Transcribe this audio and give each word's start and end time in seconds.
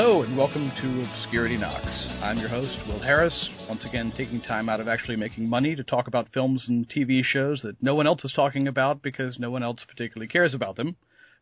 Hello 0.00 0.22
and 0.22 0.36
welcome 0.36 0.70
to 0.80 1.00
Obscurity 1.00 1.56
Knocks. 1.56 2.22
I'm 2.22 2.38
your 2.38 2.48
host, 2.48 2.78
Will 2.86 3.00
Harris, 3.00 3.66
once 3.68 3.84
again 3.84 4.12
taking 4.12 4.40
time 4.40 4.68
out 4.68 4.78
of 4.78 4.86
actually 4.86 5.16
making 5.16 5.48
money 5.48 5.74
to 5.74 5.82
talk 5.82 6.06
about 6.06 6.32
films 6.32 6.66
and 6.68 6.88
TV 6.88 7.24
shows 7.24 7.62
that 7.62 7.82
no 7.82 7.96
one 7.96 8.06
else 8.06 8.24
is 8.24 8.32
talking 8.32 8.68
about 8.68 9.02
because 9.02 9.40
no 9.40 9.50
one 9.50 9.64
else 9.64 9.84
particularly 9.88 10.28
cares 10.28 10.54
about 10.54 10.76
them. 10.76 10.94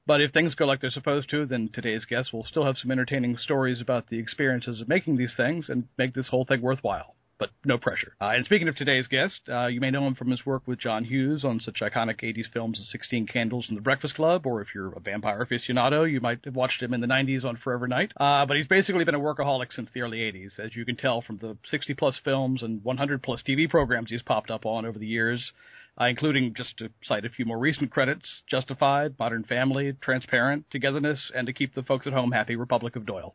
But 0.06 0.22
if 0.22 0.32
things 0.32 0.54
go 0.54 0.64
like 0.64 0.80
they're 0.80 0.88
supposed 0.88 1.28
to, 1.32 1.44
then 1.44 1.68
today's 1.70 2.06
guest 2.06 2.32
will 2.32 2.44
still 2.44 2.64
have 2.64 2.78
some 2.78 2.90
entertaining 2.90 3.36
stories 3.36 3.82
about 3.82 4.08
the 4.08 4.18
experiences 4.18 4.80
of 4.80 4.88
making 4.88 5.18
these 5.18 5.34
things 5.36 5.68
and 5.68 5.86
make 5.98 6.14
this 6.14 6.28
whole 6.28 6.46
thing 6.46 6.62
worthwhile 6.62 7.15
but 7.38 7.50
no 7.64 7.78
pressure. 7.78 8.14
Uh, 8.20 8.30
and 8.30 8.44
speaking 8.44 8.68
of 8.68 8.76
today's 8.76 9.06
guest, 9.06 9.40
uh, 9.48 9.66
you 9.66 9.80
may 9.80 9.90
know 9.90 10.06
him 10.06 10.14
from 10.14 10.30
his 10.30 10.46
work 10.46 10.62
with 10.66 10.78
John 10.78 11.04
Hughes 11.04 11.44
on 11.44 11.60
such 11.60 11.80
iconic 11.82 12.22
80s 12.22 12.50
films 12.52 12.80
as 12.80 12.88
16 12.90 13.26
Candles 13.26 13.66
and 13.68 13.76
The 13.76 13.82
Breakfast 13.82 14.14
Club, 14.14 14.46
or 14.46 14.62
if 14.62 14.68
you're 14.74 14.92
a 14.92 15.00
vampire 15.00 15.44
aficionado, 15.44 16.10
you 16.10 16.20
might 16.20 16.44
have 16.44 16.56
watched 16.56 16.82
him 16.82 16.94
in 16.94 17.00
the 17.00 17.06
90s 17.06 17.44
on 17.44 17.56
Forever 17.56 17.86
Knight. 17.86 18.12
Uh, 18.16 18.46
but 18.46 18.56
he's 18.56 18.66
basically 18.66 19.04
been 19.04 19.14
a 19.14 19.20
workaholic 19.20 19.72
since 19.72 19.90
the 19.92 20.00
early 20.00 20.18
80s, 20.18 20.58
as 20.58 20.74
you 20.74 20.84
can 20.84 20.96
tell 20.96 21.20
from 21.20 21.38
the 21.38 21.56
60 21.70 21.94
plus 21.94 22.18
films 22.24 22.62
and 22.62 22.82
100 22.82 23.22
plus 23.22 23.42
TV 23.46 23.68
programs 23.68 24.10
he's 24.10 24.22
popped 24.22 24.50
up 24.50 24.64
on 24.64 24.86
over 24.86 24.98
the 24.98 25.06
years. 25.06 25.52
Uh, 25.98 26.08
including 26.08 26.52
just 26.54 26.76
to 26.76 26.90
cite 27.02 27.24
a 27.24 27.30
few 27.30 27.46
more 27.46 27.58
recent 27.58 27.90
credits 27.90 28.42
Justified, 28.50 29.14
Modern 29.18 29.44
Family, 29.44 29.94
Transparent, 30.02 30.66
Togetherness, 30.70 31.30
and 31.34 31.46
to 31.46 31.54
keep 31.54 31.74
the 31.74 31.82
folks 31.82 32.06
at 32.06 32.12
home 32.12 32.32
happy, 32.32 32.54
Republic 32.54 32.96
of 32.96 33.06
Doyle. 33.06 33.34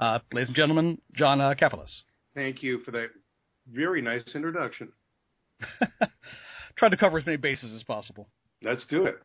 Uh, 0.00 0.18
ladies 0.32 0.48
and 0.48 0.56
gentlemen, 0.56 0.98
John 1.12 1.42
uh, 1.42 1.54
Thank 2.34 2.62
you 2.62 2.80
for 2.84 2.90
that 2.92 3.08
very 3.72 4.02
nice 4.02 4.22
introduction. 4.34 4.92
Tried 6.76 6.88
to 6.90 6.96
cover 6.96 7.18
as 7.18 7.26
many 7.26 7.36
bases 7.36 7.72
as 7.74 7.82
possible. 7.82 8.28
Let's 8.62 8.84
do 8.86 9.06
it. 9.06 9.16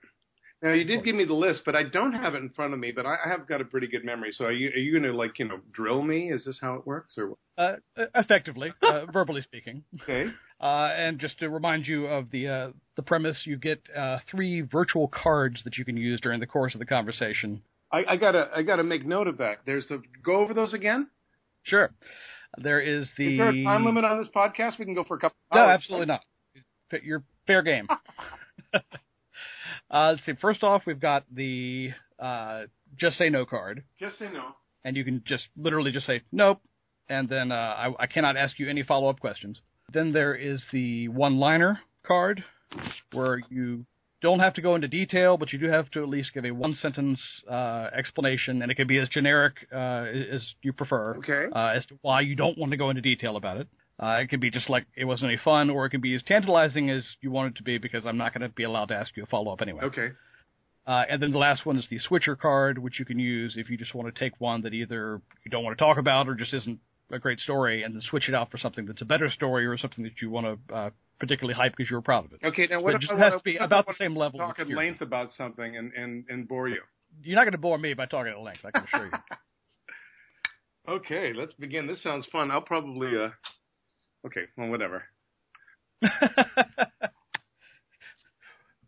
Now 0.62 0.74
you 0.74 0.84
did 0.84 1.06
give 1.06 1.16
me 1.16 1.24
the 1.24 1.34
list, 1.34 1.62
but 1.66 1.76
I 1.76 1.84
don't 1.84 2.12
have 2.12 2.36
it 2.36 2.40
in 2.40 2.50
front 2.50 2.74
of 2.74 2.80
me. 2.80 2.92
But 2.92 3.06
I, 3.06 3.16
have 3.26 3.48
got 3.48 3.62
a 3.62 3.66
pretty 3.66 3.88
good 3.88 4.04
memory. 4.04 4.32
So 4.34 4.46
are 4.46 4.52
you 4.52 4.70
are 4.70 4.78
you 4.78 4.92
going 4.92 5.10
to 5.10 5.18
like 5.18 5.40
you 5.40 5.48
know 5.48 5.60
drill 5.72 6.02
me? 6.02 6.32
Is 6.32 6.44
this 6.44 6.60
how 6.62 6.74
it 6.76 6.86
works, 6.86 7.16
or 7.18 7.36
uh, 7.58 7.78
effectively, 8.14 8.74
uh, 8.82 9.06
verbally 9.14 9.42
speaking? 9.42 9.84
Okay. 10.04 10.32
Uh, 10.62 10.92
and 10.94 11.20
just 11.20 11.40
to 11.40 11.50
remind 11.50 11.88
you 11.88 12.06
of 12.08 12.30
the 12.32 12.46
uh, 12.46 12.70
the 12.98 13.02
premise, 13.02 13.44
you 13.46 13.56
get 13.56 13.82
uh, 13.98 14.18
three 14.30 14.60
virtual 14.60 15.08
cards 15.08 15.62
that 15.64 15.78
you 15.78 15.86
can 15.86 15.96
use 15.96 16.20
during 16.20 16.42
the 16.42 16.46
course 16.46 16.76
of 16.76 16.80
the 16.80 16.86
conversation. 16.86 17.62
I, 17.94 18.04
I 18.06 18.16
gotta 18.18 18.50
I 18.54 18.64
gotta 18.64 18.84
make 18.84 19.06
note 19.06 19.30
of 19.30 19.38
that. 19.38 19.60
There's 19.66 19.88
the 19.88 20.02
go 20.22 20.42
over 20.42 20.54
those 20.54 20.74
again. 20.74 21.08
Sure. 21.64 21.92
There 22.58 22.82
is 22.82 23.08
the. 23.18 23.34
Is 23.34 23.38
there 23.38 23.50
a 23.50 23.64
time 23.64 23.86
limit 23.86 24.04
on 24.04 24.18
this 24.18 24.30
podcast? 24.36 24.80
We 24.80 24.86
can 24.86 24.96
go 24.96 25.04
for 25.04 25.18
a 25.18 25.20
couple. 25.20 25.38
No, 25.54 25.62
absolutely 25.62 26.08
not. 26.08 26.22
You're 27.04 27.24
fair 27.46 27.62
game. 27.62 27.88
uh, 28.74 28.80
let's 29.92 30.26
see. 30.26 30.34
First 30.42 30.64
off, 30.64 30.84
we've 30.86 31.00
got 31.00 31.24
the 31.34 31.92
uh, 32.20 32.64
just 32.98 33.18
say 33.18 33.30
no 33.30 33.46
card. 33.46 33.84
Just 34.00 34.20
say 34.20 34.30
no. 34.32 34.56
And 34.84 34.96
you 34.96 35.04
can 35.04 35.24
just 35.26 35.46
literally 35.58 35.92
just 35.92 36.06
say 36.06 36.22
nope, 36.32 36.62
and 37.10 37.28
then 37.28 37.52
uh, 37.52 37.56
I, 37.56 37.92
I 38.00 38.08
cannot 38.08 38.38
ask 38.38 38.58
you 38.60 38.70
any 38.70 38.84
follow 38.84 39.10
up 39.10 39.20
questions. 39.20 39.60
Then 39.92 40.14
there 40.14 40.36
is 40.36 40.66
the 40.72 41.08
one 41.10 41.38
liner 41.38 41.80
card, 42.06 42.44
where 43.12 43.40
you 43.50 43.86
don't 44.22 44.40
have 44.40 44.54
to 44.56 44.62
go 44.62 44.76
into 44.76 44.88
detail, 44.88 45.38
but 45.38 45.54
you 45.54 45.60
do 45.60 45.68
have 45.68 45.90
to 45.92 46.04
at 46.04 46.10
least 46.10 46.34
give 46.34 46.46
a 46.46 46.52
one 46.52 46.76
sentence 46.76 47.22
uh, 47.50 47.90
explanation, 47.96 48.62
and 48.62 48.72
it 48.72 48.76
can 48.76 48.88
be 48.88 48.98
as 48.98 49.08
generic 49.10 49.54
uh, 49.74 50.06
as 50.06 50.54
you 50.62 50.74
prefer 50.74 51.16
okay. 51.18 51.46
uh, 51.54 51.68
as 51.68 51.86
to 51.88 51.98
why 52.02 52.22
you 52.22 52.36
don't 52.36 52.58
want 52.58 52.72
to 52.72 52.78
go 52.78 52.90
into 52.90 53.02
detail 53.02 53.38
about 53.38 53.58
it. 53.58 53.68
Uh, 54.02 54.20
it 54.22 54.30
can 54.30 54.40
be 54.40 54.50
just 54.50 54.70
like 54.70 54.86
it 54.96 55.06
wasn't 55.06 55.30
any 55.30 55.40
fun, 55.44 55.70
or 55.70 55.86
it 55.86 55.90
can 55.90 56.02
be 56.02 56.14
as 56.16 56.24
tantalizing 56.24 56.90
as 56.90 57.04
you 57.22 57.32
want 57.32 57.54
it 57.54 57.58
to 57.58 57.64
be 57.64 57.78
because 57.78 58.06
I'm 58.06 58.18
not 58.18 58.34
going 58.34 58.42
to 58.42 58.50
be 58.50 58.64
allowed 58.64 58.88
to 58.90 58.96
ask 58.96 59.16
you 59.16 59.24
a 59.24 59.26
follow 59.26 59.52
up 59.52 59.62
anyway. 59.62 59.84
Okay. 59.84 60.10
Uh, 60.88 61.04
and 61.10 61.22
then 61.22 61.32
the 61.32 61.38
last 61.38 61.66
one 61.66 61.78
is 61.78 61.86
the 61.90 62.00
switcher 62.00 62.36
card, 62.36 62.78
which 62.78 62.98
you 62.98 63.06
can 63.06 63.20
use 63.20 63.56
if 63.58 63.70
you 63.70 63.78
just 63.78 63.94
want 63.94 64.14
to 64.14 64.20
take 64.20 64.34
one 64.40 64.62
that 64.62 64.74
either 64.74 65.22
you 65.44 65.52
don't 65.52 65.64
want 65.64 65.78
to 65.78 65.84
talk 65.84 65.98
about 65.98 66.28
or 66.28 66.34
just 66.34 66.54
isn't 66.54 66.80
a 67.12 67.20
great 67.20 67.40
story, 67.40 67.84
and 67.84 67.94
then 67.94 68.02
switch 68.02 68.30
it 68.30 68.36
out 68.36 68.50
for 68.50 68.58
something 68.58 68.86
that's 68.86 69.02
a 69.02 69.06
better 69.06 69.30
story 69.30 69.66
or 69.66 69.78
something 69.78 70.04
that 70.04 70.22
you 70.22 70.30
want 70.30 70.46
to 70.46 70.74
uh, 70.74 70.90
particularly 71.20 71.56
hype 71.56 71.74
because 71.76 71.90
you're 71.90 72.02
proud 72.02 72.26
of 72.26 72.34
it. 72.34 72.40
Okay, 72.44 72.68
now 72.70 72.82
what 72.82 72.94
so 72.94 72.98
if 72.98 73.04
it 73.04 73.10
I 73.12 73.18
has 73.18 73.32
want 73.32 73.40
to 73.40 73.44
be 73.44 73.58
about 73.58 73.88
the 73.88 73.94
same 73.98 74.16
level? 74.16 74.40
Talk 74.40 74.60
at 74.60 74.70
length 74.70 75.02
about 75.02 75.32
something 75.32 75.78
and, 75.78 75.92
and, 75.94 76.26
and 76.30 76.48
bore 76.48 76.70
you. 76.70 76.82
You're 77.24 77.36
not 77.36 77.44
going 77.44 77.52
to 77.54 77.58
bore 77.58 77.78
me 77.78 77.94
by 77.94 78.06
talking 78.06 78.32
at 78.32 78.40
length. 78.40 78.62
I 78.66 78.72
can 78.72 78.86
assure 78.86 79.06
you. 79.06 79.12
okay, 80.94 81.34
let's 81.36 81.54
begin. 81.54 81.88
This 81.88 82.02
sounds 82.04 82.26
fun. 82.32 82.52
I'll 82.52 82.62
probably. 82.62 83.10
uh 83.18 83.30
Okay, 84.26 84.44
well, 84.58 84.70
whatever. 84.70 85.04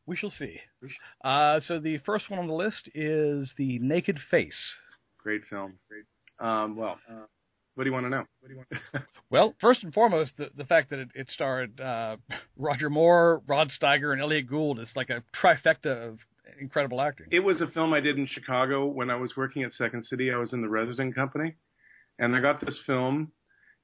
we 0.06 0.16
shall 0.18 0.30
see. 0.30 0.60
Uh, 1.24 1.60
so 1.62 1.80
the 1.80 2.00
first 2.06 2.30
one 2.30 2.40
on 2.40 2.48
the 2.48 2.54
list 2.54 2.90
is 2.94 3.52
the 3.58 3.80
Naked 3.80 4.20
Face. 4.30 4.74
Great 5.18 5.44
film. 5.50 5.76
Great. 5.88 6.04
Um, 6.46 6.76
well, 6.76 7.00
uh, 7.10 7.28
what 7.76 7.84
do 7.84 7.90
you 7.90 7.94
want 7.94 8.06
to 8.06 8.10
know? 8.10 8.26
What 8.40 8.50
do 8.50 8.54
you 8.54 8.58
want? 8.58 9.06
well, 9.30 9.54
first 9.62 9.84
and 9.84 9.94
foremost, 9.94 10.34
the, 10.38 10.50
the 10.56 10.66
fact 10.66 10.90
that 10.90 11.00
it, 11.00 11.10
it 11.16 11.30
starred 11.30 11.80
uh, 11.80 12.18
Roger 12.58 12.90
Moore, 12.90 13.42
Rod 13.48 13.70
Steiger, 13.70 14.12
and 14.12 14.22
Elliot 14.22 14.50
Gould 14.50 14.80
is 14.80 14.90
like 14.96 15.10
a 15.10 15.24
trifecta 15.42 16.10
of 16.10 16.20
incredible 16.60 17.02
acting. 17.02 17.28
It 17.32 17.40
was 17.40 17.62
a 17.62 17.68
film 17.68 17.94
I 17.94 18.00
did 18.00 18.18
in 18.18 18.28
Chicago 18.28 18.86
when 18.86 19.10
I 19.10 19.16
was 19.16 19.34
working 19.38 19.64
at 19.64 19.72
Second 19.72 20.06
City. 20.06 20.32
I 20.32 20.38
was 20.38 20.54
in 20.54 20.62
the 20.62 20.70
resident 20.70 21.16
company, 21.16 21.56
and 22.20 22.36
I 22.36 22.42
got 22.42 22.60
this 22.60 22.80
film, 22.86 23.32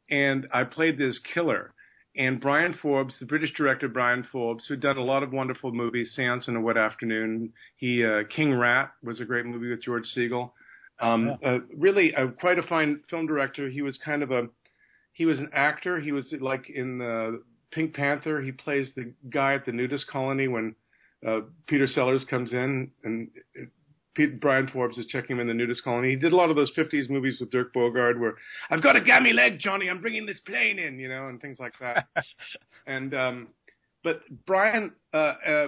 and 0.09 0.47
I 0.53 0.63
played 0.63 0.97
this 0.97 1.19
killer. 1.33 1.73
And 2.15 2.41
Bryan 2.41 2.73
Forbes, 2.81 3.19
the 3.19 3.27
British 3.27 3.53
director 3.53 3.87
Bryan 3.87 4.25
Forbes, 4.31 4.65
who'd 4.65 4.81
done 4.81 4.97
a 4.97 5.03
lot 5.03 5.21
of 5.21 5.31
wonderful 5.31 5.71
movies, 5.71 6.13
Seance 6.15 6.47
and 6.47 6.57
a 6.57 6.61
Wet 6.61 6.77
Afternoon. 6.77 7.53
He 7.77 8.03
uh, 8.03 8.23
King 8.35 8.55
Rat 8.55 8.91
was 9.03 9.21
a 9.21 9.25
great 9.25 9.45
movie 9.45 9.69
with 9.69 9.83
George 9.83 10.05
Segal. 10.15 10.51
Um, 10.99 11.37
yeah. 11.41 11.49
uh, 11.49 11.59
really, 11.75 12.15
uh, 12.15 12.27
quite 12.39 12.57
a 12.57 12.63
fine 12.63 13.01
film 13.09 13.27
director. 13.27 13.69
He 13.69 13.81
was 13.81 13.99
kind 14.03 14.23
of 14.23 14.31
a, 14.31 14.47
he 15.13 15.25
was 15.25 15.39
an 15.39 15.49
actor. 15.53 15.99
He 15.99 16.11
was 16.11 16.33
like 16.39 16.69
in 16.69 16.99
the 16.99 17.43
Pink 17.71 17.93
Panther. 17.93 18.41
He 18.41 18.51
plays 18.51 18.91
the 18.95 19.13
guy 19.29 19.53
at 19.53 19.65
the 19.65 19.71
nudist 19.71 20.07
colony 20.07 20.47
when 20.47 20.75
uh, 21.27 21.41
Peter 21.67 21.87
Sellers 21.87 22.25
comes 22.29 22.53
in 22.53 22.91
and 23.03 23.29
it, 23.53 23.69
Pete, 24.17 24.41
Bryan 24.41 24.67
Forbes 24.67 24.97
is 24.97 25.05
checking 25.05 25.35
him 25.35 25.39
in 25.39 25.47
the 25.47 25.53
nudist 25.53 25.83
colony. 25.83 26.09
He 26.09 26.15
did 26.15 26.33
a 26.33 26.35
lot 26.35 26.49
of 26.49 26.55
those 26.55 26.71
50s 26.75 27.07
movies 27.07 27.37
with 27.39 27.51
Dirk 27.51 27.71
Bogarde 27.71 28.19
where 28.19 28.33
I've 28.71 28.81
got 28.81 28.95
a 28.95 29.01
gammy 29.01 29.31
leg, 29.31 29.59
Johnny. 29.59 29.89
I'm 29.89 30.01
bringing 30.01 30.25
this 30.25 30.39
plane 30.39 30.79
in, 30.79 30.97
you 30.97 31.07
know, 31.07 31.27
and 31.27 31.39
things 31.39 31.59
like 31.59 31.73
that. 31.79 32.07
and 32.87 33.13
um, 33.13 33.49
but 34.03 34.21
Bryan 34.47 34.93
uh, 35.13 35.17
uh, 35.17 35.67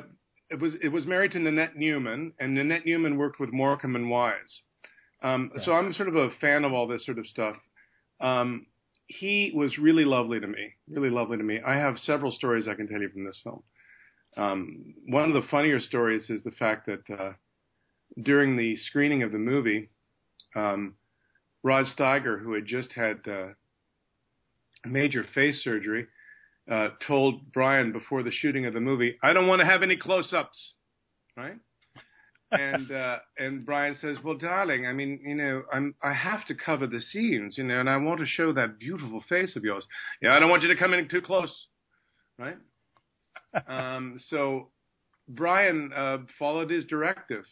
it 0.50 0.60
was 0.60 0.74
it 0.82 0.90
was 0.90 1.06
married 1.06 1.32
to 1.34 1.40
Nanette 1.40 1.76
Newman, 1.76 2.34
and 2.40 2.56
Nanette 2.56 2.86
Newman 2.86 3.18
worked 3.18 3.40
with 3.40 3.54
Morecambe 3.54 3.96
and 3.96 4.10
Wise. 4.10 4.62
Um, 5.22 5.52
yeah. 5.56 5.64
So 5.66 5.72
I'm 5.74 5.92
sort 5.94 6.08
of 6.08 6.16
a 6.16 6.30
fan 6.42 6.64
of 6.64 6.74
all 6.74 6.88
this 6.88 7.06
sort 7.06 7.20
of 7.20 7.26
stuff. 7.26 7.56
Um, 8.22 8.68
he 9.08 9.52
was 9.56 9.78
really 9.78 10.06
lovely 10.06 10.40
to 10.40 10.48
me, 10.48 10.74
really 10.88 11.10
lovely 11.10 11.38
to 11.38 11.44
me. 11.44 11.60
I 11.66 11.76
have 11.76 11.98
several 11.98 12.32
stories 12.32 12.68
I 12.68 12.76
can 12.76 12.88
tell 12.88 13.02
you 13.02 13.10
from 13.10 13.26
this 13.26 13.40
film. 13.44 13.64
Um, 14.38 14.94
one 15.08 15.24
of 15.24 15.34
the 15.34 15.48
funnier 15.50 15.80
stories 15.80 16.30
is 16.30 16.44
the 16.44 16.52
fact 16.52 16.86
that 16.86 17.20
uh, 17.20 17.34
during 18.22 18.56
the 18.56 18.76
screening 18.76 19.24
of 19.24 19.32
the 19.32 19.40
movie, 19.40 19.90
um, 20.56 20.96
Rod 21.64 21.86
Steiger, 21.86 22.42
who 22.42 22.54
had 22.54 22.66
just 22.66 22.94
had 22.94 23.20
uh, 23.28 23.48
major 24.86 25.26
face 25.34 25.64
surgery, 25.64 26.06
uh, 26.70 26.90
told 27.06 27.52
Bryan 27.52 27.92
before 27.92 28.22
the 28.22 28.32
shooting 28.32 28.66
of 28.66 28.74
the 28.74 28.80
movie, 28.80 29.18
"I 29.24 29.34
don't 29.34 29.48
want 29.48 29.60
to 29.62 29.66
have 29.66 29.82
any 29.82 29.98
close-ups." 29.98 30.74
Right? 31.36 31.58
And 32.52 32.92
uh, 32.92 33.18
and 33.38 33.66
Bryan 33.66 33.96
says, 33.96 34.18
"Well, 34.24 34.38
darling, 34.38 34.88
I 34.88 34.94
mean, 34.94 35.20
you 35.24 35.36
know, 35.36 35.64
I'm 35.72 35.94
I 36.02 36.14
have 36.14 36.46
to 36.48 36.56
cover 36.56 36.88
the 36.88 37.00
scenes, 37.00 37.58
you 37.58 37.64
know, 37.64 37.80
and 37.80 37.90
I 37.90 37.98
want 37.98 38.20
to 38.22 38.26
show 38.26 38.54
that 38.54 38.80
beautiful 38.80 39.24
face 39.30 39.56
of 39.56 39.64
yours. 39.64 39.86
Yeah, 40.22 40.34
I 40.34 40.40
don't 40.40 40.50
want 40.50 40.64
you 40.64 40.70
to 40.70 40.76
come 40.76 40.94
in 40.94 41.08
too 41.08 41.22
close, 41.22 41.54
right?" 42.38 42.58
um, 43.68 44.20
so 44.30 44.70
Bryan 45.28 45.92
uh, 45.96 46.18
followed 46.38 46.72
his 46.72 46.86
directive. 46.86 47.46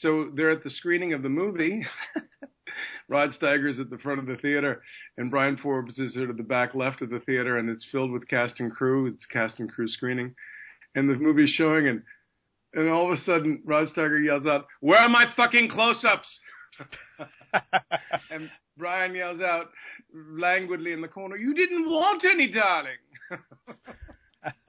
So 0.00 0.30
they're 0.34 0.50
at 0.50 0.64
the 0.64 0.70
screening 0.70 1.12
of 1.12 1.22
the 1.22 1.28
movie. 1.28 1.86
Rod 3.08 3.30
Steiger's 3.32 3.78
at 3.78 3.90
the 3.90 3.98
front 3.98 4.18
of 4.18 4.26
the 4.26 4.36
theater, 4.36 4.82
and 5.16 5.30
Bryan 5.30 5.56
Forbes 5.56 5.98
is 5.98 6.14
sort 6.14 6.30
of 6.30 6.36
the 6.36 6.42
back 6.42 6.74
left 6.74 7.02
of 7.02 7.10
the 7.10 7.20
theater, 7.20 7.58
and 7.58 7.68
it's 7.68 7.86
filled 7.92 8.10
with 8.10 8.28
cast 8.28 8.58
and 8.58 8.72
crew. 8.72 9.06
It's 9.06 9.26
cast 9.26 9.60
and 9.60 9.70
crew 9.70 9.88
screening, 9.88 10.34
and 10.94 11.08
the 11.08 11.14
movie's 11.14 11.50
showing, 11.50 11.86
and 11.86 12.02
and 12.74 12.88
all 12.88 13.12
of 13.12 13.18
a 13.18 13.22
sudden, 13.22 13.62
Rod 13.64 13.88
Steiger 13.88 14.24
yells 14.24 14.46
out, 14.46 14.66
"Where 14.80 14.98
are 14.98 15.08
my 15.08 15.26
fucking 15.36 15.70
close-ups?" 15.70 16.40
and 18.30 18.50
Bryan 18.76 19.14
yells 19.14 19.40
out 19.40 19.70
languidly 20.12 20.92
in 20.92 21.00
the 21.00 21.08
corner, 21.08 21.36
"You 21.36 21.54
didn't 21.54 21.88
want 21.88 22.24
any, 22.24 22.50
darling." 22.50 22.98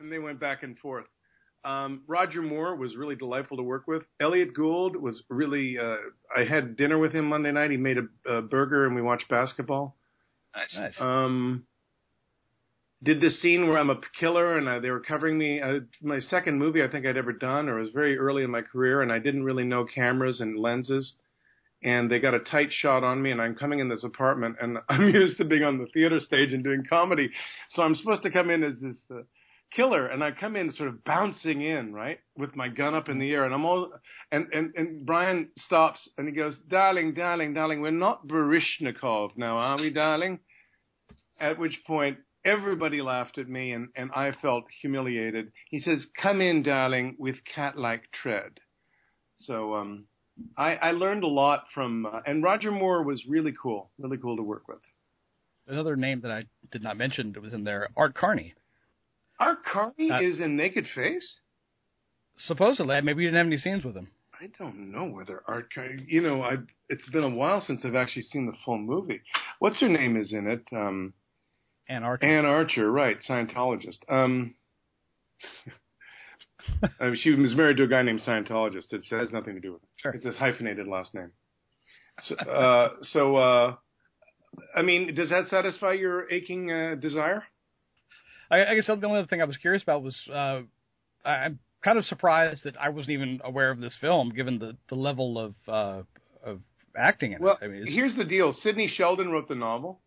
and 0.00 0.12
they 0.12 0.18
went 0.18 0.38
back 0.40 0.62
and 0.62 0.78
forth. 0.78 1.06
Um, 1.64 2.02
Roger 2.06 2.42
Moore 2.42 2.76
was 2.76 2.94
really 2.94 3.16
delightful 3.16 3.56
to 3.56 3.62
work 3.62 3.88
with. 3.88 4.04
Elliot 4.20 4.54
Gould 4.54 4.94
was 4.94 5.22
really. 5.28 5.78
Uh, 5.78 5.96
I 6.36 6.44
had 6.44 6.76
dinner 6.76 6.96
with 6.96 7.12
him 7.12 7.28
Monday 7.28 7.50
night. 7.50 7.72
He 7.72 7.76
made 7.76 7.98
a, 7.98 8.36
a 8.36 8.42
burger 8.42 8.86
and 8.86 8.94
we 8.94 9.02
watched 9.02 9.28
basketball. 9.28 9.96
Nice. 10.54 10.76
nice. 10.78 11.00
Um, 11.00 11.66
did 13.06 13.20
this 13.20 13.40
scene 13.40 13.66
where 13.66 13.78
I'm 13.78 13.90
a 13.90 14.00
killer 14.20 14.58
and 14.58 14.68
uh, 14.68 14.80
they 14.80 14.90
were 14.90 15.00
covering 15.00 15.38
me. 15.38 15.60
Uh, 15.60 15.80
my 16.02 16.18
second 16.18 16.58
movie 16.58 16.82
I 16.82 16.88
think 16.88 17.06
I'd 17.06 17.16
ever 17.16 17.32
done, 17.32 17.68
or 17.68 17.78
it 17.78 17.82
was 17.82 17.90
very 17.94 18.18
early 18.18 18.42
in 18.42 18.50
my 18.50 18.62
career, 18.62 19.00
and 19.02 19.10
I 19.12 19.18
didn't 19.18 19.44
really 19.44 19.64
know 19.64 19.84
cameras 19.84 20.40
and 20.40 20.58
lenses. 20.58 21.14
and 21.82 22.10
they 22.10 22.18
got 22.18 22.34
a 22.34 22.40
tight 22.40 22.70
shot 22.72 23.04
on 23.04 23.22
me 23.22 23.30
and 23.30 23.40
I'm 23.40 23.54
coming 23.54 23.80
in 23.80 23.88
this 23.88 24.04
apartment 24.04 24.56
and 24.60 24.78
I'm 24.88 25.08
used 25.10 25.36
to 25.38 25.44
being 25.44 25.62
on 25.62 25.78
the 25.78 25.86
theater 25.94 26.20
stage 26.20 26.52
and 26.52 26.64
doing 26.64 26.84
comedy. 26.88 27.30
So 27.70 27.82
I'm 27.82 27.94
supposed 27.94 28.22
to 28.22 28.30
come 28.30 28.50
in 28.50 28.62
as 28.62 28.80
this 28.80 28.98
uh, 29.10 29.22
killer 29.74 30.06
and 30.06 30.22
I 30.24 30.30
come 30.32 30.56
in 30.56 30.70
sort 30.72 30.88
of 30.88 31.04
bouncing 31.04 31.62
in, 31.62 31.92
right? 31.92 32.18
With 32.36 32.56
my 32.56 32.68
gun 32.68 32.94
up 32.94 33.08
in 33.08 33.18
the 33.18 33.30
air 33.32 33.44
and 33.44 33.54
I'm 33.54 33.64
all 33.64 33.92
and 34.32 34.46
and 34.52 34.74
and 34.76 35.06
Bryan 35.06 35.48
stops 35.56 36.08
and 36.16 36.28
he 36.28 36.34
goes, 36.34 36.58
"Darling, 36.68 37.14
darling, 37.14 37.54
darling, 37.54 37.80
we're 37.80 37.90
not 37.90 38.26
Baryshnikov 38.26 39.36
now, 39.36 39.56
are 39.58 39.78
we, 39.78 39.92
darling?" 39.92 40.40
At 41.38 41.58
which 41.58 41.78
point 41.86 42.18
everybody 42.46 43.02
laughed 43.02 43.36
at 43.36 43.48
me 43.48 43.72
and 43.72 43.88
and 43.96 44.10
I 44.14 44.32
felt 44.40 44.64
humiliated. 44.80 45.52
He 45.68 45.78
says, 45.78 46.06
"Come 46.22 46.40
in, 46.40 46.62
darling, 46.62 47.16
with 47.18 47.36
cat-like 47.44 48.04
tread." 48.12 48.60
So 49.36 49.74
um 49.74 50.06
I, 50.56 50.74
I 50.76 50.90
learned 50.92 51.24
a 51.24 51.28
lot 51.28 51.64
from, 51.74 52.06
uh, 52.06 52.20
and 52.26 52.42
Roger 52.42 52.70
Moore 52.70 53.02
was 53.02 53.22
really 53.26 53.54
cool, 53.60 53.90
really 53.98 54.18
cool 54.18 54.36
to 54.36 54.42
work 54.42 54.68
with. 54.68 54.80
Another 55.66 55.96
name 55.96 56.20
that 56.20 56.30
I 56.30 56.44
did 56.70 56.82
not 56.82 56.96
mention 56.96 57.32
that 57.32 57.42
was 57.42 57.52
in 57.52 57.64
there, 57.64 57.88
Art 57.96 58.14
Carney. 58.14 58.54
Art 59.40 59.58
Carney 59.70 60.10
uh, 60.10 60.20
is 60.20 60.40
in 60.40 60.56
Naked 60.56 60.86
Face. 60.94 61.38
Supposedly, 62.38 63.00
maybe 63.00 63.22
you 63.22 63.28
didn't 63.28 63.38
have 63.38 63.46
any 63.46 63.56
scenes 63.56 63.84
with 63.84 63.96
him. 63.96 64.08
I 64.40 64.50
don't 64.58 64.92
know 64.92 65.04
whether 65.04 65.42
Art 65.48 65.68
Carney. 65.74 66.04
You 66.06 66.20
know, 66.22 66.42
I 66.42 66.56
it's 66.88 67.08
been 67.08 67.24
a 67.24 67.30
while 67.30 67.62
since 67.66 67.84
I've 67.84 67.94
actually 67.94 68.22
seen 68.22 68.46
the 68.46 68.56
full 68.64 68.78
movie. 68.78 69.22
What's 69.58 69.80
her 69.80 69.88
name 69.88 70.16
is 70.16 70.32
in 70.32 70.46
it? 70.46 70.64
Um, 70.72 71.14
Anne 71.88 72.02
Archer. 72.02 72.26
Anne 72.26 72.44
Archer, 72.44 72.90
right? 72.90 73.16
Scientologist. 73.28 73.98
Um, 74.08 74.54
uh, 76.82 77.10
she 77.14 77.30
was 77.30 77.54
married 77.54 77.76
to 77.76 77.84
a 77.84 77.88
guy 77.88 78.02
named 78.02 78.20
Scientologist. 78.26 78.92
It 78.92 79.04
has 79.10 79.30
nothing 79.32 79.54
to 79.54 79.60
do 79.60 79.72
with 79.74 79.82
it. 79.82 79.88
Sure. 79.96 80.12
It's 80.12 80.24
his 80.24 80.36
hyphenated 80.36 80.86
last 80.86 81.14
name. 81.14 81.30
So, 82.22 82.34
uh, 82.36 82.88
so 83.02 83.36
uh, 83.36 83.76
I 84.74 84.82
mean, 84.82 85.14
does 85.14 85.30
that 85.30 85.46
satisfy 85.48 85.92
your 85.92 86.30
aching 86.30 86.70
uh, 86.70 86.94
desire? 86.96 87.44
I, 88.50 88.64
I, 88.64 88.74
guess 88.74 88.86
the 88.86 88.92
only 88.92 89.18
other 89.18 89.26
thing 89.26 89.42
I 89.42 89.44
was 89.44 89.56
curious 89.56 89.82
about 89.82 90.02
was 90.02 90.16
uh, 90.32 90.60
I'm 91.24 91.58
kind 91.82 91.98
of 91.98 92.04
surprised 92.06 92.64
that 92.64 92.76
I 92.80 92.90
wasn't 92.90 93.12
even 93.12 93.40
aware 93.44 93.70
of 93.70 93.80
this 93.80 93.96
film, 94.00 94.30
given 94.30 94.58
the, 94.58 94.76
the 94.88 94.94
level 94.94 95.38
of 95.38 95.54
uh, 95.68 96.02
of 96.44 96.60
acting 96.96 97.32
in 97.32 97.42
well, 97.42 97.58
it. 97.60 97.64
I 97.64 97.68
mean, 97.68 97.86
here's 97.86 98.16
the 98.16 98.24
deal: 98.24 98.52
Sidney 98.52 98.88
Sheldon 98.88 99.30
wrote 99.30 99.48
the 99.48 99.54
novel. 99.54 100.00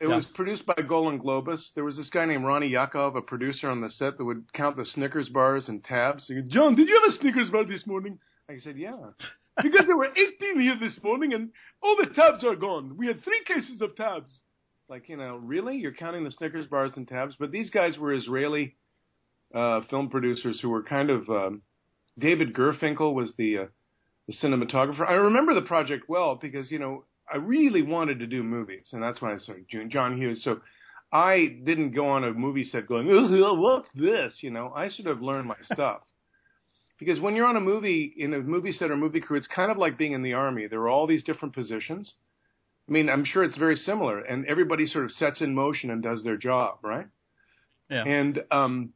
It 0.00 0.08
yeah. 0.08 0.16
was 0.16 0.24
produced 0.34 0.64
by 0.64 0.82
Golan 0.88 1.20
Globus. 1.20 1.74
There 1.74 1.84
was 1.84 1.98
this 1.98 2.08
guy 2.08 2.24
named 2.24 2.46
Ronnie 2.46 2.68
Yakov, 2.68 3.16
a 3.16 3.22
producer 3.22 3.68
on 3.68 3.82
the 3.82 3.90
set 3.90 4.16
that 4.16 4.24
would 4.24 4.50
count 4.54 4.76
the 4.76 4.86
Snickers 4.86 5.28
bars 5.28 5.68
and 5.68 5.84
tabs. 5.84 6.26
He 6.26 6.34
goes, 6.34 6.48
John, 6.48 6.74
did 6.74 6.88
you 6.88 6.98
have 7.02 7.12
a 7.12 7.18
Snickers 7.18 7.50
bar 7.50 7.64
this 7.64 7.86
morning? 7.86 8.18
I 8.48 8.56
said, 8.58 8.78
yeah. 8.78 8.96
because 9.62 9.86
there 9.86 9.96
were 9.96 10.08
18 10.08 10.58
here 10.58 10.76
this 10.80 10.98
morning 11.02 11.34
and 11.34 11.50
all 11.82 11.96
the 11.96 12.14
tabs 12.14 12.42
are 12.44 12.56
gone. 12.56 12.96
We 12.96 13.08
had 13.08 13.22
three 13.22 13.44
cases 13.44 13.82
of 13.82 13.94
tabs. 13.94 14.32
It's 14.32 14.88
like, 14.88 15.10
you 15.10 15.18
know, 15.18 15.36
really? 15.36 15.76
You're 15.76 15.92
counting 15.92 16.24
the 16.24 16.30
Snickers 16.30 16.66
bars 16.66 16.92
and 16.96 17.06
tabs? 17.06 17.36
But 17.38 17.52
these 17.52 17.68
guys 17.68 17.98
were 17.98 18.14
Israeli 18.14 18.76
uh, 19.54 19.82
film 19.90 20.08
producers 20.08 20.60
who 20.60 20.70
were 20.70 20.82
kind 20.82 21.10
of. 21.10 21.28
Um, 21.28 21.62
David 22.18 22.54
Gurfinkel 22.54 23.14
was 23.14 23.32
the 23.36 23.58
uh, 23.58 23.66
the 24.26 24.34
cinematographer. 24.34 25.08
I 25.08 25.14
remember 25.14 25.54
the 25.54 25.62
project 25.62 26.08
well 26.08 26.36
because, 26.40 26.70
you 26.70 26.78
know, 26.78 27.04
I 27.32 27.36
really 27.36 27.82
wanted 27.82 28.18
to 28.20 28.26
do 28.26 28.42
movies, 28.42 28.88
and 28.92 29.02
that's 29.02 29.20
why 29.20 29.32
I 29.32 29.36
started 29.38 29.68
doing 29.68 29.90
John 29.90 30.16
Hughes. 30.16 30.42
So 30.42 30.60
I 31.12 31.56
didn't 31.64 31.92
go 31.92 32.08
on 32.08 32.24
a 32.24 32.32
movie 32.32 32.64
set 32.64 32.86
going, 32.86 33.06
"What's 33.06 33.90
this?" 33.94 34.38
You 34.42 34.50
know, 34.50 34.72
I 34.74 34.88
should 34.88 35.06
have 35.06 35.20
learned 35.20 35.46
my 35.46 35.56
stuff. 35.62 36.02
because 37.00 37.18
when 37.18 37.34
you're 37.34 37.46
on 37.46 37.56
a 37.56 37.60
movie 37.60 38.12
in 38.16 38.34
a 38.34 38.40
movie 38.40 38.72
set 38.72 38.90
or 38.90 38.96
movie 38.96 39.20
crew, 39.20 39.38
it's 39.38 39.48
kind 39.48 39.70
of 39.70 39.78
like 39.78 39.96
being 39.96 40.12
in 40.12 40.22
the 40.22 40.34
army. 40.34 40.66
There 40.66 40.80
are 40.80 40.88
all 40.88 41.06
these 41.06 41.24
different 41.24 41.54
positions. 41.54 42.12
I 42.88 42.92
mean, 42.92 43.08
I'm 43.08 43.24
sure 43.24 43.42
it's 43.42 43.56
very 43.56 43.76
similar, 43.76 44.18
and 44.20 44.44
everybody 44.46 44.86
sort 44.86 45.04
of 45.04 45.12
sets 45.12 45.40
in 45.40 45.54
motion 45.54 45.90
and 45.90 46.02
does 46.02 46.22
their 46.22 46.36
job, 46.36 46.78
right? 46.82 47.06
Yeah. 47.88 48.04
And 48.04 48.42
um, 48.50 48.92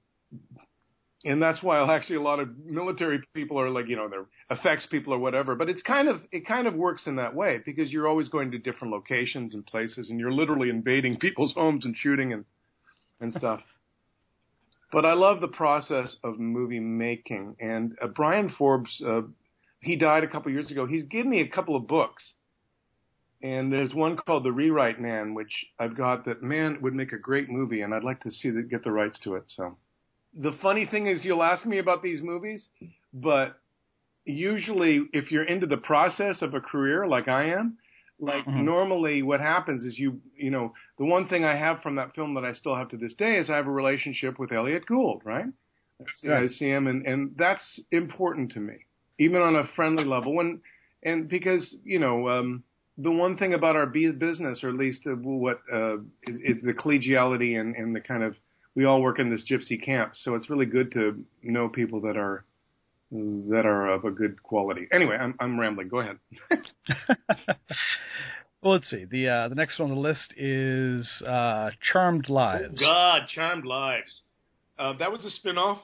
and 1.24 1.42
that's 1.42 1.62
why 1.62 1.82
actually 1.94 2.16
a 2.16 2.22
lot 2.22 2.40
of 2.40 2.48
military 2.58 3.20
people 3.34 3.58
are 3.58 3.70
like 3.70 3.88
you 3.88 3.96
know 3.96 4.08
they're 4.08 4.26
effects 4.50 4.86
people 4.90 5.12
or 5.12 5.18
whatever 5.18 5.54
but 5.54 5.68
it's 5.68 5.82
kind 5.82 6.08
of 6.08 6.16
it 6.32 6.46
kind 6.46 6.66
of 6.66 6.74
works 6.74 7.06
in 7.06 7.16
that 7.16 7.34
way 7.34 7.60
because 7.64 7.90
you're 7.90 8.06
always 8.06 8.28
going 8.28 8.50
to 8.50 8.58
different 8.58 8.92
locations 8.92 9.54
and 9.54 9.66
places 9.66 10.10
and 10.10 10.20
you're 10.20 10.32
literally 10.32 10.68
invading 10.68 11.18
people's 11.20 11.52
homes 11.54 11.84
and 11.84 11.96
shooting 11.96 12.32
and 12.32 12.44
and 13.20 13.32
stuff. 13.32 13.60
But 14.92 15.04
i 15.04 15.14
love 15.14 15.40
the 15.40 15.48
process 15.48 16.14
of 16.22 16.38
movie 16.38 16.78
making. 16.78 17.56
And 17.58 17.96
uh, 18.00 18.06
bryan 18.06 18.48
forbes 18.56 19.02
uh, 19.04 19.22
he 19.80 19.96
died 19.96 20.22
a 20.22 20.28
couple 20.28 20.52
years 20.52 20.70
ago. 20.70 20.86
He's 20.86 21.02
given 21.02 21.30
me 21.30 21.40
a 21.40 21.48
couple 21.48 21.74
of 21.74 21.88
books. 21.88 22.34
And 23.42 23.72
there's 23.72 23.92
one 23.92 24.16
called 24.16 24.44
the 24.44 24.52
rewrite 24.52 25.00
man 25.00 25.34
which 25.34 25.52
i've 25.80 25.96
got 25.96 26.26
that 26.26 26.44
man 26.44 26.78
would 26.80 26.94
make 26.94 27.12
a 27.12 27.18
great 27.18 27.50
movie 27.50 27.82
and 27.82 27.92
i'd 27.92 28.04
like 28.04 28.20
to 28.20 28.30
see 28.30 28.50
that 28.50 28.70
get 28.70 28.84
the 28.84 28.92
rights 28.92 29.18
to 29.24 29.34
it 29.34 29.42
so 29.46 29.76
the 30.36 30.56
funny 30.62 30.86
thing 30.86 31.06
is 31.06 31.24
you'll 31.24 31.42
ask 31.42 31.64
me 31.64 31.78
about 31.78 32.02
these 32.02 32.22
movies, 32.22 32.68
but 33.12 33.58
usually 34.24 35.02
if 35.12 35.30
you're 35.30 35.44
into 35.44 35.66
the 35.66 35.76
process 35.76 36.42
of 36.42 36.54
a 36.54 36.60
career 36.60 37.06
like 37.06 37.28
I 37.28 37.50
am, 37.50 37.78
like 38.18 38.44
mm-hmm. 38.44 38.64
normally 38.64 39.22
what 39.22 39.40
happens 39.40 39.84
is 39.84 39.98
you 39.98 40.20
you 40.36 40.50
know, 40.50 40.72
the 40.98 41.04
one 41.04 41.28
thing 41.28 41.44
I 41.44 41.56
have 41.56 41.80
from 41.82 41.96
that 41.96 42.14
film 42.14 42.34
that 42.34 42.44
I 42.44 42.52
still 42.52 42.76
have 42.76 42.88
to 42.90 42.96
this 42.96 43.14
day 43.14 43.36
is 43.36 43.50
I 43.50 43.56
have 43.56 43.66
a 43.66 43.72
relationship 43.72 44.38
with 44.38 44.52
Elliot 44.52 44.86
Gould, 44.86 45.22
right? 45.24 45.46
I 46.00 46.04
see, 46.16 46.30
I 46.30 46.46
see 46.48 46.68
him 46.68 46.86
and, 46.86 47.06
and 47.06 47.34
that's 47.36 47.80
important 47.90 48.52
to 48.52 48.60
me. 48.60 48.74
Even 49.18 49.40
on 49.40 49.56
a 49.56 49.64
friendly 49.76 50.04
level 50.04 50.34
when 50.34 50.60
and 51.02 51.28
because, 51.28 51.76
you 51.84 51.98
know, 51.98 52.28
um 52.28 52.64
the 52.96 53.10
one 53.10 53.36
thing 53.36 53.54
about 53.54 53.74
our 53.74 53.86
business, 53.86 54.62
or 54.62 54.68
at 54.68 54.76
least 54.76 55.00
uh, 55.06 55.16
what 55.16 55.60
uh, 55.72 55.96
is, 56.22 56.40
is 56.44 56.62
the 56.62 56.72
collegiality 56.72 57.60
and, 57.60 57.74
and 57.74 57.94
the 57.94 58.00
kind 58.00 58.22
of 58.22 58.36
we 58.74 58.84
all 58.84 59.00
work 59.00 59.18
in 59.18 59.30
this 59.30 59.44
gypsy 59.48 59.82
camp, 59.82 60.12
so 60.14 60.34
it's 60.34 60.50
really 60.50 60.66
good 60.66 60.92
to 60.92 61.24
know 61.42 61.68
people 61.68 62.00
that 62.02 62.16
are 62.16 62.44
that 63.10 63.64
are 63.64 63.88
of 63.88 64.04
a 64.04 64.10
good 64.10 64.42
quality. 64.42 64.88
Anyway, 64.92 65.16
I'm, 65.16 65.34
I'm 65.38 65.58
rambling. 65.58 65.88
Go 65.88 66.00
ahead. 66.00 66.18
well, 68.62 68.72
let's 68.72 68.90
see. 68.90 69.04
The 69.04 69.28
uh, 69.28 69.48
the 69.48 69.54
next 69.54 69.78
one 69.78 69.90
on 69.90 69.96
the 69.96 70.00
list 70.00 70.34
is 70.36 71.22
uh, 71.26 71.70
Charmed 71.92 72.28
Lives. 72.28 72.74
Oh 72.76 72.80
God, 72.80 73.22
Charmed 73.32 73.64
Lives. 73.64 74.22
Uh, 74.78 74.94
that 74.98 75.12
was 75.12 75.24
a 75.24 75.46
spinoff 75.46 75.78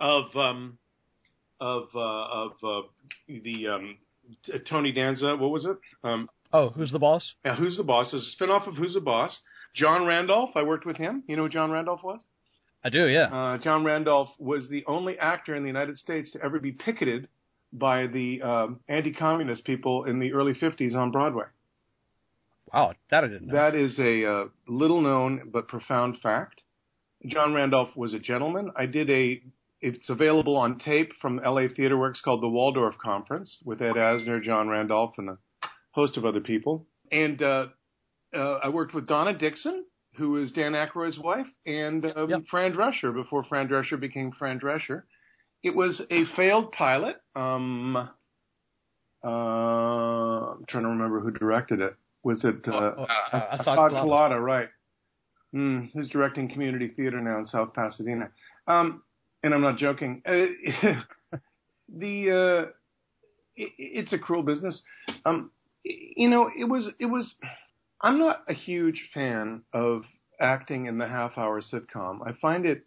of 0.00 0.34
um, 0.36 0.78
of 1.60 1.88
uh, 1.94 1.98
of 1.98 2.52
uh, 2.62 2.82
the 3.28 3.68
um, 3.68 3.98
Tony 4.68 4.92
Danza. 4.92 5.36
What 5.36 5.50
was 5.50 5.66
it? 5.66 5.76
Um, 6.02 6.30
oh, 6.52 6.70
who's 6.70 6.92
the 6.92 6.98
boss? 6.98 7.32
Yeah, 7.44 7.56
who's 7.56 7.76
the 7.76 7.84
boss? 7.84 8.12
It 8.12 8.16
was 8.16 8.34
a 8.38 8.42
spinoff 8.42 8.66
of 8.66 8.76
Who's 8.76 8.94
the 8.94 9.00
Boss. 9.00 9.38
John 9.74 10.06
Randolph, 10.06 10.50
I 10.54 10.62
worked 10.62 10.86
with 10.86 10.96
him. 10.96 11.24
You 11.26 11.36
know 11.36 11.44
who 11.44 11.48
John 11.48 11.70
Randolph 11.70 12.02
was? 12.02 12.20
I 12.84 12.90
do, 12.90 13.06
yeah. 13.06 13.24
Uh, 13.24 13.58
John 13.58 13.84
Randolph 13.84 14.28
was 14.38 14.68
the 14.68 14.84
only 14.86 15.18
actor 15.18 15.54
in 15.54 15.62
the 15.62 15.68
United 15.68 15.96
States 15.98 16.30
to 16.32 16.42
ever 16.42 16.60
be 16.60 16.72
picketed 16.72 17.28
by 17.72 18.06
the 18.06 18.40
um, 18.42 18.80
anti-communist 18.88 19.64
people 19.64 20.04
in 20.04 20.20
the 20.20 20.32
early 20.32 20.52
50s 20.52 20.94
on 20.94 21.10
Broadway. 21.10 21.46
Wow, 22.72 22.92
that 23.10 23.24
I 23.24 23.28
didn't 23.28 23.48
know. 23.48 23.54
That 23.54 23.74
is 23.74 23.98
a 23.98 24.24
uh, 24.24 24.44
little 24.68 25.00
known 25.00 25.50
but 25.52 25.68
profound 25.68 26.18
fact. 26.22 26.62
John 27.26 27.54
Randolph 27.54 27.96
was 27.96 28.14
a 28.14 28.18
gentleman. 28.18 28.70
I 28.76 28.86
did 28.86 29.08
a, 29.10 29.40
it's 29.80 30.08
available 30.10 30.56
on 30.56 30.78
tape 30.78 31.12
from 31.20 31.40
LA 31.44 31.68
Theater 31.74 31.96
Works 31.96 32.20
called 32.20 32.42
the 32.42 32.48
Waldorf 32.48 32.96
Conference 33.02 33.56
with 33.64 33.80
Ed 33.80 33.94
Asner, 33.94 34.42
John 34.42 34.68
Randolph, 34.68 35.14
and 35.18 35.30
a 35.30 35.38
host 35.92 36.16
of 36.16 36.24
other 36.24 36.40
people. 36.40 36.86
And 37.10 37.42
uh, 37.42 37.66
uh, 38.34 38.58
I 38.62 38.68
worked 38.68 38.94
with 38.94 39.06
Donna 39.06 39.36
Dixon, 39.36 39.84
who 40.16 40.30
was 40.30 40.52
Dan 40.52 40.72
Aykroyd's 40.72 41.18
wife, 41.18 41.46
and 41.66 42.04
um, 42.16 42.30
yep. 42.30 42.42
Fran 42.50 42.72
Drescher 42.72 43.12
before 43.12 43.44
Fran 43.44 43.68
Drescher 43.68 43.98
became 43.98 44.32
Fran 44.38 44.60
Drescher. 44.60 45.02
It 45.62 45.74
was 45.74 46.00
a 46.10 46.24
failed 46.36 46.72
pilot. 46.72 47.16
Um, 47.34 47.96
uh, 49.24 49.28
I'm 49.28 50.64
trying 50.68 50.84
to 50.84 50.90
remember 50.90 51.20
who 51.20 51.30
directed 51.30 51.80
it. 51.80 51.96
Was 52.22 52.44
it 52.44 52.56
uh, 52.68 52.72
oh, 52.72 53.06
oh, 53.32 53.36
uh, 53.36 53.58
Asaad 53.58 53.92
Kelada? 53.92 54.42
Right. 54.42 54.68
Mm, 55.54 55.90
who's 55.92 56.08
directing 56.08 56.48
community 56.50 56.88
theater 56.88 57.20
now 57.20 57.38
in 57.38 57.46
South 57.46 57.74
Pasadena? 57.74 58.30
Um, 58.66 59.02
and 59.42 59.54
I'm 59.54 59.60
not 59.60 59.78
joking. 59.78 60.22
Uh, 60.26 60.46
the 61.96 62.30
uh, 62.30 62.70
it, 63.56 63.72
it's 63.78 64.12
a 64.12 64.18
cruel 64.18 64.42
business. 64.42 64.80
Um, 65.24 65.50
you 65.84 66.28
know, 66.28 66.50
it 66.58 66.64
was 66.64 66.88
it 66.98 67.06
was 67.06 67.34
I'm 68.00 68.18
not 68.18 68.42
a 68.48 68.54
huge 68.54 69.10
fan 69.14 69.62
of 69.72 70.02
acting 70.40 70.86
in 70.86 70.98
the 70.98 71.08
half 71.08 71.38
hour 71.38 71.60
sitcom. 71.60 72.26
I 72.26 72.32
find 72.40 72.66
it, 72.66 72.84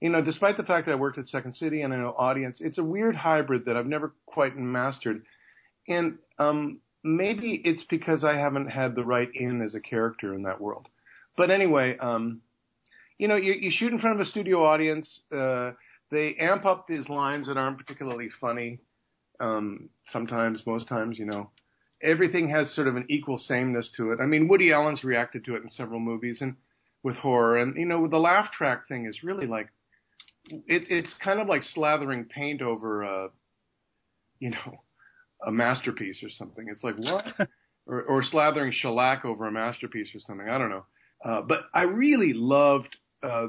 you 0.00 0.10
know, 0.10 0.22
despite 0.22 0.56
the 0.56 0.64
fact 0.64 0.86
that 0.86 0.92
I 0.92 0.96
worked 0.96 1.18
at 1.18 1.26
Second 1.26 1.54
City 1.54 1.82
and 1.82 1.92
I 1.92 1.96
know 1.96 2.14
audience, 2.16 2.58
it's 2.60 2.78
a 2.78 2.84
weird 2.84 3.16
hybrid 3.16 3.64
that 3.66 3.76
I've 3.76 3.86
never 3.86 4.14
quite 4.26 4.56
mastered. 4.56 5.22
And 5.86 6.18
um, 6.38 6.80
maybe 7.02 7.60
it's 7.64 7.84
because 7.88 8.24
I 8.24 8.36
haven't 8.36 8.68
had 8.68 8.94
the 8.94 9.04
right 9.04 9.28
in 9.34 9.62
as 9.62 9.74
a 9.74 9.80
character 9.80 10.34
in 10.34 10.42
that 10.42 10.60
world. 10.60 10.86
But 11.36 11.50
anyway, 11.50 11.96
um, 11.98 12.42
you 13.16 13.28
know, 13.28 13.36
you, 13.36 13.54
you 13.54 13.70
shoot 13.72 13.92
in 13.92 14.00
front 14.00 14.20
of 14.20 14.26
a 14.26 14.28
studio 14.28 14.64
audience. 14.64 15.20
Uh, 15.34 15.72
they 16.10 16.36
amp 16.40 16.64
up 16.64 16.86
these 16.86 17.08
lines 17.08 17.46
that 17.46 17.56
aren't 17.56 17.78
particularly 17.78 18.28
funny. 18.40 18.80
Um, 19.40 19.88
sometimes, 20.10 20.62
most 20.66 20.88
times, 20.88 21.18
you 21.18 21.24
know 21.24 21.50
everything 22.02 22.48
has 22.50 22.74
sort 22.74 22.88
of 22.88 22.96
an 22.96 23.06
equal 23.08 23.38
sameness 23.38 23.90
to 23.96 24.12
it. 24.12 24.20
I 24.20 24.26
mean, 24.26 24.48
Woody 24.48 24.72
Allen's 24.72 25.04
reacted 25.04 25.44
to 25.44 25.56
it 25.56 25.62
in 25.62 25.70
several 25.70 26.00
movies 26.00 26.38
and 26.40 26.56
with 27.02 27.16
horror, 27.16 27.58
and 27.58 27.76
you 27.76 27.86
know, 27.86 28.08
the 28.08 28.18
laugh 28.18 28.50
track 28.52 28.88
thing 28.88 29.06
is 29.06 29.22
really 29.22 29.46
like 29.46 29.68
it, 30.50 30.84
it's 30.88 31.14
kind 31.22 31.40
of 31.40 31.48
like 31.48 31.62
slathering 31.76 32.28
paint 32.28 32.62
over 32.62 33.02
a, 33.02 33.28
you 34.40 34.50
know, 34.50 34.80
a 35.46 35.52
masterpiece 35.52 36.22
or 36.22 36.30
something. 36.30 36.66
It's 36.68 36.82
like 36.82 36.98
what? 36.98 37.24
or, 37.86 38.02
or 38.02 38.22
slathering 38.22 38.72
shellac 38.72 39.24
over 39.24 39.46
a 39.46 39.52
masterpiece 39.52 40.08
or 40.14 40.20
something. 40.20 40.48
I 40.48 40.58
don't 40.58 40.70
know. 40.70 40.84
Uh, 41.24 41.42
but 41.42 41.62
I 41.74 41.82
really 41.82 42.32
loved 42.32 42.96
uh, 43.22 43.48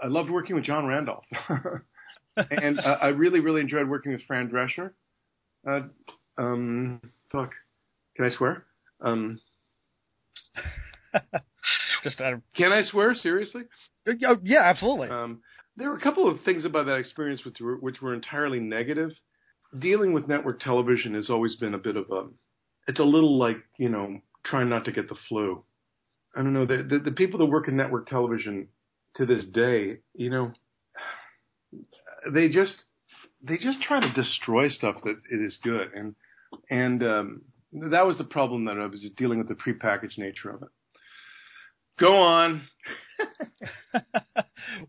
I 0.00 0.06
loved 0.06 0.30
working 0.30 0.56
with 0.56 0.64
John 0.64 0.86
Randolph, 0.86 1.24
and 2.36 2.78
uh, 2.78 2.98
I 3.02 3.08
really 3.08 3.40
really 3.40 3.60
enjoyed 3.60 3.88
working 3.88 4.12
with 4.12 4.22
Fran 4.26 4.48
Drescher. 4.48 4.92
Uh, 5.68 5.80
um, 6.38 7.00
fuck, 7.30 7.52
can 8.16 8.26
I 8.26 8.30
swear? 8.30 8.64
Um, 9.00 9.40
Just 12.04 12.20
out 12.20 12.34
of 12.34 12.42
can 12.56 12.72
I 12.72 12.82
swear 12.82 13.14
seriously? 13.14 13.62
oh, 14.06 14.36
yeah, 14.42 14.62
absolutely. 14.62 15.08
Um, 15.08 15.40
there 15.76 15.90
were 15.90 15.96
a 15.96 16.00
couple 16.00 16.28
of 16.28 16.42
things 16.42 16.64
about 16.64 16.86
that 16.86 16.96
experience 16.96 17.44
which 17.44 17.60
were, 17.60 17.76
which 17.76 18.00
were 18.00 18.14
entirely 18.14 18.60
negative. 18.60 19.10
Dealing 19.78 20.12
with 20.12 20.28
network 20.28 20.60
television 20.60 21.14
has 21.14 21.28
always 21.28 21.56
been 21.56 21.74
a 21.74 21.78
bit 21.78 21.96
of 21.96 22.06
a, 22.10 22.26
it's 22.86 23.00
a 23.00 23.04
little 23.04 23.38
like 23.38 23.58
you 23.76 23.88
know 23.88 24.20
trying 24.44 24.68
not 24.68 24.84
to 24.86 24.92
get 24.92 25.08
the 25.08 25.16
flu. 25.28 25.62
I 26.34 26.42
don't 26.42 26.52
know 26.52 26.66
the, 26.66 26.82
the 26.82 26.98
the 26.98 27.12
people 27.12 27.38
that 27.40 27.46
work 27.46 27.68
in 27.68 27.76
network 27.76 28.08
television 28.08 28.68
to 29.16 29.26
this 29.26 29.44
day, 29.44 29.98
you 30.14 30.30
know, 30.30 30.52
they 32.32 32.48
just 32.48 32.74
they 33.42 33.56
just 33.56 33.82
try 33.82 34.00
to 34.00 34.12
destroy 34.12 34.68
stuff 34.68 34.96
that 35.04 35.16
it 35.30 35.42
is 35.42 35.58
good, 35.62 35.92
and 35.94 36.14
and 36.70 37.02
um, 37.02 37.42
that 37.72 38.06
was 38.06 38.18
the 38.18 38.24
problem 38.24 38.64
that 38.66 38.78
I 38.78 38.86
was 38.86 39.00
just 39.00 39.16
dealing 39.16 39.38
with 39.38 39.48
the 39.48 39.54
prepackaged 39.54 40.18
nature 40.18 40.50
of 40.50 40.62
it. 40.62 40.68
Go 41.98 42.16
on. 42.16 42.62
well, 43.92 44.04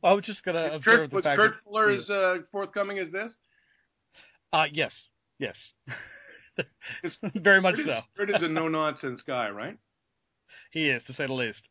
I 0.03 0.13
was 0.13 0.23
just 0.25 0.43
gonna 0.43 0.65
Is 0.67 0.75
observe 0.75 0.83
Kurt, 0.83 1.09
the 1.09 1.15
was 1.15 1.25
Kurt 1.25 1.51
that- 1.51 1.63
Fuller 1.63 1.89
as 1.91 2.09
uh, 2.09 2.35
forthcoming 2.51 2.99
as 2.99 3.11
this? 3.11 3.33
Uh, 4.51 4.65
yes, 4.71 4.93
yes, 5.37 5.55
very 7.35 7.61
much 7.61 7.75
Kurt 7.75 7.79
is, 7.81 7.85
so. 7.87 7.99
Kurt 8.17 8.29
is 8.31 8.41
a 8.41 8.47
no 8.47 8.67
nonsense 8.67 9.21
guy, 9.25 9.49
right? 9.49 9.77
He 10.71 10.89
is, 10.89 11.03
to 11.05 11.13
say 11.13 11.27
the 11.27 11.33
least. 11.33 11.61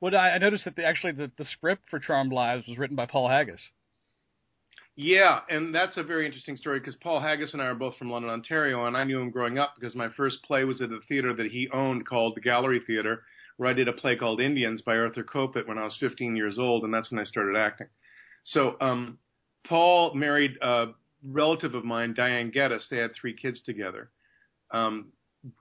Well, 0.00 0.14
I, 0.16 0.30
I 0.30 0.38
noticed 0.38 0.64
that 0.64 0.76
the, 0.76 0.84
actually 0.84 1.12
the, 1.12 1.30
the 1.36 1.44
script 1.44 1.84
for 1.90 1.98
Charmed 1.98 2.32
Lives 2.32 2.66
was 2.66 2.78
written 2.78 2.96
by 2.96 3.06
Paul 3.06 3.28
Haggis. 3.28 3.60
Yeah, 4.96 5.40
and 5.48 5.74
that's 5.74 5.96
a 5.96 6.02
very 6.02 6.26
interesting 6.26 6.56
story 6.56 6.78
because 6.78 6.96
Paul 6.96 7.20
Haggis 7.20 7.52
and 7.52 7.62
I 7.62 7.66
are 7.66 7.74
both 7.74 7.96
from 7.96 8.10
London, 8.10 8.30
Ontario, 8.30 8.84
and 8.86 8.96
I 8.96 9.04
knew 9.04 9.20
him 9.20 9.30
growing 9.30 9.58
up 9.58 9.74
because 9.78 9.94
my 9.94 10.08
first 10.16 10.42
play 10.42 10.64
was 10.64 10.80
at 10.82 10.90
a 10.90 10.98
theater 11.08 11.32
that 11.34 11.46
he 11.46 11.68
owned 11.72 12.06
called 12.06 12.34
the 12.36 12.40
Gallery 12.40 12.80
Theater, 12.86 13.22
where 13.56 13.70
I 13.70 13.72
did 13.72 13.88
a 13.88 13.92
play 13.92 14.16
called 14.16 14.40
Indians 14.40 14.82
by 14.82 14.96
Arthur 14.98 15.24
Kopit 15.24 15.66
when 15.66 15.78
I 15.78 15.84
was 15.84 15.96
15 16.00 16.36
years 16.36 16.58
old, 16.58 16.84
and 16.84 16.92
that's 16.92 17.10
when 17.10 17.20
I 17.20 17.24
started 17.24 17.56
acting. 17.56 17.86
So 18.44 18.76
um, 18.80 19.18
Paul 19.66 20.14
married 20.14 20.52
a 20.60 20.86
relative 21.24 21.74
of 21.74 21.84
mine, 21.84 22.14
Diane 22.14 22.50
Gettas. 22.50 22.88
They 22.90 22.98
had 22.98 23.12
three 23.14 23.34
kids 23.34 23.62
together. 23.62 24.10
Um, 24.70 25.12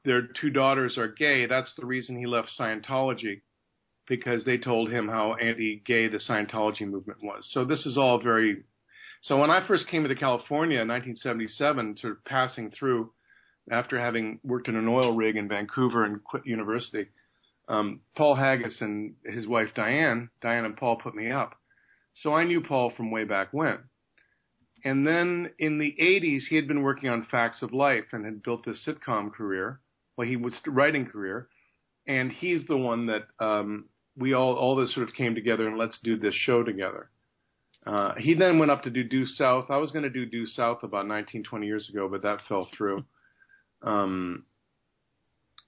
their 0.03 0.24
two 0.24 0.50
daughters 0.50 0.98
are 0.98 1.07
gay. 1.07 1.45
That's 1.45 1.74
the 1.77 1.86
reason 1.86 2.17
he 2.17 2.25
left 2.25 2.50
Scientology 2.59 3.41
because 4.07 4.43
they 4.43 4.57
told 4.57 4.91
him 4.91 5.07
how 5.07 5.36
anti-gay 5.36 6.07
the 6.07 6.17
Scientology 6.17 6.88
movement 6.88 7.19
was. 7.24 7.48
So 7.51 7.63
this 7.63 7.86
is 7.86 7.98
all 7.98 8.19
very 8.21 8.63
so 9.22 9.38
when 9.38 9.50
I 9.50 9.66
first 9.68 9.88
came 9.88 10.08
to 10.08 10.16
California 10.16 10.82
in 10.82 10.88
1977, 10.88 11.98
sort 11.98 12.14
of 12.14 12.26
passing 12.26 12.72
through 12.72 13.12
after 13.72 14.00
having 14.00 14.40
worked 14.44 14.68
in 14.68 14.76
an 14.76 14.88
oil 14.88 15.16
rig 15.16 15.36
in 15.36 15.48
Vancouver 15.48 16.04
and 16.04 16.24
quit 16.24 16.46
university, 16.46 17.08
um, 17.68 18.02
Paul 18.16 18.36
Haggis 18.36 18.82
and 18.82 19.14
his 19.26 19.48
wife 19.48 19.70
Diane, 19.76 20.30
Diane 20.42 20.66
and 20.66 20.76
Paul 20.76 20.96
put 20.98 21.16
me 21.16 21.32
up. 21.32 21.56
So 22.14 22.34
I 22.34 22.44
knew 22.44 22.62
Paul 22.62 22.92
from 22.96 23.12
way 23.12 23.26
back 23.26 23.50
when. 23.52 23.78
And 24.84 25.06
then 25.06 25.52
in 25.60 25.78
the 25.78 25.96
80s, 26.02 26.48
he 26.50 26.56
had 26.56 26.68
been 26.68 26.82
working 26.82 27.10
on 27.10 27.28
Facts 27.30 27.62
of 27.62 27.74
Life 27.74 28.06
and 28.14 28.26
had 28.26 28.42
built 28.42 28.66
this 28.66 28.88
sitcom 28.88 29.32
career. 29.32 29.82
Well, 30.16 30.28
he 30.28 30.38
was 30.38 30.60
writing 30.66 31.06
career, 31.06 31.48
and 32.08 32.32
he's 32.32 32.66
the 32.66 32.78
one 32.78 33.08
that 33.08 33.28
um, 33.40 33.86
we 34.18 34.34
all 34.34 34.56
all 34.56 34.76
this 34.76 34.94
sort 34.94 35.08
of 35.08 35.16
came 35.16 35.36
together 35.36 35.68
and 35.68 35.78
let's 35.78 36.00
do 36.04 36.18
this 36.18 36.34
show 36.34 36.64
together. 36.64 37.10
Uh, 37.86 38.13
he 38.17 38.33
then 38.33 38.59
went 38.59 38.71
up 38.71 38.83
to 38.83 38.89
do 38.89 39.03
Due 39.03 39.25
South. 39.25 39.65
I 39.69 39.77
was 39.77 39.91
going 39.91 40.03
to 40.03 40.09
do 40.09 40.25
Due 40.25 40.45
South 40.45 40.83
about 40.83 41.07
19, 41.07 41.43
20 41.43 41.65
years 41.65 41.89
ago, 41.89 42.07
but 42.09 42.24
that 42.24 42.41
fell 42.48 42.67
through. 42.75 43.03
Um, 43.81 44.43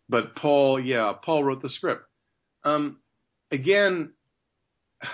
but 0.10 0.36
Paul, 0.36 0.82
yeah, 0.82 1.14
Paul 1.24 1.46
wrote 1.46 1.62
the 1.62 1.70
script. 1.70 2.04
Um, 2.66 2.98
again, 3.52 4.12
I 5.02 5.08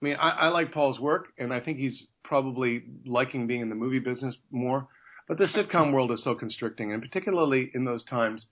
mean, 0.00 0.16
I, 0.20 0.30
I 0.30 0.48
like 0.48 0.72
Paul's 0.72 0.98
work, 0.98 1.28
and 1.38 1.54
I 1.54 1.60
think 1.60 1.78
he's 1.78 2.02
probably 2.24 2.82
liking 3.06 3.46
being 3.46 3.60
in 3.60 3.68
the 3.68 3.76
movie 3.76 4.00
business 4.00 4.34
more. 4.50 4.88
But 5.28 5.38
the 5.38 5.44
sitcom 5.44 5.92
world 5.94 6.10
is 6.10 6.24
so 6.24 6.34
constricting, 6.34 6.92
and 6.92 7.00
particularly 7.00 7.70
in 7.72 7.84
those 7.84 8.04
times, 8.04 8.46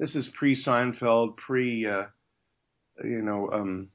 this 0.00 0.16
is 0.16 0.28
pre 0.36 0.60
Seinfeld, 0.60 1.36
pre, 1.36 1.86
uh, 1.86 2.06
you 3.04 3.22
know, 3.22 3.50
um, 3.52 3.88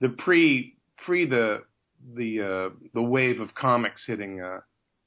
the 0.00 0.08
pre 0.08 0.77
pre 1.04 1.26
the 1.26 1.62
the 2.14 2.42
uh, 2.42 2.74
the 2.94 3.02
wave 3.02 3.40
of 3.40 3.54
comics 3.54 4.04
hitting 4.06 4.40
uh, 4.40 4.60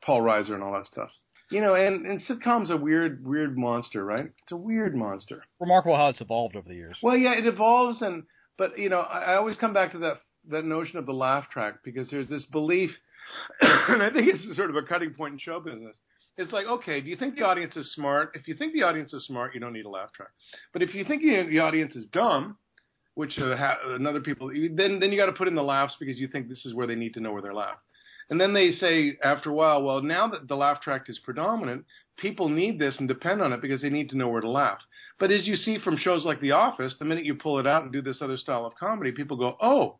Paul 0.04 0.22
Reiser 0.22 0.54
and 0.54 0.64
all 0.64 0.74
that 0.74 0.86
stuff. 0.86 1.10
You 1.50 1.62
know, 1.62 1.76
and 1.76 2.06
and 2.06 2.22
sitcoms 2.22 2.70
a 2.70 2.78
weird 2.78 3.26
weird 3.26 3.58
monster, 3.58 4.06
right? 4.06 4.26
It's 4.26 4.52
a 4.52 4.58
weird 4.58 4.96
monster. 4.96 5.44
Remarkable 5.60 5.96
how 5.96 6.10
it's 6.10 6.22
evolved 6.22 6.56
over 6.56 6.68
the 6.68 6.76
years. 6.76 6.98
Well, 7.02 7.18
yeah, 7.18 7.34
it 7.34 7.46
evolves, 7.46 8.02
and 8.02 8.24
but 8.58 8.78
you 8.78 8.90
know, 8.90 9.00
I, 9.00 9.34
I 9.34 9.36
always 9.36 9.58
come 9.58 9.74
back 9.74 9.92
to 9.92 9.98
that 10.00 10.18
that 10.50 10.66
notion 10.66 10.98
of 10.98 11.06
the 11.06 11.14
laugh 11.14 11.50
track 11.50 11.76
because 11.84 12.10
there's 12.10 12.30
this 12.30 12.46
belief, 12.46 12.92
and 13.62 14.02
I 14.02 14.10
think 14.12 14.28
it's 14.28 14.56
sort 14.56 14.70
of 14.70 14.76
a 14.76 14.84
cutting 14.84 15.14
point 15.14 15.34
in 15.34 15.40
show 15.40 15.60
business. 15.60 16.00
It's 16.38 16.54
like, 16.54 16.66
okay, 16.66 17.02
do 17.02 17.10
you 17.10 17.18
think 17.18 17.36
the 17.36 17.44
audience 17.44 17.76
is 17.76 17.94
smart? 17.94 18.32
If 18.34 18.48
you 18.48 18.56
think 18.56 18.74
the 18.74 18.84
audience 18.84 19.14
is 19.14 19.26
smart, 19.26 19.54
you 19.54 19.60
don't 19.60 19.74
need 19.74 19.86
a 19.86 19.90
laugh 19.90 20.14
track. 20.14 20.30
But 20.72 20.82
if 20.82 20.96
you 20.96 21.04
think 21.04 21.22
the, 21.22 21.46
the 21.50 21.60
audience 21.60 21.96
is 21.96 22.08
dumb, 22.08 22.58
which 23.16 23.38
uh, 23.40 23.56
ha- 23.56 23.78
another 23.88 24.22
people, 24.22 24.50
then 24.50 25.00
then 25.00 25.12
you 25.12 25.18
got 25.18 25.26
to 25.28 25.34
put 25.34 25.48
in 25.48 25.56
the 25.56 25.64
laughs 25.64 25.96
because 26.00 26.18
you 26.18 26.28
think 26.28 26.48
this 26.48 26.66
is 26.66 26.74
where 26.74 26.88
they 26.88 26.96
need 26.96 27.14
to 27.16 27.20
know 27.20 27.32
where 27.32 27.42
they're 27.42 27.54
laugh. 27.54 27.78
And 28.30 28.40
then 28.40 28.54
they 28.54 28.72
say 28.72 29.18
after 29.24 29.50
a 29.50 29.54
while, 29.54 29.84
well, 29.84 30.02
now 30.02 30.30
that 30.30 30.48
the 30.48 30.56
laugh 30.56 30.82
track 30.82 31.04
is 31.10 31.20
predominant, 31.20 31.86
people 32.18 32.48
need 32.48 32.80
this 32.80 32.96
and 32.98 33.08
depend 33.08 33.42
on 33.42 33.52
it 33.52 33.62
because 33.62 33.82
they 33.82 33.90
need 33.90 34.10
to 34.12 34.18
know 34.18 34.30
where 34.30 34.40
to 34.40 34.50
laugh. 34.50 34.80
But 35.20 35.32
as 35.32 35.46
you 35.46 35.58
see 35.58 35.80
from 35.80 35.98
shows 35.98 36.24
like 36.24 36.40
The 36.40 36.52
Office, 36.52 36.96
the 36.98 37.06
minute 37.06 37.26
you 37.26 37.36
pull 37.36 37.60
it 37.60 37.68
out 37.68 37.84
and 37.84 37.92
do 37.92 38.02
this 38.02 38.22
other 38.22 38.38
style 38.38 38.66
of 38.66 38.76
comedy, 38.76 39.12
people 39.12 39.36
go, 39.36 39.58
oh, 39.62 40.00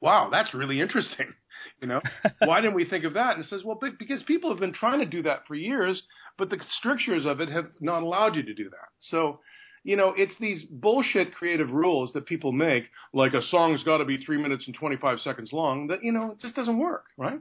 wow, 0.00 0.28
that's 0.30 0.54
really 0.54 0.80
interesting. 0.80 1.26
You 1.82 1.88
know, 1.88 2.00
why 2.38 2.62
didn't 2.62 2.76
we 2.76 2.88
think 2.88 3.04
of 3.04 3.14
that? 3.14 3.34
And 3.34 3.44
it 3.44 3.48
says, 3.48 3.60
well, 3.62 3.78
because 3.98 4.22
people 4.22 4.50
have 4.50 4.60
been 4.60 4.72
trying 4.72 5.00
to 5.00 5.04
do 5.04 5.22
that 5.24 5.46
for 5.46 5.54
years, 5.54 6.00
but 6.38 6.48
the 6.48 6.58
strictures 6.78 7.26
of 7.26 7.40
it 7.40 7.50
have 7.50 7.66
not 7.80 8.02
allowed 8.02 8.34
you 8.34 8.44
to 8.44 8.54
do 8.54 8.70
that. 8.70 8.88
So, 8.98 9.40
you 9.86 9.94
know, 9.94 10.12
it's 10.16 10.34
these 10.40 10.64
bullshit 10.64 11.32
creative 11.32 11.70
rules 11.70 12.12
that 12.14 12.26
people 12.26 12.50
make, 12.50 12.90
like 13.12 13.34
a 13.34 13.42
song's 13.50 13.84
got 13.84 13.98
to 13.98 14.04
be 14.04 14.16
three 14.16 14.36
minutes 14.36 14.66
and 14.66 14.74
25 14.74 15.20
seconds 15.20 15.52
long, 15.52 15.86
that, 15.86 16.02
you 16.02 16.10
know, 16.10 16.32
it 16.32 16.40
just 16.40 16.56
doesn't 16.56 16.76
work, 16.76 17.04
right? 17.16 17.38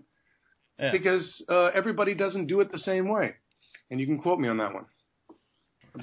Yeah. 0.79 0.91
Because 0.91 1.43
uh, 1.49 1.71
everybody 1.73 2.13
doesn't 2.13 2.45
do 2.45 2.59
it 2.59 2.71
the 2.71 2.77
same 2.77 3.09
way. 3.09 3.33
And 3.89 3.99
you 3.99 4.05
can 4.05 4.19
quote 4.19 4.39
me 4.39 4.47
on 4.47 4.57
that 4.57 4.75
one. 4.75 4.85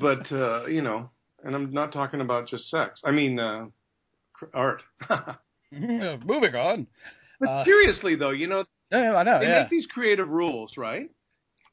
But, 0.01 0.33
uh, 0.33 0.67
you 0.67 0.83
know, 0.83 1.11
and 1.45 1.55
I'm 1.55 1.73
not 1.73 1.93
talking 1.93 2.21
about 2.21 2.49
just 2.49 2.69
sex. 2.69 3.01
I 3.05 3.13
mean, 3.13 3.39
uh, 3.39 3.67
art. 4.53 4.83
Moving 5.73 6.57
on. 6.57 6.89
But 7.39 7.49
Uh, 7.49 7.65
seriously, 7.65 8.17
though, 8.17 8.31
you 8.31 8.49
know, 8.49 8.65
I 8.91 9.23
know. 9.23 9.39
they 9.39 9.47
yeah. 9.47 9.61
make 9.61 9.71
these 9.71 9.87
creative 9.87 10.29
rules, 10.29 10.73
right? 10.77 11.09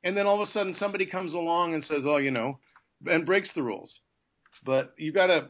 And 0.04 0.16
then 0.16 0.28
all 0.28 0.40
of 0.40 0.48
a 0.48 0.52
sudden 0.52 0.76
somebody 0.76 1.08
comes 1.08 1.34
along 1.34 1.74
and 1.74 1.84
says, 1.84 2.04
"Oh, 2.06 2.18
you 2.18 2.32
know," 2.32 2.60
and 3.06 3.26
breaks 3.26 3.52
the 3.54 3.64
rules. 3.64 4.00
But 4.66 4.94
you 4.98 5.12
got 5.12 5.28
to. 5.28 5.50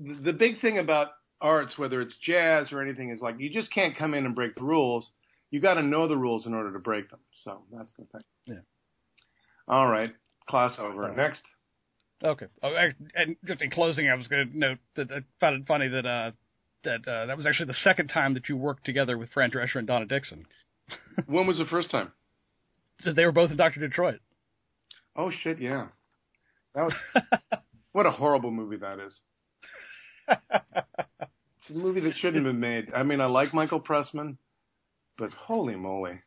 The 0.00 0.32
big 0.32 0.60
thing 0.60 0.78
about 0.78 1.08
arts, 1.40 1.76
whether 1.76 2.00
it's 2.00 2.14
jazz 2.22 2.72
or 2.72 2.80
anything, 2.80 3.10
is 3.10 3.20
like 3.20 3.36
you 3.38 3.50
just 3.50 3.72
can't 3.72 3.96
come 3.96 4.14
in 4.14 4.24
and 4.24 4.34
break 4.34 4.54
the 4.54 4.62
rules. 4.62 5.10
You 5.50 5.60
got 5.60 5.74
to 5.74 5.82
know 5.82 6.08
the 6.08 6.16
rules 6.16 6.46
in 6.46 6.54
order 6.54 6.72
to 6.72 6.78
break 6.78 7.10
them. 7.10 7.20
So 7.44 7.62
that's 7.70 7.92
the 7.98 8.06
thing. 8.06 8.22
Yeah. 8.46 8.54
All 9.68 9.86
right, 9.86 10.10
class 10.48 10.76
over. 10.78 11.10
Oh. 11.10 11.14
Next. 11.14 11.42
Okay. 12.24 12.46
Oh, 12.62 12.74
and 13.16 13.36
just 13.44 13.62
in 13.62 13.70
closing, 13.70 14.08
I 14.08 14.14
was 14.14 14.28
going 14.28 14.48
to 14.48 14.58
note 14.58 14.78
that 14.96 15.10
I 15.10 15.20
found 15.40 15.60
it 15.60 15.66
funny 15.66 15.88
that 15.88 16.06
uh, 16.06 16.30
that 16.84 17.06
uh, 17.06 17.26
that 17.26 17.36
was 17.36 17.46
actually 17.46 17.66
the 17.66 17.78
second 17.82 18.08
time 18.08 18.34
that 18.34 18.48
you 18.48 18.56
worked 18.56 18.84
together 18.84 19.18
with 19.18 19.30
Fran 19.30 19.50
Drescher 19.50 19.76
and 19.76 19.86
Donna 19.86 20.06
Dixon. 20.06 20.46
when 21.26 21.46
was 21.46 21.58
the 21.58 21.64
first 21.64 21.90
time? 21.90 22.12
So 23.00 23.12
they 23.12 23.24
were 23.24 23.32
both 23.32 23.50
in 23.50 23.56
Doctor 23.56 23.80
Detroit. 23.80 24.20
Oh 25.16 25.30
shit, 25.30 25.60
yeah. 25.60 25.88
That 26.74 26.84
was 26.84 26.94
what 27.92 28.06
a 28.06 28.10
horrible 28.10 28.50
movie 28.50 28.76
that 28.78 28.98
is. 28.98 29.20
It's 31.62 31.70
a 31.70 31.74
movie 31.74 32.00
that 32.00 32.16
shouldn't 32.16 32.44
have 32.44 32.52
been 32.52 32.60
made. 32.60 32.92
I 32.92 33.04
mean, 33.04 33.20
I 33.20 33.26
like 33.26 33.54
Michael 33.54 33.78
Pressman, 33.80 34.36
but 35.16 35.30
holy 35.30 35.76
moly. 35.76 36.20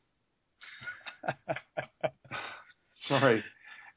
Sorry. 3.07 3.43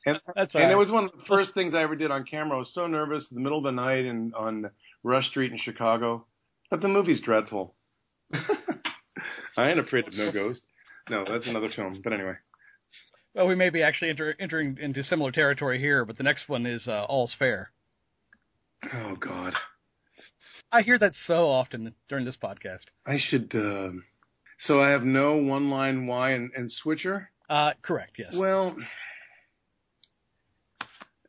And, 0.05 0.21
That's 0.35 0.53
and 0.55 0.65
right. 0.65 0.73
it 0.73 0.77
was 0.77 0.91
one 0.91 1.05
of 1.05 1.13
the 1.13 1.25
first 1.29 1.55
things 1.55 1.75
I 1.75 1.83
ever 1.83 1.95
did 1.95 2.11
on 2.11 2.25
camera. 2.25 2.57
I 2.57 2.59
was 2.59 2.75
so 2.75 2.89
nervous 2.89 3.25
in 3.31 3.37
the 3.37 3.41
middle 3.41 3.59
of 3.59 3.65
the 3.65 3.71
night 3.71 4.05
and 4.05 4.35
on 4.35 4.69
Rush 5.05 5.29
Street 5.29 5.53
in 5.53 5.59
Chicago. 5.59 6.27
But 6.71 6.81
the 6.81 6.89
movie's 6.89 7.21
dreadful. 7.21 7.77
I 8.33 9.71
ain't 9.71 9.79
afraid 9.79 10.09
of 10.09 10.15
no 10.15 10.33
ghost. 10.33 10.63
No, 11.09 11.25
that's 11.25 11.47
another 11.47 11.71
film. 11.75 12.01
But 12.03 12.15
anyway. 12.15 12.35
Well, 13.35 13.47
we 13.47 13.55
may 13.55 13.71
be 13.71 13.83
actually 13.83 14.11
enter, 14.11 14.35
entering 14.41 14.79
into 14.81 15.05
similar 15.05 15.31
territory 15.31 15.79
here, 15.79 16.05
but 16.05 16.17
the 16.17 16.25
next 16.25 16.49
one 16.49 16.67
is 16.67 16.87
uh, 16.89 17.05
All's 17.05 17.35
Fair. 17.39 17.71
Oh 18.93 19.17
God. 19.17 19.55
I 20.71 20.83
hear 20.83 20.99
that 20.99 21.13
so 21.27 21.49
often 21.49 21.95
during 22.09 22.25
this 22.25 22.37
podcast. 22.43 22.85
I 23.07 23.19
should. 23.19 23.55
Uh, 23.55 23.91
so 24.61 24.81
I 24.81 24.91
have 24.91 25.03
no 25.03 25.37
one 25.37 25.71
line 25.71 26.07
why 26.07 26.33
and, 26.33 26.51
and 26.55 26.71
switcher. 26.71 27.31
Uh, 27.49 27.71
correct. 27.83 28.13
Yes. 28.19 28.35
Well, 28.37 28.77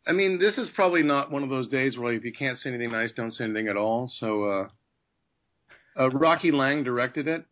I 0.05 0.11
mean, 0.11 0.39
this 0.39 0.57
is 0.57 0.69
probably 0.75 1.03
not 1.03 1.31
one 1.31 1.43
of 1.43 1.49
those 1.49 1.69
days 1.69 1.97
where 1.97 2.13
if 2.13 2.25
you 2.25 2.33
can't 2.33 2.57
say 2.57 2.69
anything 2.69 2.91
nice, 2.91 3.11
don't 3.15 3.31
say 3.31 3.45
anything 3.45 3.67
at 3.67 3.77
all. 3.77 4.11
So, 4.19 4.43
uh, 4.43 4.67
uh, 6.01 6.09
Rocky 6.09 6.51
Lang 6.51 6.83
directed 6.83 7.27
it. 7.27 7.45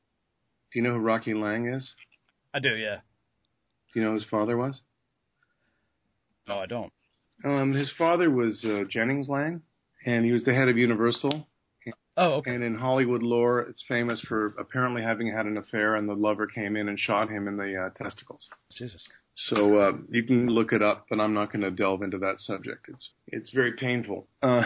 Do 0.72 0.80
you 0.80 0.82
know 0.82 0.94
who 0.94 1.00
Rocky 1.00 1.34
Lang 1.34 1.68
is? 1.68 1.94
I 2.54 2.60
do. 2.60 2.76
Yeah. 2.76 2.98
Do 3.94 4.00
you 4.00 4.04
know 4.04 4.12
who 4.12 4.16
his 4.16 4.26
father 4.26 4.58
was? 4.58 4.82
No, 6.48 6.60
I 6.60 6.66
don't. 6.66 6.92
Um, 7.44 7.74
his 7.74 7.92
father 7.98 8.30
was 8.30 8.64
uh, 8.66 8.84
Jennings 8.90 9.28
Lang, 9.30 9.62
and 10.06 10.26
he 10.26 10.32
was 10.32 10.44
the 10.44 10.54
head 10.54 10.68
of 10.70 10.78
Universal. 10.78 11.48
Oh, 12.20 12.34
okay. 12.36 12.56
And 12.56 12.64
in 12.64 12.76
Hollywood 12.76 13.22
lore, 13.22 13.60
it's 13.62 13.84
famous 13.88 14.20
for 14.22 14.56
apparently 14.58 15.04
having 15.04 15.32
had 15.32 15.46
an 15.46 15.58
affair, 15.58 15.96
and 15.96 16.10
the 16.10 16.16
lover 16.16 16.48
came 16.48 16.76
in 16.76 16.90
and 16.90 17.00
shot 17.00 17.30
him 17.30 17.48
in 17.48 17.58
the 17.58 17.76
uh, 17.76 18.04
testicles. 18.04 18.48
Jesus. 18.76 19.06
So 19.36 19.78
uh, 19.80 19.92
you 20.10 20.24
can 20.24 20.48
look 20.48 20.74
it 20.74 20.82
up, 20.82 21.06
but 21.12 21.20
I'm 21.20 21.36
not 21.36 21.52
going 21.52 21.62
to 21.62 21.70
delve 21.70 22.02
into 22.02 22.18
that 22.18 22.40
subject. 22.40 22.88
It's 22.90 23.10
it's 23.28 23.52
very 23.52 23.74
painful 23.74 24.26
uh, 24.42 24.64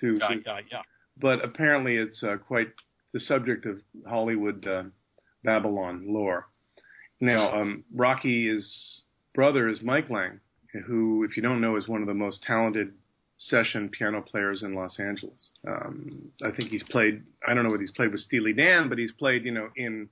to, 0.00 0.18
Yeah, 0.18 0.28
yeah, 0.44 0.60
yeah. 0.72 0.82
but 1.16 1.44
apparently 1.44 1.96
it's 1.96 2.20
uh, 2.24 2.36
quite 2.36 2.72
the 3.12 3.20
subject 3.20 3.64
of 3.64 3.78
Hollywood 4.04 4.66
uh, 4.66 4.82
Babylon 5.44 6.04
lore. 6.08 6.48
Now, 7.20 7.60
um, 7.60 7.84
Rocky's 7.94 9.02
brother 9.34 9.68
is 9.68 9.80
Mike 9.82 10.10
Lang, 10.10 10.40
who, 10.86 11.24
if 11.24 11.36
you 11.36 11.42
don't 11.42 11.60
know, 11.60 11.76
is 11.76 11.88
one 11.88 12.00
of 12.00 12.06
the 12.06 12.14
most 12.14 12.42
talented 12.42 12.92
session 13.38 13.88
piano 13.88 14.20
players 14.20 14.62
in 14.62 14.74
Los 14.74 14.98
Angeles. 14.98 15.50
Um, 15.66 16.30
I 16.44 16.50
think 16.50 16.70
he's 16.70 16.82
played. 16.84 17.22
I 17.46 17.54
don't 17.54 17.64
know 17.64 17.70
what 17.70 17.80
he's 17.80 17.92
played 17.92 18.10
with 18.10 18.20
Steely 18.20 18.52
Dan, 18.52 18.88
but 18.88 18.98
he's 18.98 19.12
played, 19.12 19.44
you 19.44 19.52
know, 19.52 19.68
in, 19.76 20.08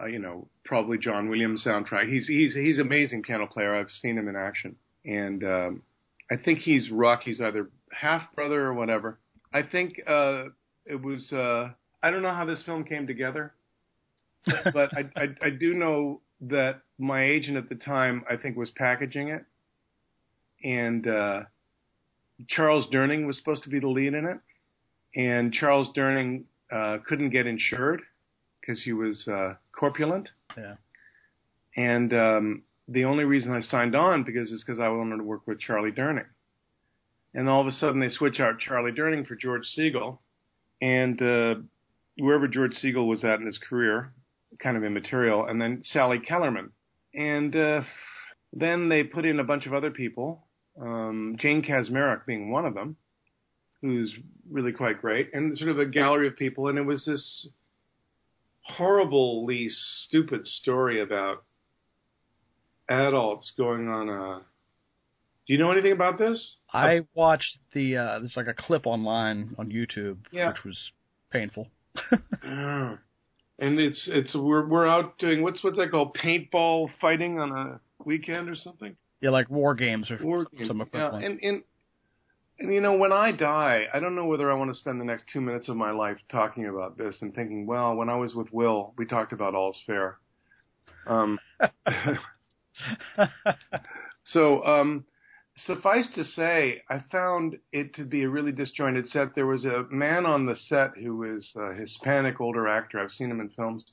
uh, 0.00 0.06
you 0.06 0.18
know, 0.18 0.48
probably 0.64 0.98
John 0.98 1.28
Williams 1.28 1.64
soundtrack. 1.66 2.10
He's 2.10 2.26
he's 2.26 2.54
he's 2.54 2.78
amazing 2.78 3.22
piano 3.22 3.46
player. 3.46 3.74
I've 3.74 3.90
seen 3.90 4.16
him 4.16 4.28
in 4.28 4.36
action, 4.36 4.76
and 5.04 5.42
um, 5.44 5.82
I 6.30 6.36
think 6.36 6.60
he's 6.60 6.90
Rocky's 6.90 7.40
either 7.40 7.70
half 7.90 8.22
brother 8.34 8.66
or 8.66 8.74
whatever. 8.74 9.18
I 9.52 9.62
think 9.62 10.00
uh, 10.06 10.44
it 10.84 11.02
was. 11.02 11.32
Uh, 11.32 11.70
I 12.02 12.10
don't 12.10 12.22
know 12.22 12.34
how 12.34 12.44
this 12.44 12.62
film 12.64 12.84
came 12.84 13.06
together, 13.06 13.54
but 14.46 14.90
I, 14.96 15.10
I 15.16 15.28
I 15.42 15.50
do 15.50 15.74
know 15.74 16.20
that 16.40 16.80
my 16.98 17.24
agent 17.24 17.56
at 17.56 17.68
the 17.68 17.74
time 17.74 18.24
I 18.30 18.36
think 18.36 18.56
was 18.56 18.70
packaging 18.70 19.28
it, 19.28 19.44
and 20.64 21.06
uh, 21.06 21.40
Charles 22.48 22.86
Durning 22.92 23.26
was 23.26 23.36
supposed 23.36 23.62
to 23.64 23.68
be 23.70 23.80
the 23.80 23.88
lead 23.88 24.14
in 24.14 24.24
it, 24.24 24.38
and 25.16 25.52
Charles 25.52 25.88
Durning 25.96 26.44
uh, 26.72 26.98
couldn't 27.06 27.30
get 27.30 27.46
insured 27.46 28.02
because 28.60 28.82
he 28.82 28.92
was 28.92 29.26
uh, 29.28 29.54
corpulent, 29.72 30.28
Yeah. 30.56 30.74
and 31.76 32.12
um, 32.12 32.62
the 32.88 33.04
only 33.04 33.24
reason 33.24 33.52
I 33.52 33.60
signed 33.60 33.94
on 33.94 34.24
because 34.24 34.50
is 34.50 34.62
because 34.64 34.80
I 34.80 34.88
wanted 34.88 35.16
to 35.18 35.24
work 35.24 35.46
with 35.46 35.58
Charlie 35.60 35.92
Durning, 35.92 36.26
and 37.34 37.48
all 37.48 37.60
of 37.60 37.66
a 37.66 37.72
sudden 37.72 38.00
they 38.00 38.10
switch 38.10 38.40
out 38.40 38.58
Charlie 38.60 38.92
Durning 38.92 39.26
for 39.26 39.34
George 39.36 39.66
Segal, 39.76 40.18
and 40.80 41.20
uh, 41.22 41.54
wherever 42.18 42.46
George 42.48 42.74
Segal 42.82 43.08
was 43.08 43.24
at 43.24 43.40
in 43.40 43.46
his 43.46 43.58
career, 43.58 44.12
kind 44.60 44.76
of 44.76 44.84
immaterial, 44.84 45.46
and 45.46 45.60
then 45.60 45.80
Sally 45.84 46.18
Kellerman, 46.18 46.70
and 47.14 47.54
uh, 47.54 47.82
then 48.52 48.88
they 48.88 49.04
put 49.04 49.24
in 49.24 49.40
a 49.40 49.44
bunch 49.44 49.66
of 49.66 49.74
other 49.74 49.90
people, 49.90 50.46
um, 50.80 51.36
Jane 51.38 51.62
Kaczmarek 51.62 52.26
being 52.26 52.50
one 52.50 52.64
of 52.66 52.74
them, 52.74 52.96
who's 53.82 54.14
really 54.50 54.72
quite 54.72 55.00
great, 55.00 55.30
and 55.34 55.56
sort 55.56 55.70
of 55.70 55.78
a 55.78 55.86
gallery 55.86 56.26
of 56.28 56.36
people, 56.36 56.68
and 56.68 56.78
it 56.78 56.82
was 56.82 57.04
this 57.04 57.48
horribly 58.62 59.68
stupid 59.70 60.44
story 60.46 61.00
about 61.00 61.44
adults 62.88 63.52
going 63.56 63.88
on 63.88 64.08
a. 64.08 64.40
Do 65.46 65.54
you 65.54 65.58
know 65.58 65.70
anything 65.72 65.92
about 65.92 66.18
this? 66.18 66.56
I 66.72 67.06
watched 67.14 67.58
the. 67.72 67.96
Uh, 67.96 68.18
there's 68.18 68.36
like 68.36 68.48
a 68.48 68.54
clip 68.54 68.86
online 68.86 69.54
on 69.58 69.70
YouTube, 69.70 70.18
Yeah. 70.30 70.48
which 70.48 70.64
was 70.64 70.90
painful. 71.30 71.68
And 73.58 73.78
it's 73.80 74.08
it's 74.08 74.34
we're 74.34 74.66
we're 74.66 74.86
out 74.86 75.18
doing 75.18 75.42
what's 75.42 75.62
what's 75.64 75.76
that 75.78 75.90
called 75.90 76.16
paintball 76.16 76.90
fighting 77.00 77.40
on 77.40 77.50
a 77.50 77.80
weekend 78.04 78.48
or 78.48 78.54
something. 78.54 78.96
Yeah, 79.20 79.30
like 79.30 79.50
war 79.50 79.74
games 79.74 80.10
or 80.10 80.18
War 80.22 80.46
games. 80.56 80.68
some 80.68 80.88
Yeah, 80.94 81.14
and 81.14 81.40
and 81.42 81.62
and 82.60 82.72
you 82.72 82.80
know 82.80 82.94
when 82.94 83.12
I 83.12 83.32
die, 83.32 83.86
I 83.92 83.98
don't 83.98 84.14
know 84.14 84.26
whether 84.26 84.50
I 84.50 84.54
want 84.54 84.70
to 84.70 84.74
spend 84.74 85.00
the 85.00 85.04
next 85.04 85.24
two 85.32 85.40
minutes 85.40 85.68
of 85.68 85.76
my 85.76 85.90
life 85.90 86.18
talking 86.30 86.66
about 86.66 86.96
this 86.96 87.16
and 87.20 87.34
thinking, 87.34 87.66
well, 87.66 87.94
when 87.94 88.08
I 88.08 88.16
was 88.16 88.34
with 88.34 88.52
Will, 88.52 88.94
we 88.96 89.06
talked 89.06 89.32
about 89.32 89.54
all's 89.54 89.80
fair. 89.86 90.18
Um, 91.06 91.38
so 94.24 94.64
um, 94.64 95.04
suffice 95.58 96.08
to 96.14 96.24
say, 96.24 96.82
I 96.88 97.02
found 97.10 97.58
it 97.72 97.94
to 97.94 98.04
be 98.04 98.22
a 98.22 98.28
really 98.28 98.52
disjointed 98.52 99.06
set. 99.08 99.34
There 99.34 99.46
was 99.46 99.64
a 99.64 99.84
man 99.90 100.26
on 100.26 100.46
the 100.46 100.56
set 100.56 100.92
who 100.96 101.16
was 101.16 101.52
a 101.56 101.74
Hispanic 101.74 102.40
older 102.40 102.68
actor. 102.68 102.98
I've 102.98 103.10
seen 103.10 103.30
him 103.30 103.40
in 103.40 103.50
films. 103.50 103.84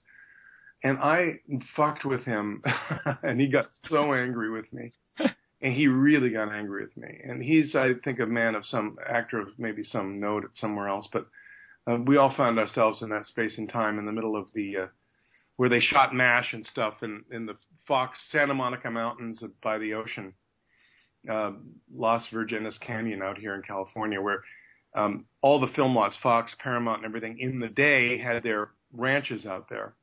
And 0.83 0.99
I 0.99 1.39
fucked 1.75 2.05
with 2.05 2.25
him, 2.25 2.61
and 3.23 3.39
he 3.39 3.47
got 3.47 3.67
so 3.87 4.13
angry 4.13 4.51
with 4.51 4.71
me 4.71 4.93
and 5.61 5.73
he 5.73 5.87
really 5.87 6.29
got 6.29 6.51
angry 6.51 6.83
with 6.83 6.95
me. 6.97 7.19
And 7.23 7.41
he's, 7.41 7.75
I 7.75 7.93
think, 8.03 8.19
a 8.19 8.25
man 8.25 8.55
of 8.55 8.65
some 8.65 8.97
actor 9.07 9.39
of 9.39 9.47
maybe 9.57 9.83
some 9.83 10.19
note 10.19 10.43
at 10.43 10.53
somewhere 10.53 10.87
else. 10.87 11.07
But 11.11 11.27
uh, 11.87 11.97
we 12.05 12.17
all 12.17 12.33
found 12.35 12.59
ourselves 12.59 13.01
in 13.01 13.09
that 13.09 13.25
space 13.25 13.57
and 13.57 13.67
time 13.67 13.97
in 13.97 14.05
the 14.05 14.11
middle 14.11 14.35
of 14.35 14.47
the 14.53 14.77
uh, 14.77 14.87
where 15.57 15.69
they 15.69 15.79
shot 15.79 16.13
Mash 16.13 16.53
and 16.53 16.65
stuff 16.65 16.95
in 17.01 17.23
in 17.31 17.45
the 17.45 17.55
Fox 17.87 18.19
Santa 18.29 18.53
Monica 18.53 18.91
Mountains 18.91 19.43
by 19.63 19.77
the 19.77 19.93
ocean, 19.93 20.33
uh, 21.29 21.51
Las 21.93 22.25
Virgenes 22.31 22.79
Canyon 22.79 23.21
out 23.21 23.37
here 23.37 23.55
in 23.55 23.61
California, 23.61 24.21
where 24.21 24.41
um, 24.95 25.25
all 25.41 25.59
the 25.59 25.73
film 25.75 25.95
lots, 25.95 26.17
Fox, 26.21 26.55
Paramount, 26.59 27.03
and 27.03 27.05
everything 27.05 27.39
in 27.39 27.59
the 27.59 27.67
day 27.67 28.17
had 28.17 28.43
their 28.43 28.69
ranches 28.93 29.45
out 29.45 29.69
there. 29.69 29.93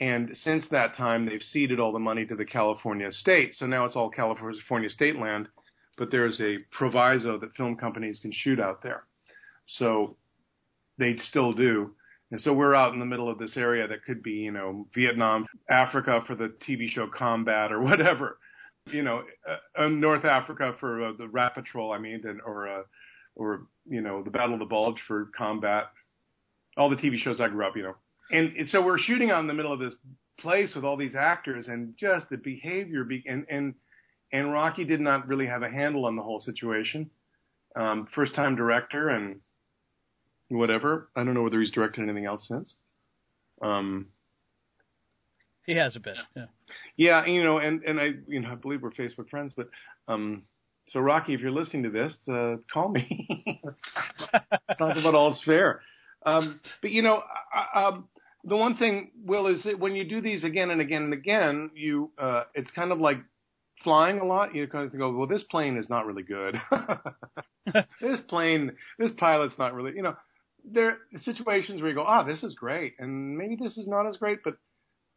And 0.00 0.30
since 0.34 0.66
that 0.70 0.96
time, 0.96 1.24
they've 1.24 1.42
ceded 1.42 1.78
all 1.78 1.92
the 1.92 1.98
money 1.98 2.26
to 2.26 2.34
the 2.34 2.44
California 2.44 3.10
state. 3.10 3.54
So 3.54 3.66
now 3.66 3.84
it's 3.84 3.96
all 3.96 4.10
California 4.10 4.88
state 4.88 5.16
land, 5.16 5.48
but 5.96 6.10
there's 6.10 6.40
a 6.40 6.58
proviso 6.76 7.38
that 7.38 7.54
film 7.56 7.76
companies 7.76 8.18
can 8.20 8.32
shoot 8.32 8.60
out 8.60 8.82
there. 8.82 9.04
So 9.66 10.16
they 10.98 11.16
still 11.16 11.52
do. 11.52 11.92
And 12.30 12.40
so 12.40 12.52
we're 12.52 12.74
out 12.74 12.92
in 12.92 12.98
the 12.98 13.06
middle 13.06 13.30
of 13.30 13.38
this 13.38 13.56
area 13.56 13.86
that 13.86 14.04
could 14.04 14.22
be, 14.22 14.32
you 14.32 14.50
know, 14.50 14.88
Vietnam, 14.94 15.46
Africa 15.70 16.22
for 16.26 16.34
the 16.34 16.52
TV 16.68 16.88
show 16.88 17.06
Combat 17.06 17.70
or 17.70 17.80
whatever, 17.82 18.38
you 18.86 19.02
know, 19.02 19.22
uh, 19.48 19.82
uh, 19.82 19.88
North 19.88 20.24
Africa 20.24 20.74
for 20.78 21.08
uh, 21.08 21.12
the 21.18 21.28
Rat 21.28 21.54
Patrol, 21.54 21.92
I 21.92 21.98
mean, 21.98 22.22
and, 22.24 22.40
or, 22.42 22.68
uh, 22.68 22.82
or, 23.34 23.66
you 23.88 24.00
know, 24.00 24.22
the 24.22 24.30
Battle 24.30 24.54
of 24.54 24.60
the 24.60 24.66
Bulge 24.66 25.00
for 25.06 25.30
Combat. 25.36 25.84
All 26.76 26.90
the 26.90 26.96
TV 26.96 27.16
shows 27.16 27.40
I 27.40 27.48
grew 27.48 27.66
up, 27.66 27.76
you 27.76 27.82
know. 27.82 27.96
And, 28.30 28.56
and 28.56 28.68
so 28.68 28.82
we're 28.82 28.98
shooting 28.98 29.30
in 29.30 29.46
the 29.46 29.54
middle 29.54 29.72
of 29.72 29.78
this 29.78 29.94
place 30.40 30.72
with 30.74 30.84
all 30.84 30.96
these 30.96 31.14
actors 31.14 31.68
and 31.68 31.94
just 31.98 32.28
the 32.30 32.36
behavior 32.36 33.04
be, 33.04 33.22
and, 33.26 33.46
and, 33.48 33.74
and 34.32 34.52
Rocky 34.52 34.84
did 34.84 35.00
not 35.00 35.28
really 35.28 35.46
have 35.46 35.62
a 35.62 35.70
handle 35.70 36.06
on 36.06 36.16
the 36.16 36.22
whole 36.22 36.40
situation. 36.40 37.10
Um, 37.76 38.08
first 38.14 38.34
time 38.34 38.56
director 38.56 39.08
and 39.08 39.40
whatever. 40.48 41.08
I 41.16 41.24
don't 41.24 41.34
know 41.34 41.42
whether 41.42 41.60
he's 41.60 41.70
directed 41.70 42.02
anything 42.02 42.26
else 42.26 42.46
since. 42.48 42.74
Um, 43.62 44.06
he 45.66 45.76
has 45.76 45.96
a 45.96 46.00
bit. 46.00 46.16
Yeah. 46.36 46.44
yeah, 46.96 47.26
you 47.26 47.42
know, 47.42 47.58
and, 47.58 47.82
and 47.84 48.00
I, 48.00 48.10
you 48.26 48.40
know, 48.40 48.50
I 48.50 48.54
believe 48.54 48.82
we're 48.82 48.90
Facebook 48.90 49.28
friends, 49.30 49.54
but, 49.56 49.68
um, 50.08 50.42
so 50.88 51.00
Rocky, 51.00 51.34
if 51.34 51.40
you're 51.40 51.50
listening 51.50 51.84
to 51.84 51.90
this, 51.90 52.12
uh, 52.28 52.56
call 52.72 52.90
me. 52.90 53.28
Talk 54.78 54.96
about 54.96 55.14
all's 55.14 55.40
fair. 55.44 55.80
Um, 56.26 56.60
but 56.82 56.90
you 56.90 57.02
know, 57.02 57.22
I, 57.52 57.84
um, 57.84 58.08
the 58.44 58.56
one 58.56 58.76
thing, 58.76 59.10
Will, 59.24 59.46
is 59.46 59.62
that 59.64 59.78
when 59.78 59.94
you 59.94 60.06
do 60.06 60.20
these 60.20 60.44
again 60.44 60.70
and 60.70 60.80
again 60.80 61.04
and 61.04 61.12
again, 61.12 61.70
you, 61.74 62.10
uh, 62.18 62.44
it's 62.54 62.70
kind 62.72 62.92
of 62.92 63.00
like 63.00 63.18
flying 63.82 64.20
a 64.20 64.24
lot. 64.24 64.54
You 64.54 64.66
kind 64.66 64.86
of 64.86 64.98
go, 64.98 65.16
well, 65.16 65.26
this 65.26 65.44
plane 65.50 65.76
is 65.76 65.88
not 65.88 66.06
really 66.06 66.22
good. 66.22 66.56
this 68.00 68.20
plane, 68.28 68.72
this 68.98 69.10
pilot's 69.16 69.58
not 69.58 69.74
really, 69.74 69.92
you 69.96 70.02
know, 70.02 70.16
there 70.64 70.88
are 70.88 70.98
situations 71.20 71.80
where 71.80 71.90
you 71.90 71.96
go, 71.96 72.04
ah, 72.06 72.22
oh, 72.22 72.26
this 72.26 72.42
is 72.42 72.54
great, 72.54 72.94
and 72.98 73.36
maybe 73.36 73.56
this 73.56 73.76
is 73.76 73.86
not 73.86 74.06
as 74.06 74.16
great, 74.16 74.38
but 74.44 74.56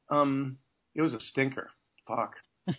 um, 0.09 0.57
it 0.95 1.01
was 1.01 1.13
a 1.13 1.19
stinker. 1.19 1.69
Fuck. 2.07 2.35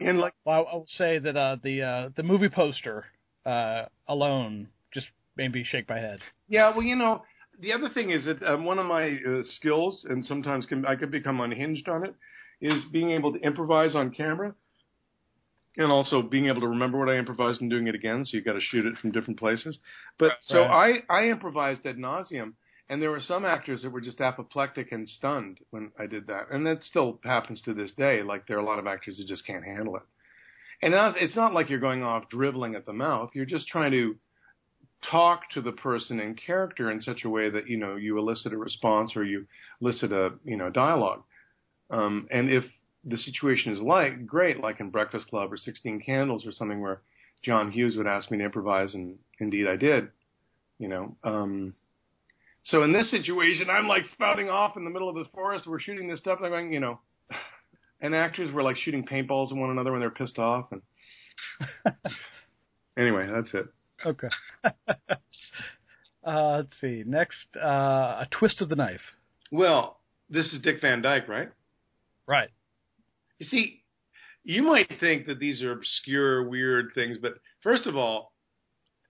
And 0.00 0.20
like, 0.20 0.34
well, 0.44 0.66
I 0.70 0.74
will 0.76 0.86
say 0.96 1.18
that 1.18 1.36
uh, 1.36 1.56
the 1.62 1.82
uh, 1.82 2.08
the 2.14 2.22
movie 2.22 2.48
poster 2.48 3.06
uh, 3.44 3.86
alone 4.06 4.68
just 4.92 5.08
made 5.36 5.52
me 5.52 5.64
shake 5.64 5.88
my 5.88 5.98
head. 5.98 6.20
Yeah, 6.48 6.70
well, 6.70 6.82
you 6.82 6.96
know, 6.96 7.22
the 7.60 7.72
other 7.72 7.88
thing 7.92 8.10
is 8.10 8.24
that 8.24 8.42
um, 8.42 8.64
one 8.64 8.78
of 8.78 8.86
my 8.86 9.18
uh, 9.28 9.42
skills, 9.42 10.06
and 10.08 10.24
sometimes 10.24 10.66
can, 10.66 10.86
I 10.86 10.94
could 10.94 11.10
become 11.10 11.40
unhinged 11.40 11.88
on 11.88 12.04
it, 12.04 12.14
is 12.60 12.84
being 12.92 13.10
able 13.10 13.32
to 13.32 13.40
improvise 13.40 13.96
on 13.96 14.10
camera, 14.10 14.54
and 15.76 15.90
also 15.90 16.22
being 16.22 16.46
able 16.46 16.60
to 16.60 16.68
remember 16.68 16.98
what 16.98 17.08
I 17.08 17.18
improvised 17.18 17.60
and 17.60 17.70
doing 17.70 17.88
it 17.88 17.96
again. 17.96 18.24
So 18.24 18.36
you 18.36 18.44
got 18.44 18.52
to 18.52 18.60
shoot 18.60 18.86
it 18.86 18.98
from 18.98 19.10
different 19.10 19.40
places. 19.40 19.78
But 20.18 20.32
so 20.42 20.62
I 20.62 21.02
I 21.10 21.28
improvised 21.30 21.84
ad 21.86 21.96
nauseum, 21.96 22.52
and 22.88 23.02
there 23.02 23.10
were 23.10 23.20
some 23.20 23.44
actors 23.44 23.82
that 23.82 23.90
were 23.90 24.00
just 24.00 24.20
apoplectic 24.20 24.92
and 24.92 25.08
stunned 25.08 25.58
when 25.70 25.92
I 25.98 26.06
did 26.06 26.26
that, 26.28 26.46
and 26.50 26.66
that 26.66 26.82
still 26.82 27.18
happens 27.22 27.60
to 27.62 27.74
this 27.74 27.92
day. 27.92 28.22
Like 28.22 28.46
there 28.46 28.56
are 28.56 28.60
a 28.60 28.64
lot 28.64 28.78
of 28.78 28.86
actors 28.86 29.18
who 29.18 29.24
just 29.24 29.46
can't 29.46 29.64
handle 29.64 29.96
it. 29.96 30.02
And 30.80 30.94
it's 31.16 31.36
not 31.36 31.54
like 31.54 31.68
you're 31.68 31.80
going 31.80 32.04
off 32.04 32.30
dribbling 32.30 32.76
at 32.76 32.86
the 32.86 32.92
mouth. 32.92 33.30
You're 33.34 33.44
just 33.44 33.66
trying 33.66 33.90
to 33.90 34.16
talk 35.10 35.50
to 35.50 35.60
the 35.60 35.72
person 35.72 36.20
in 36.20 36.34
character 36.34 36.90
in 36.90 37.00
such 37.00 37.24
a 37.24 37.28
way 37.28 37.50
that 37.50 37.68
you 37.68 37.76
know 37.76 37.96
you 37.96 38.16
elicit 38.18 38.52
a 38.52 38.56
response 38.56 39.16
or 39.16 39.24
you 39.24 39.46
elicit 39.80 40.12
a 40.12 40.32
you 40.44 40.56
know 40.56 40.70
dialogue. 40.70 41.22
Um, 41.90 42.28
and 42.30 42.48
if 42.50 42.64
the 43.04 43.16
situation 43.16 43.72
is 43.72 43.80
like 43.80 44.26
great, 44.26 44.60
like 44.60 44.80
in 44.80 44.90
Breakfast 44.90 45.28
Club 45.28 45.52
or 45.52 45.56
Sixteen 45.56 46.00
Candles 46.00 46.46
or 46.46 46.52
something 46.52 46.80
where 46.80 47.00
John 47.42 47.70
Hughes 47.70 47.96
would 47.96 48.06
ask 48.06 48.30
me 48.30 48.38
to 48.38 48.44
improvise, 48.44 48.94
and 48.94 49.18
indeed 49.40 49.66
I 49.66 49.76
did. 49.76 50.08
You 50.78 50.88
know. 50.88 51.16
Um, 51.24 51.74
so 52.68 52.82
in 52.82 52.92
this 52.92 53.10
situation, 53.10 53.70
I'm 53.70 53.88
like 53.88 54.02
spouting 54.12 54.50
off 54.50 54.76
in 54.76 54.84
the 54.84 54.90
middle 54.90 55.08
of 55.08 55.14
the 55.14 55.24
forest. 55.32 55.66
We're 55.66 55.80
shooting 55.80 56.06
this 56.06 56.18
stuff, 56.18 56.38
and 56.38 56.46
I'm 56.46 56.52
going, 56.52 56.72
you 56.72 56.80
know, 56.80 57.00
and 58.00 58.14
actors 58.14 58.52
were 58.52 58.62
like 58.62 58.76
shooting 58.76 59.06
paintballs 59.06 59.50
at 59.50 59.56
one 59.56 59.70
another 59.70 59.90
when 59.90 60.00
they're 60.00 60.10
pissed 60.10 60.38
off. 60.38 60.66
And 60.70 60.82
anyway, 62.98 63.26
that's 63.32 63.54
it. 63.54 63.66
Okay. 64.04 64.28
uh, 66.26 66.56
let's 66.56 66.78
see. 66.78 67.04
Next, 67.06 67.46
uh, 67.56 68.24
a 68.24 68.28
twist 68.30 68.60
of 68.60 68.68
the 68.68 68.76
knife. 68.76 69.00
Well, 69.50 70.00
this 70.28 70.46
is 70.52 70.60
Dick 70.60 70.82
Van 70.82 71.00
Dyke, 71.00 71.26
right? 71.26 71.48
Right. 72.26 72.50
You 73.38 73.46
see, 73.46 73.82
you 74.44 74.62
might 74.62 74.92
think 75.00 75.26
that 75.26 75.38
these 75.38 75.62
are 75.62 75.72
obscure, 75.72 76.46
weird 76.46 76.90
things, 76.94 77.16
but 77.20 77.38
first 77.62 77.86
of 77.86 77.96
all, 77.96 78.32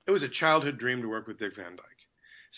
it 0.06 0.12
was 0.12 0.22
a 0.22 0.28
childhood 0.28 0.78
dream 0.78 1.02
to 1.02 1.08
work 1.08 1.26
with 1.26 1.40
Dick 1.40 1.56
Van 1.56 1.72
Dyke. 1.74 1.97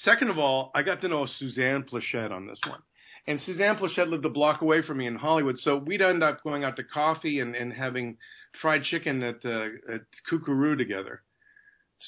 Second 0.04 0.30
of 0.30 0.38
all, 0.38 0.70
I 0.74 0.82
got 0.82 1.00
to 1.02 1.08
know 1.08 1.26
Suzanne 1.26 1.84
Pleshette 1.84 2.32
on 2.32 2.46
this 2.46 2.60
one. 2.66 2.80
And 3.26 3.40
Suzanne 3.40 3.76
Pleshette 3.76 4.08
lived 4.08 4.24
a 4.24 4.30
block 4.30 4.62
away 4.62 4.82
from 4.82 4.98
me 4.98 5.06
in 5.06 5.16
Hollywood, 5.16 5.58
so 5.58 5.76
we'd 5.76 6.00
end 6.00 6.22
up 6.22 6.42
going 6.42 6.64
out 6.64 6.76
to 6.76 6.84
coffee 6.84 7.40
and, 7.40 7.54
and 7.54 7.72
having 7.72 8.16
fried 8.62 8.84
chicken 8.84 9.22
at, 9.22 9.44
uh, 9.44 9.66
at 9.92 10.00
Koo 10.28 10.40
Koo 10.40 10.52
Roo 10.52 10.74
together. 10.74 11.22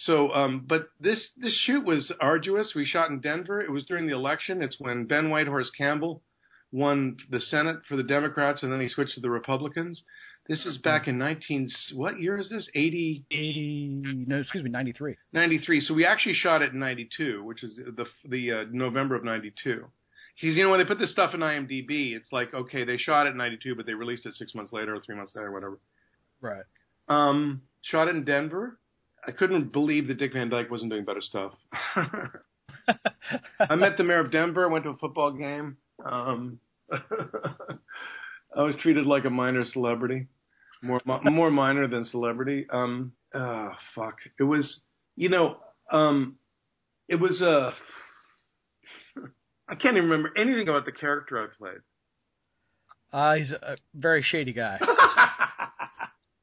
So, 0.04 0.32
um, 0.32 0.64
but 0.66 0.88
this 0.98 1.28
this 1.36 1.54
shoot 1.64 1.84
was 1.84 2.10
arduous. 2.18 2.72
We 2.74 2.86
shot 2.86 3.10
in 3.10 3.20
Denver. 3.20 3.60
It 3.60 3.70
was 3.70 3.84
during 3.84 4.06
the 4.06 4.14
election. 4.14 4.62
It's 4.62 4.80
when 4.80 5.04
Ben 5.04 5.28
Nighthorse 5.28 5.70
Campbell 5.76 6.22
won 6.72 7.18
the 7.28 7.40
Senate 7.40 7.80
for 7.86 7.96
the 7.96 8.02
Democrats, 8.02 8.62
and 8.62 8.72
then 8.72 8.80
he 8.80 8.88
switched 8.88 9.14
to 9.14 9.20
the 9.20 9.28
Republicans. 9.28 10.02
This 10.48 10.66
is 10.66 10.78
back 10.78 11.06
in 11.06 11.18
19 11.18 11.68
what 11.94 12.20
year 12.20 12.38
is 12.38 12.48
this? 12.48 12.68
80 12.74 13.24
80, 13.30 14.02
no, 14.26 14.40
excuse 14.40 14.64
me, 14.64 14.70
93. 14.70 15.16
93. 15.32 15.80
So 15.82 15.94
we 15.94 16.04
actually 16.04 16.34
shot 16.34 16.62
it 16.62 16.72
in 16.72 16.80
92, 16.80 17.44
which 17.44 17.62
is 17.62 17.76
the 17.76 18.06
the 18.28 18.52
uh, 18.52 18.64
November 18.70 19.14
of 19.14 19.24
92. 19.24 19.84
Because 20.34 20.56
you 20.56 20.64
know 20.64 20.70
when 20.70 20.80
they 20.80 20.86
put 20.86 20.98
this 20.98 21.12
stuff 21.12 21.34
in 21.34 21.40
IMDb, 21.40 22.16
it's 22.16 22.28
like 22.32 22.52
okay, 22.54 22.84
they 22.84 22.96
shot 22.96 23.26
it 23.26 23.30
in 23.30 23.36
92, 23.36 23.74
but 23.76 23.86
they 23.86 23.94
released 23.94 24.26
it 24.26 24.34
six 24.34 24.54
months 24.54 24.72
later 24.72 24.94
or 24.94 25.00
three 25.00 25.14
months 25.14 25.32
later, 25.36 25.48
or 25.48 25.52
whatever. 25.52 25.78
Right. 26.40 26.64
Um, 27.08 27.62
shot 27.82 28.08
it 28.08 28.16
in 28.16 28.24
Denver. 28.24 28.78
I 29.24 29.30
couldn't 29.30 29.72
believe 29.72 30.08
that 30.08 30.18
Dick 30.18 30.32
Van 30.32 30.48
Dyke 30.48 30.70
wasn't 30.70 30.90
doing 30.90 31.04
better 31.04 31.20
stuff. 31.20 31.52
I 33.60 33.74
met 33.74 33.96
the 33.96 34.04
mayor 34.04 34.20
of 34.20 34.30
Denver. 34.30 34.68
Went 34.68 34.84
to 34.84 34.90
a 34.90 34.96
football 34.96 35.32
game. 35.32 35.76
Um, 36.04 36.58
I 38.56 38.62
was 38.62 38.74
treated 38.82 39.06
like 39.06 39.24
a 39.24 39.30
minor 39.30 39.64
celebrity, 39.64 40.26
more 40.82 41.00
more 41.24 41.50
minor 41.50 41.86
than 41.88 42.04
celebrity. 42.04 42.66
Um, 42.70 43.12
oh, 43.34 43.70
fuck. 43.94 44.16
It 44.38 44.44
was, 44.44 44.80
you 45.16 45.28
know, 45.28 45.56
um, 45.90 46.36
it 47.08 47.16
was 47.16 47.40
Uh, 47.42 47.72
I 49.68 49.74
can't 49.74 49.96
even 49.96 50.08
remember 50.10 50.30
anything 50.36 50.68
about 50.68 50.84
the 50.84 50.92
character 50.92 51.42
I 51.42 51.46
played. 51.56 51.80
Uh, 53.12 53.34
he's 53.36 53.50
a 53.52 53.76
very 53.94 54.22
shady 54.22 54.52
guy. 54.52 54.78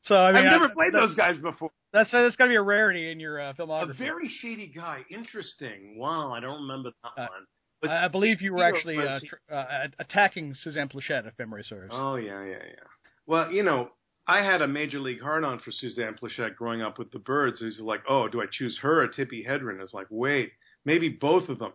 So 0.05 0.15
I 0.15 0.31
mean, 0.31 0.47
I've 0.47 0.51
never 0.53 0.71
I- 0.71 0.73
played 0.73 0.93
those 0.93 1.13
guys 1.13 1.37
before. 1.37 1.69
That's 1.93 2.09
that's 2.11 2.35
got 2.35 2.45
to 2.45 2.49
be 2.49 2.55
a 2.55 2.61
rarity 2.63 3.11
in 3.11 3.19
your 3.19 3.39
uh, 3.39 3.53
A 3.59 3.93
very 3.93 4.27
shady 4.41 4.65
guy. 4.75 5.05
Interesting. 5.11 5.99
Wow, 5.99 6.33
I 6.33 6.39
don't 6.39 6.61
remember 6.63 6.89
that 7.03 7.09
Uh, 7.21 7.27
one. 7.29 7.45
But 7.81 7.91
I 7.91 8.07
believe 8.09 8.41
you 8.41 8.53
were 8.53 8.63
actually 8.63 8.97
uh, 8.97 9.19
tr- 9.19 9.53
uh, 9.53 9.87
attacking 9.99 10.53
Suzanne 10.53 10.89
Pleshette, 10.89 11.25
if 11.27 11.39
memory 11.39 11.63
serves. 11.63 11.91
Oh 11.93 12.15
yeah, 12.15 12.43
yeah, 12.43 12.51
yeah. 12.51 12.87
Well, 13.25 13.51
you 13.51 13.63
know, 13.63 13.89
I 14.27 14.43
had 14.43 14.61
a 14.61 14.67
major 14.67 14.99
league 14.99 15.21
hard 15.21 15.43
on 15.43 15.59
for 15.59 15.71
Suzanne 15.71 16.15
Pleshette 16.21 16.55
growing 16.55 16.81
up 16.81 16.99
with 16.99 17.11
the 17.11 17.19
Birds. 17.19 17.61
Was 17.61 17.79
like, 17.79 18.01
oh, 18.07 18.27
do 18.27 18.41
I 18.41 18.45
choose 18.51 18.77
her 18.81 19.03
or 19.03 19.07
Tippi 19.07 19.47
Hedren? 19.47 19.81
It's 19.81 19.93
like, 19.93 20.07
wait, 20.09 20.51
maybe 20.85 21.09
both 21.09 21.49
of 21.49 21.59
them. 21.59 21.73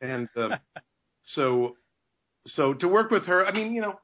And 0.00 0.28
uh, 0.36 0.56
so, 1.34 1.76
so 2.46 2.74
to 2.74 2.88
work 2.88 3.10
with 3.10 3.24
her, 3.26 3.46
I 3.46 3.52
mean, 3.52 3.74
you 3.74 3.80
know, 3.80 3.98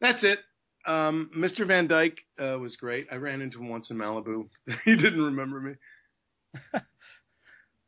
that's 0.00 0.22
it. 0.22 0.38
Um, 0.86 1.30
Mr. 1.36 1.66
Van 1.66 1.86
Dyke 1.86 2.18
uh, 2.38 2.58
was 2.58 2.76
great. 2.76 3.06
I 3.10 3.16
ran 3.16 3.40
into 3.40 3.58
him 3.58 3.68
once 3.68 3.90
in 3.90 3.96
Malibu. 3.96 4.48
he 4.84 4.96
didn't 4.96 5.22
remember 5.22 5.60
me. 5.60 5.74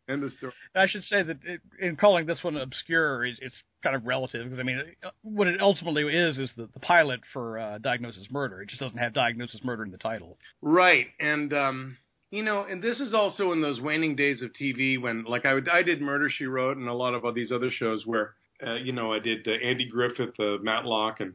End 0.09 0.23
of 0.23 0.33
story. 0.33 0.53
I 0.75 0.87
should 0.87 1.03
say 1.05 1.23
that 1.23 1.39
it, 1.45 1.61
in 1.81 1.97
calling 1.97 2.27
this 2.27 2.39
one 2.43 2.57
obscure, 2.57 3.25
it, 3.25 3.39
it's 3.41 3.55
kind 3.83 3.97
of 3.97 4.05
relative 4.05 4.45
because 4.45 4.59
I 4.59 4.63
mean, 4.63 4.79
it, 4.79 4.97
what 5.23 5.47
it 5.47 5.61
ultimately 5.61 6.03
is 6.05 6.39
is 6.39 6.53
the, 6.57 6.69
the 6.75 6.81
pilot 6.81 7.21
for 7.33 7.59
uh, 7.59 7.79
Diagnosis 7.79 8.27
Murder. 8.31 8.61
It 8.61 8.69
just 8.69 8.81
doesn't 8.81 8.99
have 8.99 9.15
Diagnosis 9.15 9.63
Murder 9.65 9.83
in 9.83 9.91
the 9.91 9.99
title. 9.99 10.37
Right, 10.61 11.07
and 11.19 11.53
um, 11.55 11.97
you 12.35 12.43
know, 12.43 12.67
and 12.69 12.83
this 12.83 12.99
is 12.99 13.15
also 13.15 13.53
in 13.53 13.63
those 13.63 13.81
waning 13.81 14.17
days 14.17 14.43
of 14.43 14.51
TV 14.61 15.01
when, 15.01 15.23
like, 15.23 15.47
I 15.47 15.55
would, 15.55 15.69
I 15.69 15.85
did 15.85 16.01
Murder 16.01 16.29
She 16.29 16.47
Wrote 16.47 16.77
and 16.77 16.89
a 16.89 16.93
lot 16.93 17.15
of 17.15 17.33
these 17.33 17.53
other 17.53 17.71
shows 17.71 18.05
where, 18.05 18.35
uh, 18.67 18.75
you 18.75 18.93
know, 18.93 19.13
I 19.13 19.21
did 19.21 19.47
uh, 19.47 19.53
Andy 19.53 19.89
Griffith, 19.89 20.35
uh, 20.41 20.59
Matlock, 20.61 21.21
and 21.21 21.35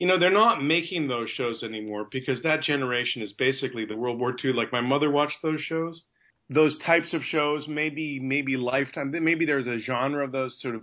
you 0.00 0.08
know, 0.08 0.18
they're 0.18 0.30
not 0.30 0.64
making 0.64 1.06
those 1.06 1.28
shows 1.30 1.62
anymore 1.62 2.08
because 2.10 2.42
that 2.42 2.62
generation 2.62 3.22
is 3.22 3.32
basically 3.34 3.84
the 3.84 3.96
World 3.96 4.18
War 4.18 4.34
II. 4.42 4.54
Like 4.54 4.72
my 4.72 4.80
mother 4.80 5.10
watched 5.10 5.36
those 5.42 5.60
shows, 5.60 6.02
those 6.50 6.76
types 6.84 7.14
of 7.14 7.22
shows. 7.22 7.66
Maybe, 7.68 8.18
maybe 8.20 8.56
Lifetime. 8.56 9.14
Maybe 9.22 9.46
there's 9.46 9.66
a 9.66 9.78
genre 9.78 10.24
of 10.24 10.32
those 10.32 10.60
sort 10.60 10.74
of, 10.74 10.82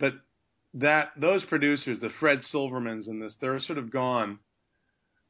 but 0.00 0.14
that 0.74 1.12
those 1.16 1.44
producers, 1.44 2.00
the 2.00 2.10
Fred 2.18 2.40
Silvermans 2.52 3.06
and 3.06 3.22
this, 3.22 3.34
they're 3.40 3.60
sort 3.60 3.78
of 3.78 3.92
gone. 3.92 4.38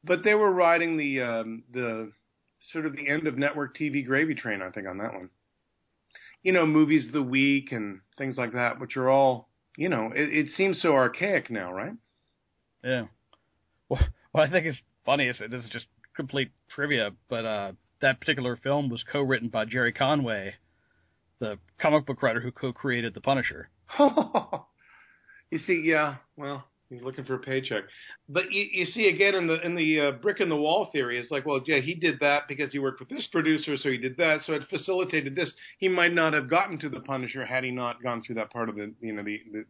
But 0.04 0.22
they 0.24 0.34
were 0.34 0.52
riding 0.52 0.96
the 0.96 1.20
um, 1.20 1.64
the 1.72 2.12
sort 2.72 2.86
of 2.86 2.94
the 2.94 3.08
end 3.08 3.26
of 3.26 3.36
network 3.36 3.76
TV 3.76 4.04
gravy 4.06 4.34
train, 4.34 4.62
I 4.62 4.70
think, 4.70 4.86
on 4.86 4.98
that 4.98 5.12
one. 5.12 5.30
You 6.42 6.52
know, 6.52 6.64
movies 6.64 7.06
of 7.06 7.12
the 7.12 7.22
week 7.22 7.72
and 7.72 8.00
things 8.18 8.36
like 8.36 8.52
that, 8.52 8.80
which 8.80 8.96
are 8.96 9.10
all, 9.10 9.48
you 9.76 9.88
know, 9.88 10.12
it, 10.14 10.32
it 10.32 10.48
seems 10.56 10.80
so 10.80 10.94
archaic 10.94 11.50
now, 11.50 11.72
right? 11.72 11.94
Yeah. 12.84 13.06
Well, 13.88 14.00
what 14.32 14.48
I 14.48 14.50
think 14.50 14.66
is 14.66 14.76
funny 15.04 15.26
is 15.26 15.40
this 15.50 15.62
is 15.62 15.70
just 15.70 15.86
complete 16.14 16.50
trivia, 16.74 17.10
but 17.28 17.44
uh, 17.44 17.72
that 18.00 18.20
particular 18.20 18.56
film 18.56 18.88
was 18.88 19.04
co-written 19.10 19.48
by 19.48 19.64
Gerry 19.64 19.92
Conway, 19.92 20.54
the 21.38 21.58
comic 21.78 22.06
book 22.06 22.22
writer 22.22 22.40
who 22.40 22.52
co-created 22.52 23.14
The 23.14 23.20
Punisher. 23.20 23.68
you 25.50 25.58
see, 25.58 25.82
yeah, 25.84 26.16
well, 26.36 26.64
he's 26.88 27.02
looking 27.02 27.24
for 27.24 27.34
a 27.34 27.38
paycheck. 27.38 27.84
But 28.28 28.50
you, 28.50 28.66
you 28.72 28.86
see, 28.86 29.08
again, 29.08 29.34
in 29.34 29.46
the 29.46 29.60
in 29.64 29.74
the 29.74 30.00
uh, 30.00 30.10
brick 30.12 30.40
in 30.40 30.48
the 30.48 30.56
wall 30.56 30.88
theory, 30.92 31.18
it's 31.18 31.30
like, 31.30 31.46
well, 31.46 31.60
yeah, 31.66 31.80
he 31.80 31.94
did 31.94 32.20
that 32.20 32.48
because 32.48 32.72
he 32.72 32.78
worked 32.78 33.00
with 33.00 33.08
this 33.08 33.26
producer, 33.30 33.76
so 33.76 33.90
he 33.90 33.98
did 33.98 34.16
that, 34.16 34.40
so 34.42 34.54
it 34.54 34.62
facilitated 34.68 35.34
this. 35.34 35.52
He 35.78 35.88
might 35.88 36.12
not 36.12 36.32
have 36.32 36.50
gotten 36.50 36.78
to 36.80 36.88
the 36.88 37.00
Punisher 37.00 37.46
had 37.46 37.64
he 37.64 37.70
not 37.70 38.02
gone 38.02 38.22
through 38.22 38.36
that 38.36 38.50
part 38.50 38.68
of 38.68 38.76
the, 38.76 38.92
you 39.00 39.12
know, 39.12 39.22
the, 39.22 39.40
the, 39.52 39.64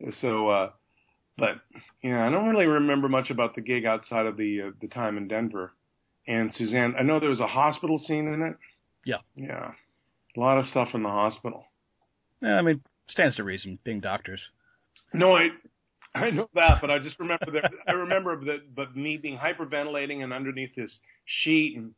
the 0.00 0.12
so. 0.20 0.48
uh 0.48 0.70
but 1.38 1.60
yeah, 2.02 2.26
I 2.26 2.30
don't 2.30 2.48
really 2.48 2.66
remember 2.66 3.08
much 3.08 3.30
about 3.30 3.54
the 3.54 3.62
gig 3.62 3.86
outside 3.86 4.26
of 4.26 4.36
the 4.36 4.62
uh, 4.62 4.70
the 4.80 4.88
time 4.88 5.16
in 5.16 5.28
Denver. 5.28 5.72
And 6.26 6.52
Suzanne, 6.54 6.94
I 6.98 7.02
know 7.02 7.18
there 7.18 7.30
was 7.30 7.40
a 7.40 7.46
hospital 7.46 7.98
scene 7.98 8.28
in 8.32 8.42
it. 8.42 8.56
Yeah. 9.04 9.16
Yeah, 9.34 9.72
a 10.36 10.40
lot 10.40 10.58
of 10.58 10.66
stuff 10.66 10.88
in 10.94 11.02
the 11.02 11.08
hospital. 11.08 11.64
Yeah, 12.40 12.54
I 12.54 12.62
mean, 12.62 12.80
stands 13.08 13.36
to 13.36 13.44
reason, 13.44 13.78
being 13.84 14.00
doctors. 14.00 14.40
No, 15.12 15.36
I 15.36 15.48
I 16.14 16.30
know 16.30 16.48
that, 16.54 16.80
but 16.80 16.90
I 16.90 16.98
just 16.98 17.18
remember 17.18 17.50
that 17.52 17.70
I 17.88 17.92
remember 17.92 18.44
that 18.44 18.74
but 18.74 18.96
me 18.96 19.16
being 19.16 19.38
hyperventilating 19.38 20.22
and 20.22 20.32
underneath 20.32 20.74
this 20.76 20.96
sheet 21.24 21.76
and 21.76 21.94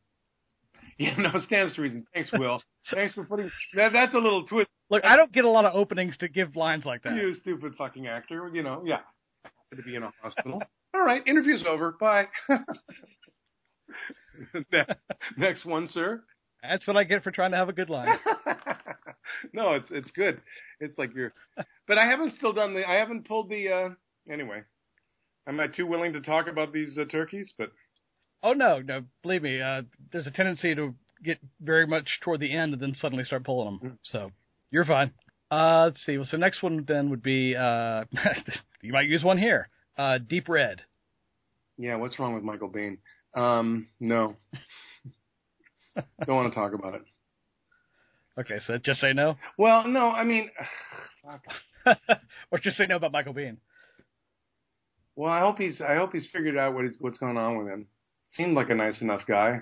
yeah, 0.99 1.17
no, 1.17 1.31
it 1.35 1.43
stands 1.47 1.75
to 1.75 1.83
reason. 1.83 2.07
Thanks, 2.13 2.31
Will. 2.33 2.63
Thanks 2.95 3.15
for 3.15 3.25
putting 3.25 3.51
that. 3.75 3.93
That's 3.93 4.15
a 4.15 4.19
little 4.19 4.47
twist. 4.47 4.69
Look, 4.91 5.05
I 5.05 5.17
don't 5.17 5.33
get 5.33 5.45
a 5.45 5.51
lot 5.51 5.65
of 5.65 5.75
openings 5.75 6.17
to 6.19 6.29
give 6.29 6.57
lines 6.57 6.85
like 6.85 7.03
that. 7.03 7.15
You 7.15 7.35
stupid 7.41 7.75
fucking 7.77 8.07
actor. 8.07 8.51
You 8.53 8.63
know, 8.63 8.83
yeah. 8.85 8.99
to 9.75 9.83
be 9.83 9.97
in 9.97 10.03
a 10.03 10.13
hospital. 10.23 10.63
All 10.95 11.03
right, 11.03 11.23
interview's 11.27 11.65
over. 11.67 11.93
Bye. 11.99 12.27
Next 15.37 15.65
one, 15.65 15.87
sir. 15.87 16.23
That's 16.63 16.87
what 16.87 16.97
I 16.97 17.05
get 17.05 17.23
for 17.23 17.31
trying 17.31 17.51
to 17.51 17.57
have 17.59 17.69
a 17.69 17.73
good 17.75 17.91
line. 17.91 18.09
no, 19.53 19.73
it's 19.73 19.89
it's 19.91 20.11
good. 20.13 20.41
It's 20.81 20.97
like 20.97 21.15
you're, 21.15 21.33
but 21.87 21.99
I 21.99 22.07
haven't 22.07 22.33
still 22.39 22.53
done 22.55 22.75
the. 22.75 22.89
I 22.89 22.95
haven't 22.95 23.29
pulled 23.29 23.51
the. 23.51 23.69
uh 23.69 23.89
Anyway, 24.33 24.63
am 25.47 25.61
I 25.61 25.67
too 25.67 25.87
willing 25.87 26.15
to 26.15 26.21
talk 26.23 26.47
about 26.49 26.73
these 26.73 26.97
uh, 26.99 27.05
turkeys? 27.05 27.53
But 27.59 27.71
oh 28.43 28.55
no, 28.55 28.81
no, 28.81 29.03
believe 29.23 29.43
me. 29.43 29.61
Uh 29.61 29.83
There's 30.11 30.27
a 30.27 30.31
tendency 30.31 30.75
to 30.75 30.95
get 31.23 31.39
very 31.61 31.87
much 31.87 32.09
toward 32.23 32.41
the 32.41 32.55
end 32.57 32.73
and 32.73 32.81
then 32.83 32.95
suddenly 32.95 33.25
start 33.25 33.45
pulling 33.45 33.79
them. 33.81 33.91
Mm. 33.91 33.99
So 34.05 34.31
you're 34.71 34.87
fine. 34.87 35.11
Uh 35.51 35.85
Let's 35.85 36.03
see. 36.07 36.17
Well, 36.17 36.27
so 36.31 36.39
next 36.39 36.63
one 36.63 36.85
then 36.89 37.11
would 37.11 37.23
be. 37.23 37.55
uh 37.55 38.05
You 38.83 38.93
might 38.95 39.09
use 39.09 39.23
one 39.23 39.37
here. 39.37 39.69
Uh 39.99 40.17
Deep 40.17 40.49
Red. 40.49 40.81
Yeah, 41.77 41.97
what's 41.97 42.19
wrong 42.19 42.35
with 42.35 42.45
Michael 42.45 42.71
Biehn? 42.71 42.99
Um, 43.35 43.89
no. 44.01 44.37
Don't 46.27 46.37
want 46.37 46.53
to 46.53 46.55
talk 46.55 46.73
about 46.73 46.95
it. 46.95 47.03
Okay, 48.39 48.59
so 48.67 48.79
just 48.79 49.01
say 49.01 49.13
no. 49.13 49.37
Well, 49.57 49.87
no, 49.87 50.11
I 50.11 50.25
mean, 50.25 50.51
or 52.51 52.59
just 52.59 52.77
say 52.77 52.87
no 52.87 52.97
about 52.97 53.13
Michael 53.13 53.35
Biehn. 53.35 53.59
Well, 55.17 55.31
I 55.31 55.41
hope 55.41 55.59
he's 55.59 55.81
I 55.81 55.95
hope 55.97 56.13
he's 56.13 56.27
figured 56.33 56.57
out 56.57 56.75
what 56.75 56.85
he's, 56.85 56.97
what's 56.99 57.19
going 57.19 57.37
on 57.37 57.59
with 57.59 57.69
him. 57.69 57.87
Seemed 58.31 58.55
like 58.55 58.71
a 58.71 58.75
nice 58.75 59.01
enough 59.01 59.21
guy. 59.29 59.61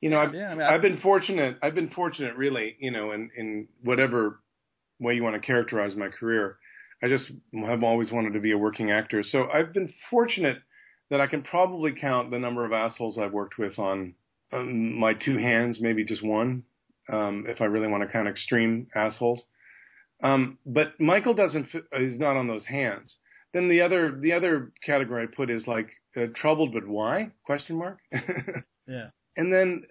You 0.00 0.10
know, 0.10 0.18
I've, 0.18 0.34
yeah, 0.34 0.48
I 0.48 0.54
mean, 0.54 0.62
I've 0.62 0.82
been 0.82 1.00
fortunate. 1.00 1.58
I've 1.62 1.74
been 1.74 1.90
fortunate, 1.90 2.36
really. 2.36 2.76
You 2.78 2.90
know, 2.90 3.12
in 3.12 3.30
in 3.36 3.68
whatever 3.82 4.40
way 4.98 5.14
you 5.14 5.22
want 5.22 5.34
to 5.34 5.46
characterize 5.46 5.94
my 5.94 6.08
career, 6.08 6.56
I 7.02 7.08
just 7.08 7.30
have 7.66 7.82
always 7.82 8.10
wanted 8.10 8.32
to 8.32 8.40
be 8.40 8.52
a 8.52 8.58
working 8.58 8.90
actor. 8.90 9.22
So 9.22 9.48
I've 9.52 9.74
been 9.74 9.92
fortunate 10.10 10.58
that 11.14 11.20
I 11.20 11.28
can 11.28 11.42
probably 11.42 11.92
count 11.92 12.32
the 12.32 12.40
number 12.40 12.64
of 12.64 12.72
assholes 12.72 13.18
I've 13.18 13.32
worked 13.32 13.56
with 13.56 13.78
on 13.78 14.14
um, 14.52 14.98
my 14.98 15.14
two 15.14 15.38
hands, 15.38 15.78
maybe 15.80 16.04
just 16.04 16.24
one, 16.24 16.64
um, 17.08 17.44
if 17.46 17.60
I 17.60 17.66
really 17.66 17.86
want 17.86 18.02
to 18.02 18.08
count 18.08 18.26
extreme 18.26 18.88
assholes. 18.96 19.40
Um, 20.24 20.58
but 20.66 20.98
Michael 20.98 21.32
doesn't 21.32 21.68
is 21.92 22.18
not 22.18 22.36
on 22.36 22.48
those 22.48 22.66
hands. 22.66 23.14
Then 23.52 23.68
the 23.68 23.82
other 23.82 24.18
the 24.20 24.32
other 24.32 24.72
category 24.84 25.22
I 25.22 25.32
put 25.32 25.50
is 25.50 25.68
like 25.68 25.88
uh, 26.16 26.26
troubled, 26.34 26.72
but 26.72 26.84
why? 26.84 27.30
Question 27.46 27.76
mark. 27.76 27.98
yeah. 28.88 29.10
And 29.36 29.52
then 29.52 29.84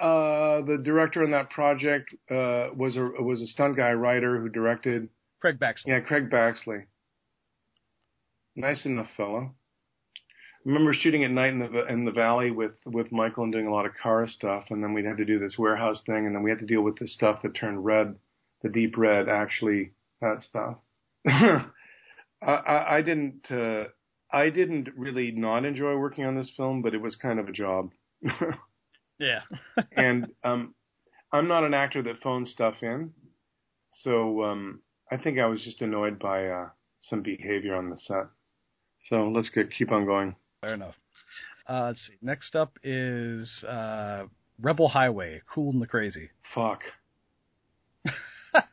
uh, 0.00 0.62
the 0.62 0.80
director 0.84 1.24
on 1.24 1.32
that 1.32 1.50
project 1.50 2.14
uh, 2.30 2.70
was 2.76 2.96
a 2.96 3.20
was 3.20 3.42
a 3.42 3.46
stunt 3.46 3.76
guy 3.76 3.94
writer 3.94 4.40
who 4.40 4.48
directed 4.48 5.08
Craig 5.40 5.58
Baxley. 5.58 5.86
Yeah, 5.86 6.00
Craig 6.06 6.30
Baxley. 6.30 6.84
Nice 8.54 8.86
enough 8.86 9.08
fellow 9.16 9.54
remember 10.64 10.92
shooting 10.92 11.24
at 11.24 11.30
night 11.30 11.52
in 11.52 11.58
the 11.60 11.86
in 11.86 12.04
the 12.04 12.12
valley 12.12 12.50
with 12.50 12.74
with 12.86 13.12
Michael 13.12 13.44
and 13.44 13.52
doing 13.52 13.66
a 13.66 13.72
lot 13.72 13.86
of 13.86 13.92
car 14.02 14.26
stuff, 14.28 14.66
and 14.70 14.82
then 14.82 14.92
we 14.92 15.04
had 15.04 15.16
to 15.18 15.24
do 15.24 15.38
this 15.38 15.56
warehouse 15.58 16.02
thing, 16.06 16.26
and 16.26 16.34
then 16.34 16.42
we 16.42 16.50
had 16.50 16.58
to 16.60 16.66
deal 16.66 16.82
with 16.82 16.98
this 16.98 17.14
stuff 17.14 17.42
that 17.42 17.54
turned 17.54 17.84
red, 17.84 18.16
the 18.62 18.68
deep 18.68 18.96
red, 18.96 19.28
actually 19.28 19.92
that 20.20 20.42
stuff. 20.42 20.76
I, 21.26 21.64
I, 22.42 22.96
I 22.96 23.02
didn't 23.02 23.50
uh, 23.50 23.84
I 24.30 24.50
didn't 24.50 24.88
really 24.96 25.30
not 25.30 25.64
enjoy 25.64 25.96
working 25.96 26.24
on 26.24 26.36
this 26.36 26.52
film, 26.56 26.82
but 26.82 26.94
it 26.94 27.00
was 27.00 27.16
kind 27.16 27.38
of 27.38 27.48
a 27.48 27.52
job. 27.52 27.90
yeah. 29.18 29.40
and 29.96 30.26
um, 30.44 30.74
I'm 31.32 31.48
not 31.48 31.64
an 31.64 31.74
actor 31.74 32.02
that 32.02 32.22
phones 32.22 32.50
stuff 32.50 32.74
in, 32.82 33.12
so 34.02 34.42
um, 34.44 34.80
I 35.10 35.16
think 35.16 35.38
I 35.38 35.46
was 35.46 35.62
just 35.62 35.82
annoyed 35.82 36.18
by 36.18 36.46
uh, 36.46 36.68
some 37.00 37.22
behavior 37.22 37.74
on 37.74 37.90
the 37.90 37.96
set. 37.96 38.26
So 39.08 39.28
let's 39.28 39.48
get 39.50 39.72
keep 39.72 39.92
on 39.92 40.04
going. 40.04 40.34
Fair 40.60 40.74
enough. 40.74 40.96
Uh, 41.68 41.86
let's 41.88 42.06
see. 42.06 42.14
Next 42.22 42.56
up 42.56 42.78
is 42.82 43.62
uh, 43.64 44.24
Rebel 44.60 44.88
Highway, 44.88 45.42
Cool 45.52 45.72
and 45.72 45.82
the 45.82 45.86
Crazy. 45.86 46.30
Fuck. 46.54 46.80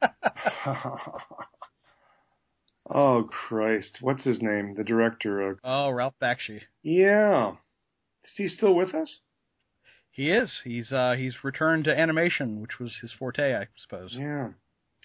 oh 2.89 3.29
Christ! 3.29 3.97
What's 4.01 4.23
his 4.23 4.41
name? 4.41 4.75
The 4.75 4.83
director. 4.83 5.51
Uh... 5.51 5.55
Oh, 5.63 5.91
Ralph 5.91 6.15
Bakshi. 6.21 6.61
Yeah. 6.81 7.51
Is 8.23 8.31
he 8.37 8.47
still 8.47 8.73
with 8.73 8.95
us? 8.95 9.19
He 10.11 10.31
is. 10.31 10.61
He's 10.63 10.91
uh, 10.91 11.13
he's 11.17 11.43
returned 11.43 11.83
to 11.85 11.99
animation, 11.99 12.61
which 12.61 12.79
was 12.79 12.97
his 13.01 13.11
forte, 13.11 13.53
I 13.53 13.67
suppose. 13.75 14.15
Yeah. 14.17 14.49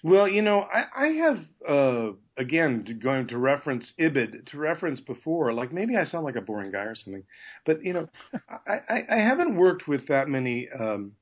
Well, 0.03 0.27
you 0.27 0.41
know, 0.41 0.61
I, 0.61 0.85
I 0.95 1.07
have 1.07 1.37
uh, 1.69 2.11
again 2.37 2.99
going 3.03 3.27
to 3.27 3.37
reference 3.37 3.91
Ibid 3.99 4.47
to 4.47 4.57
reference 4.57 4.99
before. 4.99 5.53
Like 5.53 5.71
maybe 5.71 5.95
I 5.95 6.05
sound 6.05 6.25
like 6.25 6.35
a 6.35 6.41
boring 6.41 6.71
guy 6.71 6.83
or 6.83 6.95
something, 6.95 7.23
but 7.65 7.83
you 7.83 7.93
know, 7.93 8.09
I, 8.67 8.79
I, 8.89 9.01
I 9.11 9.17
haven't 9.17 9.55
worked 9.55 9.87
with 9.87 10.07
that 10.07 10.27
many 10.27 10.67
um, 10.77 11.13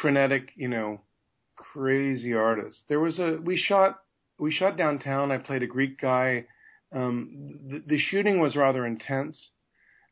frenetic, 0.00 0.52
you 0.56 0.68
know, 0.68 1.02
crazy 1.56 2.32
artists. 2.32 2.82
There 2.88 3.00
was 3.00 3.18
a 3.18 3.38
we 3.42 3.56
shot 3.56 3.98
we 4.38 4.50
shot 4.50 4.78
downtown. 4.78 5.30
I 5.30 5.38
played 5.38 5.62
a 5.62 5.66
Greek 5.66 6.00
guy. 6.00 6.46
Um, 6.94 7.58
the, 7.68 7.82
the 7.86 7.98
shooting 7.98 8.40
was 8.40 8.56
rather 8.56 8.86
intense. 8.86 9.50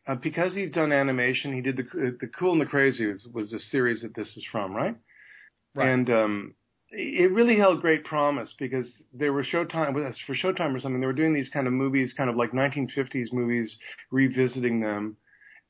Uh, 0.07 0.14
because 0.14 0.55
he's 0.55 0.73
done 0.73 0.93
animation, 0.93 1.53
he 1.55 1.61
did 1.61 1.77
the 1.77 2.16
the 2.21 2.27
Cool 2.38 2.53
and 2.53 2.61
the 2.61 2.66
Crazy 2.66 3.07
was, 3.07 3.27
was 3.33 3.51
the 3.51 3.59
series 3.59 4.03
that 4.03 4.14
this 4.14 4.33
was 4.35 4.45
from, 4.51 4.75
right? 4.75 4.97
Right. 5.75 5.88
And 5.88 6.11
um, 6.11 6.55
it 6.92 7.33
really 7.33 7.57
held 7.57 7.81
great 7.81 8.05
promise 8.05 8.53
because 8.59 9.05
there 9.12 9.33
were 9.33 9.44
Showtime 9.44 9.94
for 10.26 10.35
Showtime 10.35 10.74
or 10.74 10.81
something. 10.81 11.00
They 11.00 11.07
were 11.07 11.12
doing 11.12 11.35
these 11.35 11.50
kind 11.53 11.66
of 11.66 11.72
movies, 11.72 12.14
kind 12.16 12.29
of 12.29 12.37
like 12.37 12.53
1950s 12.53 13.33
movies, 13.33 13.76
revisiting 14.11 14.81
them, 14.81 15.16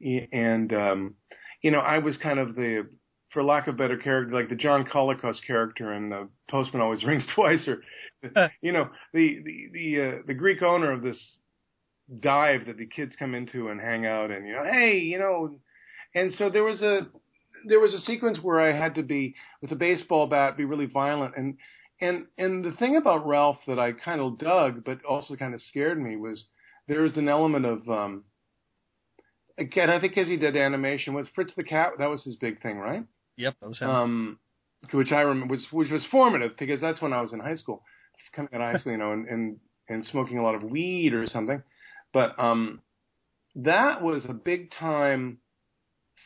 and 0.01 0.73
um, 0.73 1.15
you 1.63 1.71
know, 1.71 1.81
I 1.81 1.99
was 1.99 2.17
kind 2.17 2.39
of 2.39 2.55
the, 2.55 2.87
for 3.33 3.43
lack 3.43 3.69
of 3.69 3.77
better 3.77 3.99
character, 3.99 4.35
like 4.35 4.49
the 4.49 4.57
John 4.57 4.85
Colicos 4.85 5.39
character 5.47 5.93
in 5.93 6.09
the 6.09 6.29
Postman 6.51 6.83
Always 6.83 7.05
Rings 7.07 7.27
Twice, 7.35 7.69
or 7.69 7.83
you 8.63 8.73
know, 8.73 8.89
the 9.13 9.41
the 9.45 9.69
the 9.73 10.03
uh, 10.03 10.23
the 10.27 10.35
Greek 10.35 10.63
owner 10.63 10.91
of 10.91 11.03
this 11.03 11.21
dive 12.19 12.67
that 12.67 12.77
the 12.79 12.87
kids 12.87 13.15
come 13.19 13.35
into 13.35 13.69
and 13.69 13.81
hang 13.81 14.07
out, 14.07 14.31
and 14.31 14.47
you 14.47 14.55
know, 14.55 14.65
hey, 14.65 14.99
you 14.99 15.19
know, 15.19 15.59
and 16.15 16.33
so 16.33 16.49
there 16.49 16.65
was 16.65 16.81
a 16.83 17.07
there 17.67 17.81
was 17.81 17.95
a 17.95 18.01
sequence 18.01 18.39
where 18.43 18.61
I 18.61 18.77
had 18.77 18.95
to 18.97 19.03
be 19.03 19.35
with 19.63 19.73
a 19.73 19.77
baseball 19.77 20.27
bat, 20.27 20.57
be 20.57 20.65
really 20.65 20.87
violent, 20.87 21.37
and 21.37 21.57
and 22.01 22.27
and 22.39 22.65
the 22.65 22.73
thing 22.73 22.97
about 22.97 23.27
Ralph 23.27 23.59
that 23.67 23.79
I 23.79 23.93
kind 23.93 24.21
of 24.21 24.39
dug, 24.39 24.85
but 24.85 25.05
also 25.05 25.37
kind 25.37 25.55
of 25.55 25.61
scared 25.63 26.01
me 26.01 26.17
was 26.17 26.45
there 26.89 27.03
was 27.03 27.17
an 27.17 27.29
element 27.29 27.67
of 27.67 27.89
um, 27.89 28.25
again 29.59 29.91
I 29.91 30.01
think 30.01 30.15
because 30.15 30.29
he 30.29 30.37
did 30.37 30.57
animation 30.57 31.15
with 31.15 31.29
Fritz 31.35 31.55
the 31.57 31.65
Cat, 31.65 31.93
that 31.99 32.09
was 32.09 32.25
his 32.25 32.37
big 32.37 32.63
thing, 32.63 32.79
right? 32.79 33.05
Yep, 33.37 33.57
that 33.61 33.69
was 33.69 33.79
him. 33.79 33.91
Um, 33.91 34.39
which 34.93 35.13
I 35.13 35.21
remember 35.21 35.53
was 35.53 35.67
which 35.71 35.91
was 35.91 36.07
formative 36.11 36.53
because 36.59 36.81
that's 36.81 37.03
when 37.03 37.13
I 37.13 37.21
was 37.21 37.33
in 37.33 37.41
high 37.41 37.57
school, 37.57 37.83
coming 38.35 38.51
out 38.55 38.61
of 38.61 38.73
high 38.73 38.79
school, 38.79 38.93
you 38.93 38.99
know, 38.99 39.13
and 39.13 39.29
and 39.29 39.57
and 39.89 40.05
smoking 40.05 40.39
a 40.39 40.43
lot 40.43 40.55
of 40.55 40.63
weed 40.63 41.13
or 41.13 41.27
something, 41.27 41.63
but 42.13 42.39
um, 42.39 42.81
that 43.57 44.03
was 44.03 44.25
a 44.29 44.33
big 44.33 44.71
time 44.71 45.39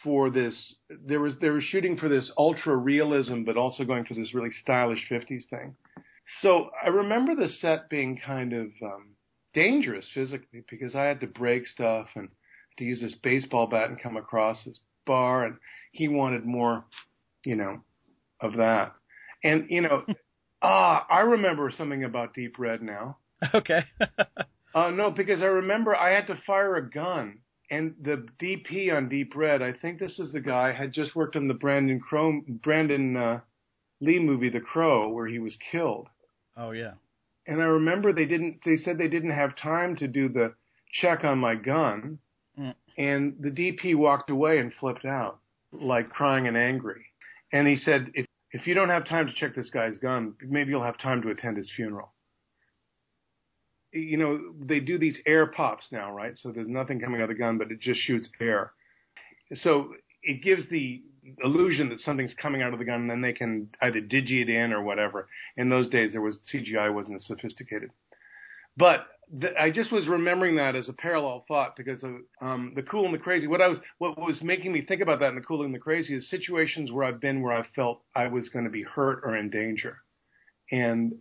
for 0.05 0.31
this 0.31 0.77
there 1.07 1.19
was 1.19 1.35
they 1.41 1.49
were 1.49 1.63
shooting 1.63 1.97
for 1.97 2.09
this 2.09 2.31
ultra 2.37 2.77
realism 2.77 3.43
but 3.43 3.57
also 3.57 3.85
going 3.85 4.05
for 4.05 4.15
this 4.15 4.35
really 4.35 4.51
stylish 4.63 5.05
50s 5.11 5.49
thing. 5.49 5.75
So 6.43 6.71
i 6.85 6.89
remember 6.89 7.35
the 7.35 7.49
set 7.49 7.89
being 7.89 8.21
kind 8.25 8.53
of 8.53 8.67
um 8.83 9.17
dangerous 9.55 10.07
physically 10.15 10.63
because 10.71 10.95
i 10.95 11.05
had 11.05 11.21
to 11.21 11.27
break 11.27 11.67
stuff 11.67 12.09
and 12.15 12.29
to 12.79 12.85
use 12.85 13.01
this 13.01 13.17
baseball 13.23 13.67
bat 13.67 13.89
and 13.89 14.01
come 14.01 14.17
across 14.17 14.65
this 14.65 14.79
bar 15.07 15.45
and 15.45 15.57
he 15.93 16.07
wanted 16.09 16.45
more 16.45 16.85
you 17.45 17.57
know 17.57 17.81
of 18.41 18.57
that. 18.57 18.93
And 19.43 19.67
you 19.71 19.81
know 19.81 20.05
ah 20.63 21.07
i 21.11 21.21
remember 21.21 21.73
something 21.75 22.05
about 22.05 22.35
deep 22.35 22.59
red 22.59 22.83
now. 22.83 23.17
Okay. 23.55 23.81
Uh 24.75 24.91
no 24.91 25.13
because 25.13 25.41
i 25.41 25.45
remember 25.45 25.95
i 25.95 26.11
had 26.11 26.27
to 26.27 26.35
fire 26.45 26.75
a 26.75 26.91
gun 26.91 27.39
and 27.71 27.95
the 28.01 28.27
DP 28.41 28.95
on 28.95 29.09
Deep 29.09 29.35
Red, 29.35 29.63
I 29.63 29.73
think 29.73 29.99
this 29.99 30.19
is 30.19 30.33
the 30.33 30.41
guy 30.41 30.73
had 30.73 30.93
just 30.93 31.17
worked 31.17 31.37
on 31.37 31.49
the 31.49 31.55
Brandon 31.55 32.01
Crow, 32.01 32.41
Brandon 32.47 33.17
uh, 33.17 33.41
Lee 34.01 34.19
movie, 34.19 34.51
The 34.51 34.61
Crow, 34.61 35.09
where 35.09 35.27
he 35.27 35.39
was 35.39 35.57
killed. 35.71 36.09
Oh 36.57 36.73
yeah. 36.73 36.95
And 37.47 37.61
I 37.61 37.67
remember 37.67 38.13
they 38.13 38.27
didn't. 38.27 38.61
They 38.65 38.77
said 38.77 38.97
they 38.97 39.09
didn't 39.09 39.31
have 39.31 39.57
time 39.57 39.97
to 39.97 40.09
do 40.09 40.29
the 40.29 40.55
check 40.93 41.25
on 41.25 41.39
my 41.39 41.55
gun, 41.55 42.19
mm. 42.59 42.75
and 42.97 43.35
the 43.41 43.51
DP 43.51 43.97
walked 43.97 44.31
away 44.31 44.59
and 44.59 44.73
flipped 44.73 45.05
out, 45.05 45.41
like 45.73 46.09
crying 46.09 46.47
and 46.47 46.57
angry. 46.57 47.05
And 47.53 47.69
he 47.69 47.77
said, 47.77 48.13
if 48.15 48.27
if 48.53 48.67
you 48.67 48.75
don't 48.75 48.89
have 48.89 49.07
time 49.07 49.27
to 49.27 49.33
check 49.35 49.55
this 49.55 49.69
guy's 49.69 49.99
gun, 49.99 50.35
maybe 50.41 50.71
you'll 50.71 50.85
have 50.85 50.97
time 50.97 51.21
to 51.23 51.31
attend 51.31 51.59
his 51.59 51.71
funeral 51.75 52.14
you 53.95 54.17
know, 54.17 54.41
they 54.61 54.81
do 54.81 54.99
these 54.99 55.19
air 55.25 55.47
pops 55.47 55.87
now, 55.93 56.13
right? 56.13 56.37
So 56.37 56.51
there's 56.51 56.69
nothing 56.69 57.01
coming 57.01 57.21
out 57.21 57.31
of 57.31 57.37
the 57.37 57.41
gun, 57.41 57.59
but 57.59 57.71
it 57.71 57.81
just 57.81 58.01
shoots 58.01 58.29
air. 58.41 58.73
So 59.53 59.95
it 60.23 60.43
gives 60.43 60.69
the 60.69 61.03
illusion 61.43 61.89
that 61.91 62.01
something's 62.01 62.35
coming 62.35 62.63
out 62.63 62.73
of 62.73 62.79
the 62.79 62.85
gun, 62.85 63.03
and 63.03 63.11
then 63.11 63.21
they 63.21 63.33
can 63.33 63.69
either 63.81 64.01
digi 64.01 64.43
it 64.43 64.49
in 64.49 64.73
or 64.73 64.83
whatever. 64.83 65.29
In 65.57 65.69
those 65.69 65.89
days, 65.89 66.13
there 66.13 66.21
was 66.21 66.39
CGI 66.53 66.93
wasn't 66.93 67.17
as 67.17 67.27
sophisticated. 67.27 67.91
But 68.77 69.07
th- 69.41 69.55
I 69.59 69.71
just 69.71 69.93
was 69.93 70.09
remembering 70.09 70.57
that 70.57 70.75
as 70.75 70.89
a 70.89 70.93
parallel 70.93 71.45
thought 71.47 71.77
because 71.77 72.03
of 72.03 72.13
um, 72.43 72.73
the 72.75 72.83
cool 72.83 73.05
and 73.05 73.15
the 73.15 73.19
crazy. 73.19 73.47
What 73.47 73.61
I 73.61 73.69
was, 73.69 73.79
what 73.99 74.19
was 74.19 74.43
making 74.43 74.73
me 74.73 74.83
think 74.83 75.01
about 75.01 75.21
that 75.21 75.29
in 75.29 75.37
the 75.37 75.41
cool 75.41 75.63
and 75.65 75.75
the 75.75 75.79
crazy 75.79 76.15
is 76.17 76.29
situations 76.29 76.91
where 76.91 77.05
I've 77.05 77.21
been 77.21 77.43
where 77.43 77.53
I 77.53 77.65
felt 77.77 78.03
I 78.17 78.27
was 78.27 78.49
going 78.49 78.65
to 78.65 78.71
be 78.71 78.83
hurt 78.83 79.21
or 79.25 79.37
in 79.37 79.51
danger, 79.51 79.99
and 80.73 81.15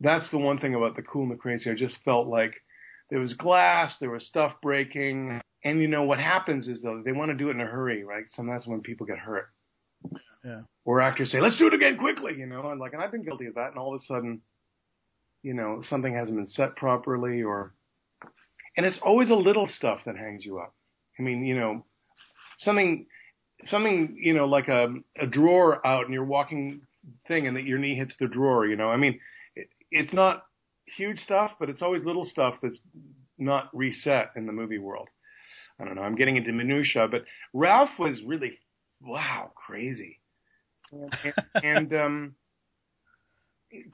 that's 0.00 0.30
the 0.30 0.38
one 0.38 0.58
thing 0.58 0.74
about 0.74 0.96
the 0.96 1.02
cool 1.02 1.22
and 1.22 1.32
the 1.32 1.36
crazy. 1.36 1.70
I 1.70 1.74
just 1.74 1.96
felt 2.04 2.26
like 2.26 2.54
there 3.10 3.20
was 3.20 3.34
glass, 3.34 3.96
there 4.00 4.10
was 4.10 4.26
stuff 4.26 4.52
breaking, 4.62 5.40
and 5.64 5.80
you 5.80 5.88
know 5.88 6.02
what 6.02 6.18
happens 6.18 6.68
is 6.68 6.82
though 6.82 7.02
they 7.04 7.12
want 7.12 7.30
to 7.30 7.36
do 7.36 7.48
it 7.48 7.52
in 7.52 7.60
a 7.60 7.66
hurry, 7.66 8.04
right? 8.04 8.24
Sometimes 8.28 8.66
when 8.66 8.80
people 8.80 9.06
get 9.06 9.18
hurt, 9.18 9.48
yeah. 10.44 10.60
Or 10.84 11.00
actors 11.00 11.32
say, 11.32 11.40
"Let's 11.40 11.56
do 11.56 11.66
it 11.66 11.74
again 11.74 11.96
quickly," 11.96 12.34
you 12.36 12.46
know, 12.46 12.70
and 12.70 12.78
like, 12.78 12.92
and 12.92 13.02
I've 13.02 13.10
been 13.10 13.24
guilty 13.24 13.46
of 13.46 13.54
that, 13.54 13.70
and 13.70 13.78
all 13.78 13.94
of 13.94 14.00
a 14.00 14.04
sudden, 14.04 14.42
you 15.42 15.54
know, 15.54 15.82
something 15.88 16.14
hasn't 16.14 16.36
been 16.36 16.46
set 16.46 16.76
properly, 16.76 17.42
or, 17.42 17.72
and 18.76 18.84
it's 18.84 18.98
always 19.02 19.30
a 19.30 19.34
little 19.34 19.66
stuff 19.66 20.00
that 20.04 20.16
hangs 20.16 20.44
you 20.44 20.58
up. 20.58 20.74
I 21.18 21.22
mean, 21.22 21.46
you 21.46 21.58
know, 21.58 21.84
something, 22.58 23.06
something, 23.68 24.18
you 24.20 24.34
know, 24.34 24.44
like 24.44 24.68
a 24.68 24.94
a 25.18 25.26
drawer 25.26 25.84
out, 25.86 26.04
and 26.04 26.12
you're 26.12 26.24
walking 26.24 26.82
thing, 27.26 27.46
and 27.46 27.56
that 27.56 27.64
your 27.64 27.78
knee 27.78 27.96
hits 27.96 28.14
the 28.20 28.28
drawer, 28.28 28.66
you 28.66 28.76
know. 28.76 28.90
I 28.90 28.98
mean, 28.98 29.18
it's 29.94 30.12
not 30.12 30.44
huge 30.96 31.18
stuff, 31.18 31.52
but 31.58 31.70
it's 31.70 31.80
always 31.80 32.02
little 32.04 32.24
stuff 32.24 32.54
that's 32.62 32.78
not 33.38 33.70
reset 33.72 34.32
in 34.36 34.46
the 34.46 34.52
movie 34.52 34.78
world. 34.78 35.08
I 35.80 35.84
don't 35.84 35.94
know. 35.94 36.02
I'm 36.02 36.16
getting 36.16 36.36
into 36.36 36.52
minutia, 36.52 37.08
but 37.08 37.24
Ralph 37.52 37.90
was 37.98 38.20
really 38.26 38.58
wow 39.00 39.50
crazy 39.54 40.20
and, 40.92 41.14
and 41.62 41.94
um, 41.94 42.34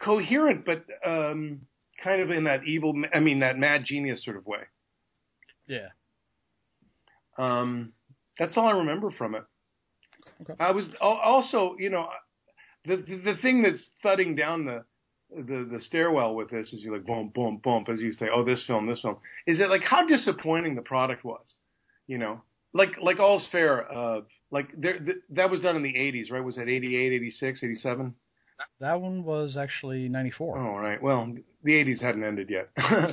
coherent, 0.02 0.64
but 0.64 0.84
um, 1.06 1.60
kind 2.02 2.22
of 2.22 2.30
in 2.30 2.44
that 2.44 2.64
evil. 2.64 2.94
I 3.14 3.20
mean, 3.20 3.40
that 3.40 3.58
mad 3.58 3.84
genius 3.84 4.24
sort 4.24 4.36
of 4.36 4.46
way. 4.46 4.60
Yeah. 5.66 5.88
Um, 7.38 7.92
that's 8.38 8.56
all 8.56 8.66
I 8.66 8.72
remember 8.72 9.10
from 9.10 9.34
it. 9.34 9.44
Okay. 10.42 10.54
I 10.58 10.70
was 10.70 10.86
also, 11.00 11.76
you 11.78 11.90
know, 11.90 12.08
the, 12.86 12.96
the 12.96 13.32
the 13.32 13.34
thing 13.42 13.62
that's 13.62 13.82
thudding 14.02 14.34
down 14.34 14.64
the 14.64 14.84
the 15.34 15.68
the 15.70 15.80
stairwell 15.80 16.34
with 16.34 16.50
this 16.50 16.72
is 16.72 16.82
you 16.82 16.92
like 16.92 17.06
boom 17.06 17.30
boom 17.34 17.60
boom 17.62 17.84
as 17.88 18.00
you 18.00 18.12
say 18.12 18.28
oh 18.34 18.44
this 18.44 18.64
film 18.66 18.86
this 18.86 19.00
film 19.00 19.16
is 19.46 19.60
it 19.60 19.68
like 19.70 19.82
how 19.82 20.06
disappointing 20.06 20.74
the 20.74 20.82
product 20.82 21.24
was 21.24 21.54
you 22.06 22.18
know 22.18 22.40
like 22.74 22.90
like 23.02 23.18
all's 23.20 23.46
fair 23.52 23.90
uh 23.92 24.20
like 24.50 24.68
there 24.76 24.98
th- 24.98 25.18
that 25.30 25.50
was 25.50 25.60
done 25.60 25.76
in 25.76 25.82
the 25.82 25.94
80s 25.94 26.30
right 26.30 26.42
was 26.42 26.56
that 26.56 26.68
88 26.68 27.12
86 27.12 27.62
87 27.62 28.14
That 28.80 29.00
one 29.00 29.24
was 29.24 29.56
actually 29.56 30.08
94. 30.08 30.58
oh 30.58 30.76
right 30.76 31.02
well 31.02 31.32
the 31.62 31.72
80s 31.72 32.02
hadn't 32.02 32.24
ended 32.24 32.50
yet 32.50 32.70
uh, 32.76 33.12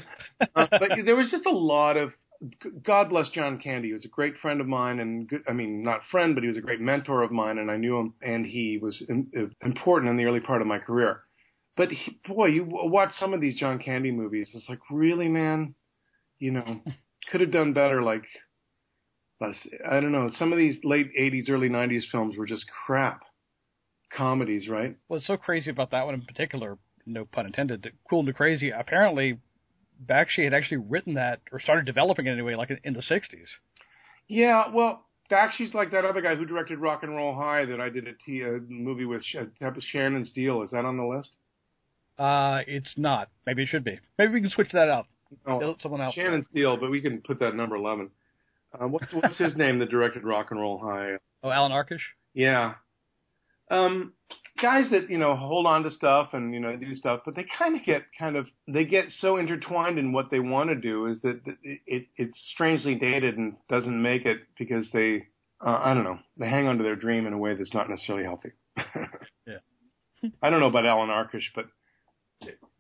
but 0.56 0.90
there 1.06 1.16
was 1.16 1.30
just 1.32 1.46
a 1.46 1.52
lot 1.52 1.98
of 1.98 2.12
God 2.84 3.10
bless 3.10 3.30
John 3.30 3.58
Candy. 3.58 3.88
He 3.88 3.94
was 3.94 4.06
a 4.06 4.10
great 4.10 4.38
friend 4.38 4.62
of 4.62 4.68
mine, 4.68 5.00
and 5.00 5.28
good, 5.28 5.44
I 5.50 5.54
mean, 5.54 5.82
not 5.82 6.02
friend, 6.12 6.36
but 6.36 6.44
he 6.44 6.48
was 6.48 6.56
a 6.58 6.62
great 6.62 6.80
mentor 6.80 7.24
of 7.24 7.32
mine, 7.32 7.58
and 7.58 7.72
I 7.72 7.78
knew 7.78 7.98
him, 7.98 8.14
and 8.22 8.46
he 8.46 8.78
was 8.80 9.04
in, 9.10 9.52
important 9.64 10.12
in 10.12 10.18
the 10.18 10.26
early 10.26 10.40
part 10.40 10.62
of 10.62 10.68
my 10.68 10.78
career. 10.78 11.22
But 11.78 11.92
he, 11.92 12.20
boy, 12.28 12.48
you 12.48 12.66
watch 12.68 13.12
some 13.14 13.34
of 13.34 13.40
these 13.40 13.60
John 13.60 13.78
Candy 13.78 14.12
movies, 14.12 14.50
it's 14.54 14.68
like, 14.68 14.80
really, 14.90 15.30
man, 15.30 15.76
you 16.40 16.52
know, 16.52 16.82
could 17.32 17.42
have 17.42 17.52
done 17.52 17.74
better. 17.74 18.02
Like, 18.02 18.24
I 19.40 20.00
don't 20.00 20.12
know, 20.12 20.30
some 20.34 20.52
of 20.52 20.58
these 20.58 20.80
late 20.84 21.12
'80s, 21.18 21.50
early 21.50 21.70
'90s 21.70 22.04
films 22.12 22.36
were 22.36 22.48
just 22.48 22.66
crap 22.86 23.22
comedies, 24.12 24.68
right? 24.68 24.96
What's 25.08 25.28
so 25.28 25.38
crazy 25.38 25.70
about 25.70 25.92
that 25.92 26.06
one 26.06 26.16
in 26.16 26.24
particular, 26.24 26.80
no 27.06 27.26
pun 27.26 27.46
intended, 27.46 27.84
that 27.84 27.94
Cool 28.10 28.22
and 28.22 28.28
the 28.28 28.34
Crazy, 28.34 28.72
apparently 28.72 29.38
Bakshi 30.04 30.44
had 30.44 30.56
actually 30.56 30.78
written 30.78 31.14
that 31.14 31.42
or 31.52 31.60
started 31.60 31.86
developing 31.86 32.26
it 32.26 32.32
anyway, 32.32 32.56
like 32.56 32.72
in 32.84 32.94
the 32.94 33.02
'60s. 33.02 33.48
Yeah, 34.28 34.74
well, 34.74 35.06
Bakshi's 35.30 35.76
like 35.76 35.92
that 35.92 36.06
other 36.06 36.22
guy 36.22 36.36
who 36.36 36.46
directed 36.46 36.80
Rock 36.80 37.04
and 37.04 37.16
Roll 37.16 37.36
High 37.36 37.66
that 37.66 37.80
I 37.80 37.90
did 37.90 38.08
a, 38.08 38.14
t- 38.26 38.42
a 38.42 38.60
movie 38.68 39.06
with 39.06 39.22
Shannon 39.24 40.26
Steele. 40.26 40.64
Is 40.64 40.72
that 40.72 40.84
on 40.84 40.98
the 40.98 41.06
list? 41.06 41.38
Uh, 42.18 42.62
it's 42.68 42.94
not. 42.98 43.30
Maybe 43.46 43.64
it 43.64 43.70
should 43.70 43.84
be. 43.84 44.00
Maybe 44.18 44.34
we 44.34 44.42
can 44.42 44.50
switch 44.50 44.72
that 44.74 44.90
up. 44.90 45.08
Oh, 45.46 45.76
someone 45.80 46.02
else. 46.02 46.16
Shannon 46.16 46.46
Steele, 46.52 46.78
but 46.78 46.90
we 46.90 47.02
can 47.02 47.22
put 47.22 47.40
that 47.40 47.56
number 47.56 47.76
eleven. 47.76 48.10
Uh, 48.74 48.88
what's 48.88 49.12
what's 49.14 49.38
his 49.38 49.56
name 49.56 49.80
that 49.80 49.90
directed 49.90 50.24
Rock 50.24 50.48
and 50.52 50.60
Roll 50.60 50.80
High? 50.80 51.18
Oh, 51.44 51.50
Alan 51.50 51.72
Arkush. 51.72 52.02
Yeah. 52.34 52.76
Um, 53.70 54.14
guys 54.62 54.90
that 54.92 55.10
you 55.10 55.18
know 55.18 55.36
hold 55.36 55.66
on 55.66 55.84
to 55.84 55.92
stuff 55.92 56.30
and 56.34 56.54
you 56.54 56.60
know 56.60 56.76
do 56.76 56.94
stuff, 56.94 57.22
but 57.26 57.36
they 57.36 57.46
kind 57.58 57.76
of 57.76 57.86
get 57.86 58.04
kind 58.18 58.36
of 58.36 58.46
they 58.68 58.86
get 58.86 59.06
so 59.10 59.38
intertwined 59.38 60.00
in 60.00 60.12
what 60.12 60.32
they 60.32 60.40
want 60.40 60.70
to 60.70 60.76
do 60.76 61.06
is 61.06 61.22
that 61.22 61.42
it, 61.64 61.80
it 61.86 62.08
it's 62.16 62.50
strangely 62.54 62.96
dated 62.96 63.38
and 63.38 63.56
doesn't 63.70 64.02
make 64.02 64.26
it 64.26 64.40
because 64.58 64.90
they 64.94 65.26
uh, 65.66 65.80
I 65.84 65.94
don't 65.94 66.04
know 66.04 66.20
they 66.38 66.48
hang 66.48 66.68
on 66.68 66.78
to 66.78 66.84
their 66.84 66.96
dream 66.96 67.28
in 67.28 67.34
a 67.34 67.38
way 67.38 67.56
that's 67.56 67.74
not 67.74 67.90
necessarily 67.90 68.24
healthy. 68.24 68.52
yeah. 69.46 70.30
I 70.42 70.50
don't 70.50 70.60
know 70.60 70.68
about 70.68 70.86
Alan 70.86 71.10
Arkush, 71.10 71.46
but 71.54 71.66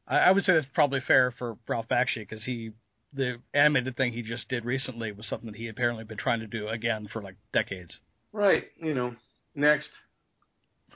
I, 0.08 0.18
I 0.18 0.32
would 0.32 0.44
say 0.44 0.54
that's 0.54 0.66
probably 0.74 1.02
fair 1.06 1.34
for 1.38 1.58
Ralph 1.68 1.88
Bakshi 1.88 2.18
because 2.28 2.44
he 2.44 2.72
the 3.14 3.38
animated 3.54 3.96
thing 3.96 4.12
he 4.12 4.22
just 4.22 4.50
did 4.50 4.66
recently 4.66 5.12
was 5.12 5.28
something 5.28 5.52
that 5.52 5.58
he 5.58 5.70
apparently 5.70 6.04
been 6.04 6.18
trying 6.18 6.42
to 6.42 6.48
do 6.48 6.68
again 6.68 7.08
for 7.12 7.22
like 7.22 7.36
decades. 7.54 8.00
Right. 8.32 8.66
You 8.78 8.94
know. 8.94 9.16
Next. 9.56 9.90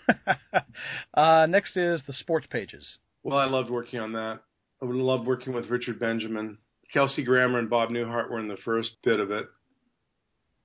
uh, 1.14 1.48
next 1.48 1.78
is 1.78 2.02
the 2.06 2.14
sports 2.14 2.48
pages. 2.50 2.98
Well, 3.24 3.38
I 3.38 3.46
loved 3.46 3.70
working 3.70 4.00
on 4.00 4.14
that. 4.14 4.42
I 4.82 4.86
would 4.86 4.96
love 4.96 5.26
working 5.26 5.54
with 5.54 5.70
Richard 5.70 6.00
Benjamin. 6.00 6.58
Kelsey 6.94 7.24
Grammer 7.24 7.60
and 7.60 7.70
Bob 7.70 7.90
Newhart 7.90 8.30
were 8.30 8.40
in 8.40 8.48
the 8.48 8.58
first 8.66 8.98
bit 9.04 9.20
of 9.20 9.32
it. 9.32 9.46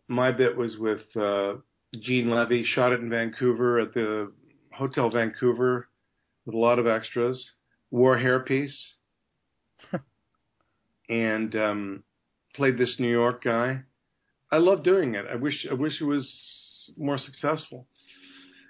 My 0.08 0.32
bit 0.32 0.56
was 0.56 0.76
with 0.78 1.04
uh, 1.16 1.54
Gene 2.00 2.30
Levy, 2.30 2.64
shot 2.64 2.92
it 2.92 3.00
in 3.00 3.10
Vancouver 3.10 3.80
at 3.80 3.94
the 3.94 4.32
Hotel 4.72 5.10
Vancouver 5.10 5.88
with 6.44 6.54
a 6.54 6.58
lot 6.58 6.78
of 6.78 6.86
extras. 6.86 7.50
Wore 7.90 8.18
hairpiece 8.18 8.76
and 11.08 11.54
um, 11.56 12.02
played 12.54 12.78
this 12.78 12.96
New 12.98 13.10
York 13.10 13.44
guy. 13.44 13.82
I 14.50 14.58
love 14.58 14.82
doing 14.82 15.14
it. 15.14 15.24
I 15.30 15.36
wish 15.36 15.66
I 15.70 15.74
wish 15.74 16.00
it 16.00 16.04
was 16.04 16.28
more 16.96 17.18
successful 17.18 17.86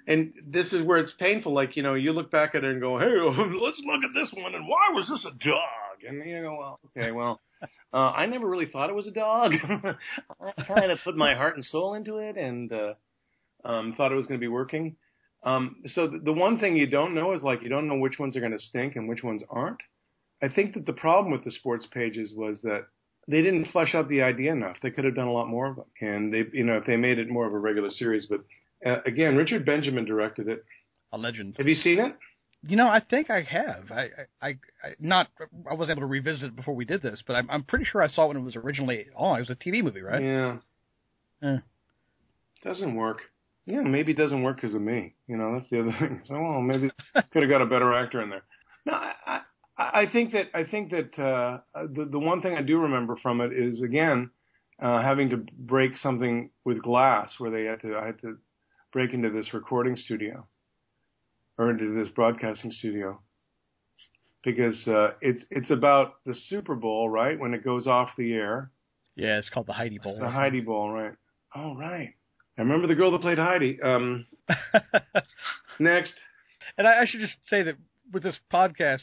and 0.06 0.32
this 0.46 0.72
is 0.72 0.84
where 0.84 0.98
it's 0.98 1.12
painful. 1.18 1.52
Like 1.52 1.76
you 1.76 1.82
know, 1.82 1.94
you 1.94 2.12
look 2.12 2.30
back 2.30 2.54
at 2.54 2.64
it 2.64 2.70
and 2.70 2.80
go, 2.80 2.98
"Hey, 2.98 3.06
let's 3.10 3.82
look 3.84 4.04
at 4.04 4.14
this 4.14 4.32
one." 4.32 4.54
And 4.54 4.68
why 4.68 4.90
was 4.92 5.08
this 5.08 5.24
a 5.24 5.44
dog? 5.44 6.04
And 6.06 6.28
you 6.28 6.42
know, 6.42 6.56
well, 6.58 6.80
okay, 6.96 7.10
well, 7.10 7.40
uh, 7.92 8.10
I 8.10 8.26
never 8.26 8.48
really 8.48 8.66
thought 8.66 8.90
it 8.90 8.96
was 8.96 9.06
a 9.06 9.12
dog. 9.12 9.52
I 10.40 10.62
kind 10.62 10.90
of 10.90 10.98
put 11.04 11.16
my 11.16 11.34
heart 11.34 11.56
and 11.56 11.64
soul 11.64 11.94
into 11.94 12.18
it, 12.18 12.36
and 12.36 12.72
uh, 12.72 12.94
um, 13.64 13.94
thought 13.96 14.12
it 14.12 14.16
was 14.16 14.26
going 14.26 14.38
to 14.38 14.44
be 14.44 14.48
working. 14.48 14.96
Um, 15.46 15.76
so 15.86 16.08
the, 16.08 16.18
the 16.18 16.32
one 16.32 16.58
thing 16.58 16.76
you 16.76 16.88
don't 16.88 17.14
know 17.14 17.32
is 17.32 17.42
like 17.42 17.62
you 17.62 17.68
don't 17.68 17.86
know 17.86 17.96
which 17.96 18.18
ones 18.18 18.36
are 18.36 18.40
going 18.40 18.52
to 18.52 18.58
stink 18.58 18.96
and 18.96 19.08
which 19.08 19.22
ones 19.22 19.42
aren't. 19.48 19.80
I 20.42 20.48
think 20.48 20.74
that 20.74 20.84
the 20.84 20.92
problem 20.92 21.32
with 21.32 21.44
the 21.44 21.52
sports 21.52 21.86
pages 21.90 22.32
was 22.34 22.60
that 22.62 22.86
they 23.28 23.42
didn't 23.42 23.70
flesh 23.70 23.94
out 23.94 24.08
the 24.08 24.22
idea 24.22 24.52
enough. 24.52 24.76
They 24.82 24.90
could 24.90 25.04
have 25.04 25.14
done 25.14 25.28
a 25.28 25.32
lot 25.32 25.48
more 25.48 25.66
of 25.66 25.76
them, 25.76 25.86
and 26.00 26.34
they, 26.34 26.44
you 26.52 26.64
know, 26.64 26.76
if 26.76 26.84
they 26.84 26.96
made 26.96 27.18
it 27.18 27.30
more 27.30 27.46
of 27.46 27.54
a 27.54 27.58
regular 27.58 27.90
series, 27.90 28.26
but 28.26 28.40
uh, 28.84 29.00
again, 29.06 29.36
Richard 29.36 29.64
Benjamin 29.64 30.04
directed 30.04 30.48
it. 30.48 30.64
A 31.12 31.18
legend. 31.18 31.54
Have 31.58 31.68
you 31.68 31.76
seen 31.76 32.00
it? 32.00 32.16
You 32.66 32.76
know, 32.76 32.88
I 32.88 33.00
think 33.00 33.30
I 33.30 33.42
have. 33.42 33.90
I, 33.92 34.08
I, 34.42 34.48
I 34.82 34.94
not. 34.98 35.28
I 35.70 35.74
wasn't 35.74 35.98
able 35.98 36.08
to 36.08 36.10
revisit 36.10 36.48
it 36.48 36.56
before 36.56 36.74
we 36.74 36.84
did 36.84 37.02
this, 37.02 37.22
but 37.24 37.34
I'm, 37.34 37.48
I'm 37.48 37.62
pretty 37.62 37.84
sure 37.84 38.02
I 38.02 38.08
saw 38.08 38.24
it 38.24 38.28
when 38.28 38.38
it 38.38 38.40
was 38.40 38.56
originally 38.56 39.06
on. 39.14 39.36
It 39.36 39.48
was 39.48 39.50
a 39.50 39.54
TV 39.54 39.82
movie, 39.82 40.00
right? 40.00 40.22
Yeah. 40.22 40.56
Yeah. 41.40 41.58
Doesn't 42.64 42.96
work. 42.96 43.20
Yeah, 43.66 43.80
maybe 43.80 44.12
it 44.12 44.18
doesn't 44.18 44.42
work 44.42 44.56
because 44.56 44.74
of 44.74 44.80
me. 44.80 45.14
You 45.26 45.36
know, 45.36 45.54
that's 45.54 45.68
the 45.70 45.80
other 45.80 45.92
thing. 45.98 46.22
So, 46.24 46.34
well, 46.34 46.60
maybe 46.60 46.90
could 47.32 47.42
have 47.42 47.50
got 47.50 47.62
a 47.62 47.66
better 47.66 47.92
actor 47.92 48.22
in 48.22 48.30
there. 48.30 48.44
No, 48.84 48.92
I, 48.92 49.12
I, 49.26 49.40
I 50.02 50.06
think 50.10 50.32
that 50.32 50.46
I 50.54 50.64
think 50.64 50.90
that 50.90 51.20
uh, 51.20 51.58
the 51.74 52.06
the 52.06 52.18
one 52.18 52.40
thing 52.42 52.54
I 52.54 52.62
do 52.62 52.78
remember 52.78 53.16
from 53.16 53.40
it 53.40 53.52
is 53.52 53.82
again 53.82 54.30
uh, 54.80 55.02
having 55.02 55.30
to 55.30 55.44
break 55.58 55.96
something 55.96 56.50
with 56.64 56.82
glass, 56.82 57.34
where 57.38 57.50
they 57.50 57.64
had 57.64 57.80
to 57.80 57.96
I 57.98 58.06
had 58.06 58.20
to 58.22 58.38
break 58.92 59.12
into 59.12 59.30
this 59.30 59.52
recording 59.52 59.96
studio 59.96 60.46
or 61.58 61.70
into 61.70 61.94
this 61.94 62.08
broadcasting 62.08 62.70
studio 62.70 63.20
because 64.44 64.86
uh, 64.86 65.10
it's 65.20 65.44
it's 65.50 65.70
about 65.70 66.24
the 66.24 66.34
Super 66.34 66.76
Bowl, 66.76 67.10
right? 67.10 67.38
When 67.38 67.52
it 67.52 67.64
goes 67.64 67.86
off 67.86 68.10
the 68.16 68.32
air. 68.32 68.70
Yeah, 69.16 69.38
it's 69.38 69.50
called 69.50 69.66
the 69.66 69.72
Heidi 69.72 69.98
Bowl. 69.98 70.18
The 70.20 70.30
Heidi 70.30 70.60
Bowl, 70.60 70.90
right? 70.90 71.14
Oh, 71.54 71.74
right. 71.74 72.14
I 72.58 72.62
remember 72.62 72.86
the 72.86 72.94
girl 72.94 73.10
that 73.12 73.20
played 73.20 73.38
Heidi. 73.38 73.80
Um, 73.82 74.26
next. 75.78 76.14
And 76.78 76.86
I, 76.86 77.02
I 77.02 77.06
should 77.06 77.20
just 77.20 77.36
say 77.48 77.62
that 77.62 77.76
with 78.12 78.22
this 78.22 78.38
podcast, 78.52 79.02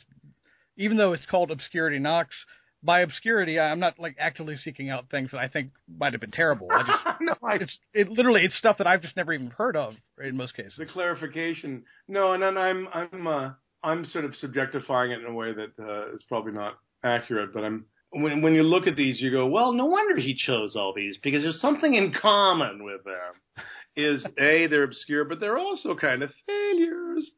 even 0.77 0.97
though 0.97 1.13
it's 1.13 1.25
called 1.25 1.51
Obscurity 1.51 1.99
Knocks, 1.99 2.35
by 2.83 2.99
obscurity, 2.99 3.59
I'm 3.59 3.79
not 3.79 3.97
like 3.97 4.17
actively 4.19 4.57
seeking 4.57 4.89
out 4.89 5.09
things 5.09 5.31
that 5.31 5.39
I 5.39 5.47
think 5.47 5.71
might 5.97 6.13
have 6.13 6.19
been 6.19 6.31
terrible. 6.31 6.67
I 6.71 6.83
just 6.83 6.99
no, 7.21 7.33
I, 7.41 7.55
it's 7.55 7.77
it 7.93 8.09
literally 8.09 8.41
it's 8.43 8.57
stuff 8.57 8.77
that 8.79 8.87
I've 8.87 9.01
just 9.01 9.15
never 9.15 9.33
even 9.33 9.51
heard 9.51 9.77
of 9.77 9.93
in 10.21 10.35
most 10.35 10.55
cases. 10.55 10.75
The 10.77 10.85
clarification, 10.85 11.83
no, 12.07 12.33
and 12.33 12.43
then 12.43 12.57
I'm 12.57 12.89
I'm 12.93 13.27
uh, 13.27 13.49
I'm 13.83 14.05
sort 14.07 14.25
of 14.25 14.33
subjectifying 14.43 15.15
it 15.15 15.21
in 15.21 15.25
a 15.25 15.33
way 15.33 15.53
that 15.53 15.71
uh, 15.79 16.13
is 16.13 16.23
probably 16.27 16.51
not 16.51 16.77
accurate, 17.03 17.53
but 17.53 17.63
I'm 17.63 17.85
when 18.13 18.41
when 18.41 18.53
you 18.53 18.63
look 18.63 18.87
at 18.87 18.95
these, 18.95 19.19
you 19.19 19.31
go, 19.31 19.47
well, 19.47 19.73
no 19.73 19.85
wonder 19.85 20.19
he 20.19 20.35
chose 20.35 20.75
all 20.75 20.93
these 20.95 21.17
because 21.23 21.43
there's 21.43 21.61
something 21.61 21.93
in 21.95 22.13
common 22.19 22.83
with 22.83 23.03
them. 23.03 23.65
Is 23.95 24.25
a 24.39 24.65
they're 24.67 24.83
obscure, 24.83 25.23
but 25.23 25.39
they're 25.39 25.57
also 25.57 25.95
kind 25.95 26.23
of 26.23 26.31
failures. 26.47 27.29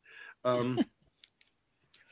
Um, 0.46 0.80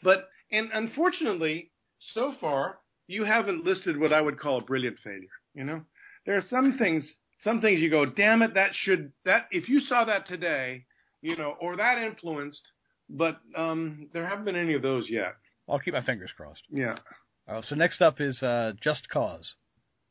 but 0.03 0.28
and 0.51 0.70
unfortunately, 0.74 1.72
so 2.14 2.34
far 2.41 2.80
you 3.07 3.24
haven't 3.24 3.64
listed 3.64 3.97
what 3.99 4.11
I 4.11 4.22
would 4.22 4.39
call 4.39 4.57
a 4.57 4.64
brilliant 4.64 4.99
failure. 5.03 5.30
You 5.53 5.64
know, 5.64 5.82
there 6.26 6.36
are 6.36 6.43
some 6.49 6.78
things, 6.78 7.09
some 7.41 7.61
things 7.61 7.80
you 7.80 7.89
go, 7.89 8.05
damn 8.05 8.41
it, 8.41 8.55
that 8.55 8.72
should 8.74 9.14
that 9.24 9.47
if 9.51 9.70
you 9.70 9.80
saw 9.80 10.05
that 10.05 10.28
today, 10.28 10.86
you 11.22 11.38
know, 11.38 11.55
or 11.61 11.78
that 11.78 11.97
influenced, 11.97 12.68
but 13.09 13.39
um, 13.55 14.09
there 14.14 14.28
haven't 14.28 14.45
been 14.45 14.55
any 14.55 14.74
of 14.74 14.82
those 14.82 15.09
yet. 15.09 15.36
I'll 15.70 15.80
keep 15.80 15.93
my 15.93 16.03
fingers 16.03 16.32
crossed. 16.36 16.64
Yeah. 16.70 16.95
Uh, 17.47 17.61
so 17.67 17.75
next 17.75 18.01
up 18.01 18.21
is 18.21 18.41
uh, 18.41 18.73
Just 18.81 19.09
Cause. 19.09 19.53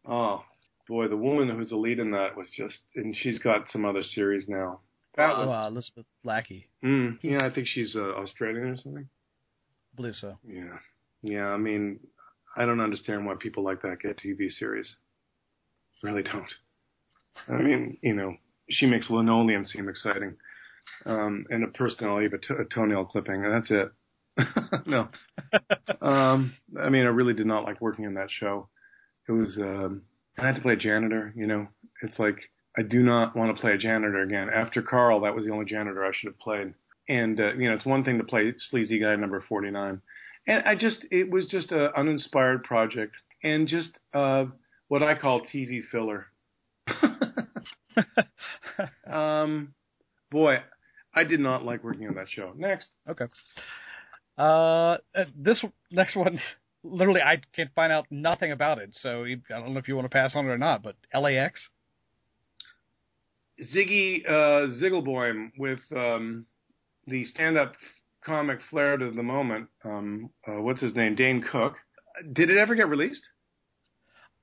Oh 0.07 0.43
boy, 0.89 1.09
the 1.09 1.17
woman 1.17 1.49
who's 1.49 1.71
the 1.71 1.77
lead 1.77 1.99
in 1.99 2.11
that 2.13 2.37
was 2.37 2.49
just, 2.57 2.79
and 2.97 3.15
she's 3.17 3.39
got 3.39 3.71
some 3.71 3.85
other 3.85 4.03
series 4.03 4.49
now. 4.49 4.81
That 5.17 5.35
oh, 5.37 5.41
was, 5.41 5.49
uh, 5.49 5.69
Elizabeth 5.69 6.07
Lackey. 6.25 6.69
mm, 6.83 7.19
yeah, 7.23 7.47
I 7.47 7.51
think 7.51 7.67
she's 7.67 7.95
uh, 7.95 8.15
Australian 8.15 8.69
or 8.69 8.77
something. 8.77 9.09
I 9.09 9.97
believe 9.97 10.15
so. 10.21 10.39
Yeah, 10.47 10.79
yeah. 11.23 11.47
I 11.47 11.57
mean, 11.59 12.01
I 12.57 12.65
don't 12.65 12.81
understand 12.81 13.27
why 13.27 13.35
people 13.39 13.63
like 13.63 13.83
that 13.83 14.01
get 14.03 14.19
TV 14.19 14.51
series. 14.51 14.95
Really 16.03 16.23
don't. 16.23 16.45
I 17.49 17.63
mean, 17.63 17.99
you 18.03 18.15
know, 18.15 18.37
she 18.69 18.87
makes 18.87 19.11
linoleum 19.11 19.65
seem 19.65 19.89
exciting, 19.89 20.37
um, 21.07 21.47
and 21.51 21.65
a 21.65 21.69
personality 21.69 22.27
of 22.27 22.33
a, 22.33 22.39
t- 22.39 22.55
a 22.61 22.65
toenail 22.75 23.07
clipping, 23.07 23.45
and 23.45 23.55
that's 23.55 23.71
it. 23.71 23.93
no. 24.87 25.09
um, 26.01 26.55
I 26.81 26.89
mean, 26.89 27.05
I 27.05 27.09
really 27.09 27.35
did 27.35 27.47
not 27.47 27.65
like 27.65 27.81
working 27.81 28.07
on 28.07 28.15
that 28.15 28.31
show. 28.31 28.69
It 29.29 29.33
was, 29.33 29.59
um, 29.61 30.03
I 30.39 30.47
had 30.47 30.57
to 30.57 30.63
play 30.63 30.75
a 30.75 30.77
janitor, 30.77 31.33
you 31.37 31.47
know, 31.47 31.69
it's 32.03 32.19
like, 32.19 32.39
I 32.77 32.83
do 32.83 33.03
not 33.03 33.37
want 33.37 33.55
to 33.55 33.61
play 33.61 33.73
a 33.73 33.79
janitor 33.79 34.23
again. 34.23 34.49
After 34.53 34.83
Carl, 34.83 35.21
that 35.21 35.35
was 35.35 35.45
the 35.45 35.53
only 35.53 35.67
janitor 35.67 36.05
I 36.05 36.13
should 36.15 36.29
have 36.29 36.39
played. 36.39 36.73
And, 37.09 37.39
uh, 37.39 37.53
you 37.55 37.69
know, 37.69 37.75
it's 37.75 37.85
one 37.85 38.05
thing 38.05 38.19
to 38.19 38.25
play 38.25 38.53
sleazy 38.71 38.99
guy 38.99 39.15
number 39.17 39.45
49. 39.47 40.01
And 40.47 40.63
I 40.65 40.75
just, 40.75 41.05
it 41.11 41.31
was 41.31 41.47
just 41.47 41.71
an 41.71 41.91
uninspired 41.97 42.65
project 42.65 43.15
and 43.45 43.69
just, 43.69 43.99
uh, 44.15 44.47
what 44.89 45.03
I 45.03 45.15
call 45.15 45.43
TV 45.43 45.83
filler. 45.91 46.27
um, 49.11 49.75
boy, 50.31 50.59
I 51.15 51.25
did 51.25 51.41
not 51.41 51.65
like 51.65 51.85
working 51.85 52.09
on 52.09 52.15
that 52.15 52.29
show. 52.29 52.53
Next. 52.57 52.89
Okay. 53.09 53.27
Uh, 54.39 54.97
this 55.37 55.63
next 55.91 56.17
one, 56.17 56.41
literally, 56.83 57.21
I 57.21 57.41
can't 57.55 57.71
find 57.75 57.93
out 57.93 58.07
nothing 58.11 58.53
about 58.53 58.79
it. 58.79 58.91
So 59.01 59.25
I 59.25 59.37
don't 59.49 59.73
know 59.73 59.79
if 59.79 59.89
you 59.89 59.97
want 59.97 60.07
to 60.07 60.15
pass 60.15 60.33
on 60.35 60.47
it 60.47 60.51
or 60.51 60.59
not. 60.59 60.83
But 60.83 60.97
LAX. 61.15 61.61
Ziggy 63.75 64.27
uh, 64.27 64.73
Ziggleboim 64.83 65.53
with 65.59 65.81
um, 65.95 66.47
the 67.07 67.25
stand-up 67.27 67.75
comic 68.25 68.59
flair 68.71 68.97
to 68.97 69.11
the 69.11 69.23
moment. 69.23 69.69
Um, 69.85 70.31
uh, 70.47 70.61
what's 70.61 70.81
his 70.81 70.95
name? 70.95 71.15
Dane 71.15 71.45
Cook. 71.51 71.75
Did 72.33 72.51
it 72.51 72.57
ever 72.57 72.75
get 72.75 72.89
released? 72.89 73.23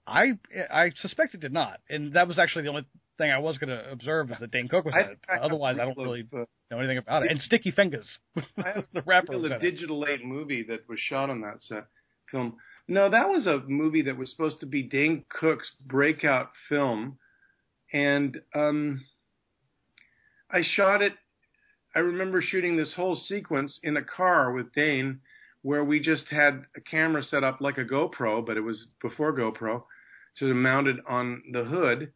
I 0.08 0.40
I 0.72 0.92
suspect 1.02 1.36
it 1.36 1.40
did 1.40 1.54
not, 1.54 1.80
and 1.90 2.14
that 2.14 2.28
was 2.28 2.40
actually 2.40 2.64
the 2.64 2.70
only 2.70 2.86
thing 3.20 3.30
I 3.30 3.38
was 3.38 3.60
going 3.60 3.70
to 3.70 3.92
observe 3.92 4.32
is 4.32 4.38
that 4.40 4.50
Dane 4.50 4.68
Cook 4.68 4.86
was 4.86 4.96
in 4.96 5.12
it. 5.12 5.20
Otherwise, 5.42 5.78
I 5.80 5.86
don't 5.86 5.98
really 5.98 6.26
uh, 6.34 6.46
know 6.72 6.80
anything 6.80 6.98
about 6.98 7.24
it. 7.24 7.32
And 7.32 7.40
Sticky 7.42 7.72
Fingaz, 7.72 8.06
the 8.36 9.04
rapper. 9.06 9.34
a 9.34 9.60
digital 9.60 10.08
eight 10.10 10.26
movie 10.26 10.64
that 10.70 10.90
was 10.90 11.00
shot 11.00 11.30
on 11.30 11.42
that 11.42 11.58
set 11.60 11.86
film. 12.32 12.56
No, 12.88 13.10
that 13.10 13.30
was 13.30 13.46
a 13.46 13.62
movie 13.68 14.04
that 14.04 14.18
was 14.18 14.32
supposed 14.32 14.62
to 14.62 14.66
be 14.66 14.82
Dane 14.82 15.26
Cook's 15.30 15.70
breakout 15.86 16.50
film, 16.70 17.20
and 17.94 18.40
um, 18.56 19.06
I 20.50 20.62
shot 20.64 21.04
it. 21.04 21.14
I 21.96 22.00
remember 22.00 22.42
shooting 22.42 22.78
this 22.78 22.94
whole 22.96 23.16
sequence 23.16 23.80
in 23.84 23.98
a 23.98 24.04
car 24.04 24.54
with 24.54 24.74
Dane, 24.74 25.20
where 25.62 25.84
we 25.84 26.00
just 26.00 26.26
had 26.30 26.64
a 26.76 26.82
camera 26.82 27.22
set 27.22 27.44
up 27.44 27.60
like 27.62 27.78
a 27.78 27.86
GoPro, 27.86 28.46
but 28.46 28.58
it 28.58 28.62
was 28.62 28.88
before 29.02 29.38
GoPro, 29.38 29.84
so 30.38 30.46
mounted 30.46 30.98
on 31.08 31.44
the 31.52 31.66
hood 31.66 32.14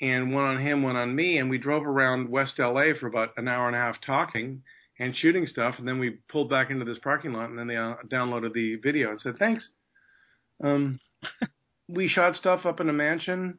and 0.00 0.32
one 0.32 0.44
on 0.44 0.60
him, 0.60 0.82
one 0.82 0.96
on 0.96 1.14
me, 1.14 1.38
and 1.38 1.48
we 1.48 1.58
drove 1.58 1.86
around 1.86 2.28
West 2.28 2.58
LA 2.58 2.92
for 2.98 3.06
about 3.06 3.30
an 3.36 3.48
hour 3.48 3.66
and 3.66 3.76
a 3.76 3.78
half 3.78 3.96
talking 4.04 4.62
and 4.98 5.16
shooting 5.16 5.46
stuff, 5.46 5.76
and 5.78 5.86
then 5.86 5.98
we 5.98 6.18
pulled 6.28 6.50
back 6.50 6.70
into 6.70 6.84
this 6.84 6.98
parking 7.02 7.32
lot, 7.32 7.50
and 7.50 7.58
then 7.58 7.66
they 7.66 7.76
uh, 7.76 7.94
downloaded 8.08 8.52
the 8.52 8.76
video 8.76 9.10
and 9.10 9.20
said 9.20 9.36
thanks. 9.38 9.68
Um, 10.62 11.00
we 11.88 12.08
shot 12.08 12.34
stuff 12.34 12.64
up 12.64 12.80
in 12.80 12.88
a 12.88 12.92
mansion. 12.92 13.58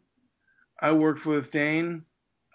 I 0.82 0.92
worked 0.92 1.26
with 1.26 1.52
Dane, 1.52 2.04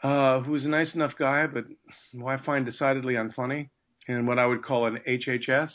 uh, 0.02 0.40
who 0.40 0.52
was 0.52 0.64
a 0.64 0.68
nice 0.68 0.94
enough 0.94 1.12
guy, 1.18 1.46
but 1.46 1.64
who 2.12 2.26
I 2.26 2.42
find 2.44 2.64
decidedly 2.64 3.14
unfunny, 3.14 3.68
and 4.08 4.26
what 4.26 4.38
I 4.38 4.46
would 4.46 4.64
call 4.64 4.86
an 4.86 5.00
HHS, 5.06 5.70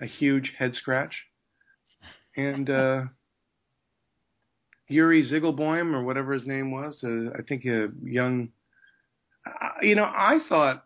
a 0.00 0.06
huge 0.06 0.52
head 0.58 0.74
scratch, 0.74 1.14
and. 2.36 2.68
Uh, 2.68 3.02
Yuri 4.88 5.22
Ziggleboim 5.24 5.94
or 5.94 6.02
whatever 6.02 6.32
his 6.32 6.46
name 6.46 6.70
was. 6.70 7.02
Uh, 7.02 7.36
I 7.38 7.42
think 7.42 7.64
a 7.64 7.88
young. 8.04 8.48
Uh, 9.46 9.68
you 9.82 9.94
know, 9.94 10.04
I 10.04 10.38
thought, 10.48 10.84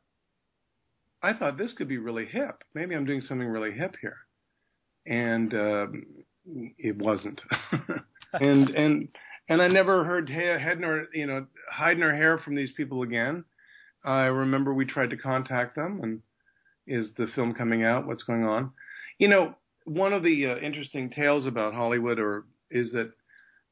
I 1.23 1.35
thought 1.35 1.59
this 1.59 1.73
could 1.75 1.89
be 1.89 1.99
really 1.99 2.27
hip. 2.27 2.63
Maybe 2.75 2.95
I'm 2.95 3.05
doing 3.05 3.21
something 3.21 3.49
really 3.49 3.73
hip 3.73 3.97
here, 4.01 4.19
and 5.07 5.53
um, 5.55 6.07
it 6.79 6.97
wasn't. 6.97 7.41
and 8.33 8.71
and 8.71 9.09
and 9.49 9.63
I 9.63 9.69
never 9.69 10.05
heard 10.05 10.29
head 10.29 10.81
you 11.13 11.27
know 11.27 11.47
hide 11.71 11.99
nor 11.99 12.15
hair 12.15 12.39
from 12.39 12.55
these 12.55 12.73
people 12.77 13.03
again. 13.03 13.45
I 14.05 14.25
remember 14.27 14.73
we 14.73 14.85
tried 14.87 15.11
to 15.11 15.17
contact 15.17 15.75
them, 15.75 16.01
and 16.03 16.23
is 16.87 17.11
the 17.17 17.27
film 17.35 17.55
coming 17.55 17.83
out? 17.83 18.07
What's 18.07 18.23
going 18.23 18.45
on? 18.45 18.73
You 19.19 19.29
know, 19.29 19.55
one 19.85 20.13
of 20.13 20.23
the 20.23 20.47
uh, 20.47 20.57
interesting 20.59 21.11
tales 21.11 21.47
about 21.47 21.75
Hollywood, 21.75 22.19
or 22.19 22.45
is 22.71 22.93
that 22.93 23.13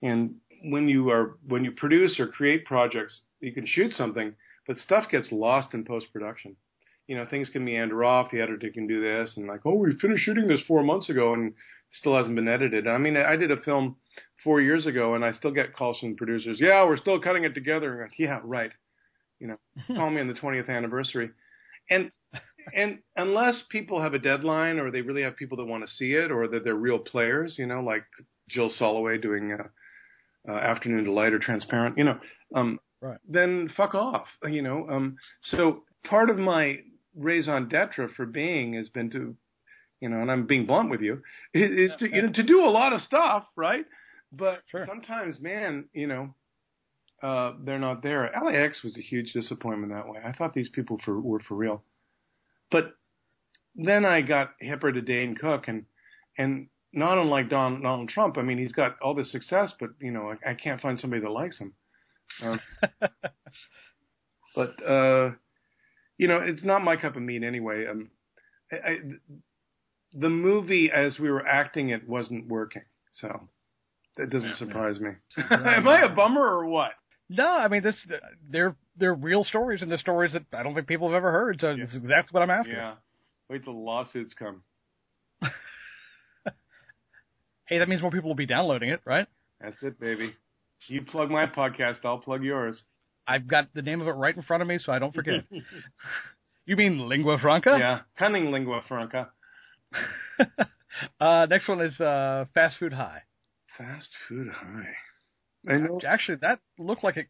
and 0.04 0.34
when 0.64 0.86
you 0.88 1.10
are 1.10 1.38
when 1.48 1.64
you 1.64 1.72
produce 1.72 2.20
or 2.20 2.28
create 2.28 2.66
projects, 2.66 3.22
you 3.40 3.52
can 3.52 3.66
shoot 3.66 3.92
something, 3.92 4.34
but 4.68 4.76
stuff 4.76 5.04
gets 5.10 5.32
lost 5.32 5.72
in 5.72 5.84
post 5.84 6.06
production. 6.12 6.56
You 7.06 7.16
know, 7.16 7.26
things 7.28 7.48
can 7.50 7.64
meander 7.64 8.04
off. 8.04 8.30
The 8.30 8.40
editor 8.40 8.70
can 8.70 8.86
do 8.86 9.00
this, 9.00 9.34
and 9.36 9.46
like, 9.46 9.60
oh, 9.64 9.74
we 9.74 9.98
finished 9.98 10.24
shooting 10.24 10.46
this 10.46 10.62
four 10.68 10.82
months 10.82 11.08
ago, 11.08 11.32
and 11.32 11.54
still 11.92 12.16
hasn't 12.16 12.34
been 12.34 12.48
edited. 12.48 12.86
I 12.86 12.98
mean, 12.98 13.16
I 13.16 13.36
did 13.36 13.50
a 13.50 13.60
film 13.62 13.96
four 14.42 14.60
years 14.60 14.86
ago, 14.86 15.14
and 15.14 15.24
I 15.24 15.32
still 15.32 15.50
get 15.50 15.74
calls 15.74 15.98
from 15.98 16.16
producers. 16.16 16.58
Yeah, 16.60 16.84
we're 16.84 16.98
still 16.98 17.20
cutting 17.20 17.44
it 17.44 17.54
together. 17.54 18.02
And 18.02 18.12
yeah, 18.18 18.40
right. 18.44 18.72
You 19.40 19.48
know, 19.48 19.58
call 19.96 20.10
me 20.10 20.20
on 20.20 20.28
the 20.28 20.34
20th 20.34 20.68
anniversary, 20.68 21.30
and 21.90 22.10
and 22.74 22.98
unless 23.16 23.62
people 23.70 24.02
have 24.02 24.12
a 24.12 24.18
deadline 24.18 24.78
or 24.78 24.90
they 24.90 25.00
really 25.00 25.22
have 25.22 25.36
people 25.36 25.56
that 25.58 25.64
want 25.64 25.86
to 25.86 25.94
see 25.94 26.12
it 26.12 26.30
or 26.30 26.48
that 26.48 26.62
they're 26.64 26.74
real 26.74 26.98
players, 26.98 27.54
you 27.56 27.66
know, 27.66 27.80
like 27.80 28.04
Jill 28.50 28.70
Soloway 28.78 29.20
doing. 29.20 29.52
Uh, 29.52 29.68
uh, 30.48 30.52
Afternoon 30.52 31.04
Delight 31.04 31.32
or 31.32 31.38
Transparent, 31.38 31.98
you 31.98 32.04
know, 32.04 32.18
um, 32.54 32.78
right. 33.00 33.18
then 33.28 33.70
fuck 33.76 33.94
off, 33.94 34.26
you 34.44 34.62
know. 34.62 34.86
Um, 34.88 35.16
so 35.42 35.84
part 36.04 36.30
of 36.30 36.38
my 36.38 36.78
raison 37.16 37.68
d'etre 37.68 38.08
for 38.16 38.26
being 38.26 38.74
has 38.74 38.88
been 38.88 39.10
to, 39.10 39.34
you 40.00 40.08
know, 40.08 40.20
and 40.20 40.30
I'm 40.30 40.46
being 40.46 40.66
blunt 40.66 40.90
with 40.90 41.00
you, 41.00 41.22
is, 41.52 41.92
to 41.98 42.08
you 42.08 42.22
know 42.22 42.32
to 42.32 42.42
do 42.42 42.64
a 42.64 42.70
lot 42.70 42.92
of 42.92 43.00
stuff, 43.00 43.44
right? 43.56 43.84
But 44.32 44.62
sure. 44.70 44.84
sometimes, 44.86 45.40
man, 45.40 45.84
you 45.92 46.06
know, 46.06 46.34
uh, 47.22 47.52
they're 47.64 47.78
not 47.78 48.02
there. 48.02 48.30
LAX 48.44 48.82
was 48.82 48.98
a 48.98 49.02
huge 49.02 49.32
disappointment 49.32 49.92
that 49.92 50.08
way. 50.08 50.20
I 50.24 50.32
thought 50.32 50.52
these 50.52 50.68
people 50.68 50.98
for, 51.04 51.18
were 51.20 51.40
for 51.40 51.54
real, 51.54 51.82
but 52.70 52.94
then 53.76 54.04
I 54.04 54.20
got 54.20 54.50
hipper 54.62 54.92
to 54.92 55.00
Dane 55.00 55.34
Cook 55.34 55.68
and 55.68 55.86
and 56.36 56.68
not 56.94 57.18
unlike 57.18 57.48
Don, 57.48 57.82
Donald 57.82 58.08
Trump. 58.08 58.38
I 58.38 58.42
mean, 58.42 58.58
he's 58.58 58.72
got 58.72 58.96
all 59.00 59.14
this 59.14 59.30
success, 59.32 59.72
but 59.78 59.90
you 60.00 60.10
know, 60.10 60.32
I, 60.32 60.50
I 60.50 60.54
can't 60.54 60.80
find 60.80 60.98
somebody 60.98 61.22
that 61.22 61.30
likes 61.30 61.58
him. 61.58 61.74
Um, 62.42 62.60
but 64.54 64.82
uh, 64.86 65.30
you 66.16 66.28
know, 66.28 66.38
it's 66.38 66.64
not 66.64 66.84
my 66.84 66.96
cup 66.96 67.16
of 67.16 67.22
meat 67.22 67.42
anyway. 67.42 67.86
Um, 67.86 68.10
I, 68.72 68.76
I, 68.76 68.98
the 70.12 70.30
movie, 70.30 70.90
as 70.94 71.18
we 71.18 71.30
were 71.30 71.46
acting 71.46 71.90
it, 71.90 72.08
wasn't 72.08 72.48
working, 72.48 72.82
so 73.12 73.48
that 74.16 74.30
doesn't 74.30 74.56
surprise 74.56 75.00
me. 75.00 75.10
Am 75.50 75.88
I 75.88 76.02
a 76.02 76.08
bummer 76.08 76.42
or 76.42 76.66
what? 76.66 76.92
No, 77.28 77.46
I 77.46 77.68
mean 77.68 77.82
this. 77.82 77.96
They're 78.48 78.76
they're 78.96 79.14
real 79.14 79.44
stories, 79.44 79.82
and 79.82 79.90
they're 79.90 79.98
stories 79.98 80.32
that 80.32 80.44
I 80.52 80.62
don't 80.62 80.74
think 80.74 80.86
people 80.86 81.08
have 81.08 81.16
ever 81.16 81.32
heard. 81.32 81.60
So 81.60 81.70
yeah. 81.70 81.84
is 81.84 81.94
exactly 81.94 82.30
what 82.32 82.42
I'm 82.42 82.50
after. 82.50 82.72
Yeah. 82.72 82.94
Wait 83.50 83.64
till 83.64 83.72
the 83.72 83.78
lawsuits 83.78 84.34
come. 84.38 84.62
Hey, 87.66 87.78
that 87.78 87.88
means 87.88 88.02
more 88.02 88.10
people 88.10 88.30
will 88.30 88.34
be 88.34 88.46
downloading 88.46 88.90
it, 88.90 89.00
right? 89.04 89.26
That's 89.60 89.82
it, 89.82 89.98
baby. 89.98 90.34
You 90.88 91.02
plug 91.02 91.30
my 91.30 91.46
podcast, 91.46 92.04
I'll 92.04 92.18
plug 92.18 92.42
yours. 92.42 92.82
I've 93.26 93.48
got 93.48 93.72
the 93.74 93.82
name 93.82 94.02
of 94.02 94.08
it 94.08 94.12
right 94.12 94.36
in 94.36 94.42
front 94.42 94.62
of 94.62 94.68
me, 94.68 94.78
so 94.78 94.92
I 94.92 94.98
don't 94.98 95.14
forget. 95.14 95.44
you 96.66 96.76
mean 96.76 97.08
lingua 97.08 97.38
franca? 97.38 97.76
Yeah, 97.78 98.00
cunning 98.18 98.50
lingua 98.50 98.82
franca. 98.86 99.30
uh, 101.20 101.46
next 101.48 101.68
one 101.68 101.80
is 101.80 101.98
uh, 102.00 102.44
fast 102.54 102.76
food 102.78 102.92
high. 102.92 103.22
Fast 103.78 104.10
Food 104.28 104.48
High. 104.52 104.94
I 105.68 105.78
know. 105.78 106.00
Actually, 106.06 106.38
that 106.42 106.60
looked 106.78 107.02
like 107.02 107.16
it 107.16 107.26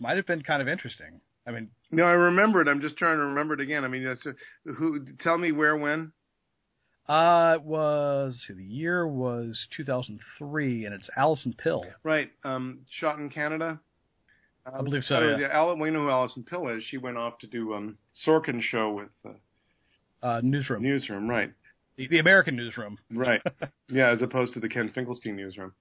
might 0.00 0.16
have 0.16 0.26
been 0.26 0.42
kind 0.42 0.62
of 0.62 0.68
interesting. 0.68 1.20
I 1.46 1.50
mean, 1.50 1.68
no, 1.90 2.04
I 2.04 2.12
remember 2.12 2.62
it. 2.62 2.68
I'm 2.68 2.80
just 2.80 2.96
trying 2.96 3.18
to 3.18 3.24
remember 3.24 3.54
it 3.54 3.60
again. 3.60 3.84
I 3.84 3.88
mean, 3.88 4.04
that's 4.04 4.24
a, 4.26 4.34
who? 4.72 5.04
Tell 5.20 5.36
me 5.36 5.52
where, 5.52 5.76
when. 5.76 6.12
Uh, 7.08 7.56
it 7.56 7.62
was 7.62 8.46
the 8.48 8.62
year 8.62 9.06
was 9.06 9.66
2003, 9.76 10.86
and 10.86 10.94
it's 10.94 11.10
Alison 11.16 11.54
Pill. 11.56 11.84
Right. 12.02 12.30
Um, 12.44 12.80
shot 12.98 13.18
in 13.18 13.28
Canada. 13.28 13.78
I 14.66 14.80
believe 14.80 15.04
so. 15.04 15.20
Yeah. 15.20 15.36
yeah. 15.38 15.48
Al- 15.52 15.76
we 15.76 15.90
know 15.90 16.00
who 16.04 16.10
Alison 16.10 16.44
Pill 16.44 16.68
is. 16.68 16.82
She 16.84 16.96
went 16.96 17.18
off 17.18 17.38
to 17.40 17.46
do 17.46 17.74
um 17.74 17.98
Sorkin 18.26 18.62
show 18.62 18.92
with 18.92 19.10
uh, 20.22 20.26
uh, 20.26 20.40
Newsroom. 20.42 20.82
Newsroom, 20.82 21.28
right. 21.28 21.52
The, 21.96 22.08
the 22.08 22.18
American 22.18 22.56
Newsroom. 22.56 22.98
right. 23.10 23.42
Yeah, 23.88 24.08
as 24.08 24.22
opposed 24.22 24.54
to 24.54 24.60
the 24.60 24.68
Ken 24.68 24.90
Finkelstein 24.94 25.36
Newsroom. 25.36 25.74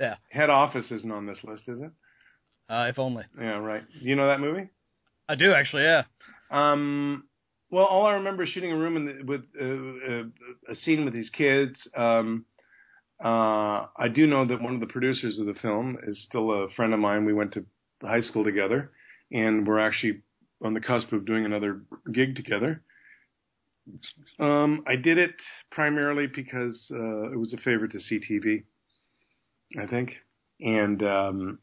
Yeah. 0.00 0.16
Head 0.30 0.50
Office 0.50 0.90
isn't 0.90 1.12
on 1.12 1.24
this 1.24 1.38
list, 1.44 1.62
is 1.68 1.80
it? 1.80 1.90
Uh, 2.68 2.86
if 2.88 2.98
only. 2.98 3.22
Yeah, 3.38 3.58
right. 3.58 3.82
Do 4.00 4.04
you 4.04 4.16
know 4.16 4.26
that 4.26 4.40
movie? 4.40 4.68
I 5.28 5.36
do 5.36 5.52
actually. 5.54 5.84
Yeah. 5.84 6.02
Um. 6.50 7.24
Well, 7.74 7.86
all 7.86 8.06
I 8.06 8.12
remember 8.12 8.44
is 8.44 8.50
shooting 8.50 8.70
a 8.70 8.76
room 8.76 8.96
in 8.96 9.04
the, 9.04 9.24
with 9.24 9.42
uh, 9.60 9.64
uh, 9.64 10.72
a 10.72 10.76
scene 10.76 11.04
with 11.04 11.12
these 11.12 11.28
kids. 11.30 11.76
Um, 11.96 12.44
uh, 13.20 13.86
I 13.98 14.06
do 14.14 14.28
know 14.28 14.46
that 14.46 14.62
one 14.62 14.74
of 14.74 14.80
the 14.80 14.86
producers 14.86 15.40
of 15.40 15.46
the 15.46 15.54
film 15.54 15.98
is 16.06 16.22
still 16.22 16.52
a 16.52 16.68
friend 16.76 16.94
of 16.94 17.00
mine. 17.00 17.24
We 17.24 17.32
went 17.32 17.52
to 17.54 17.64
high 18.00 18.20
school 18.20 18.44
together, 18.44 18.92
and 19.32 19.66
we're 19.66 19.80
actually 19.80 20.20
on 20.64 20.72
the 20.74 20.80
cusp 20.80 21.12
of 21.12 21.26
doing 21.26 21.46
another 21.46 21.80
gig 22.12 22.36
together. 22.36 22.80
Um, 24.38 24.84
I 24.86 24.94
did 24.94 25.18
it 25.18 25.34
primarily 25.72 26.28
because 26.28 26.80
uh, 26.92 27.32
it 27.32 27.36
was 27.36 27.54
a 27.54 27.56
favor 27.56 27.88
to 27.88 27.98
CTV, 27.98 28.62
I 29.82 29.86
think, 29.88 30.12
and 30.60 31.02
um, 31.02 31.58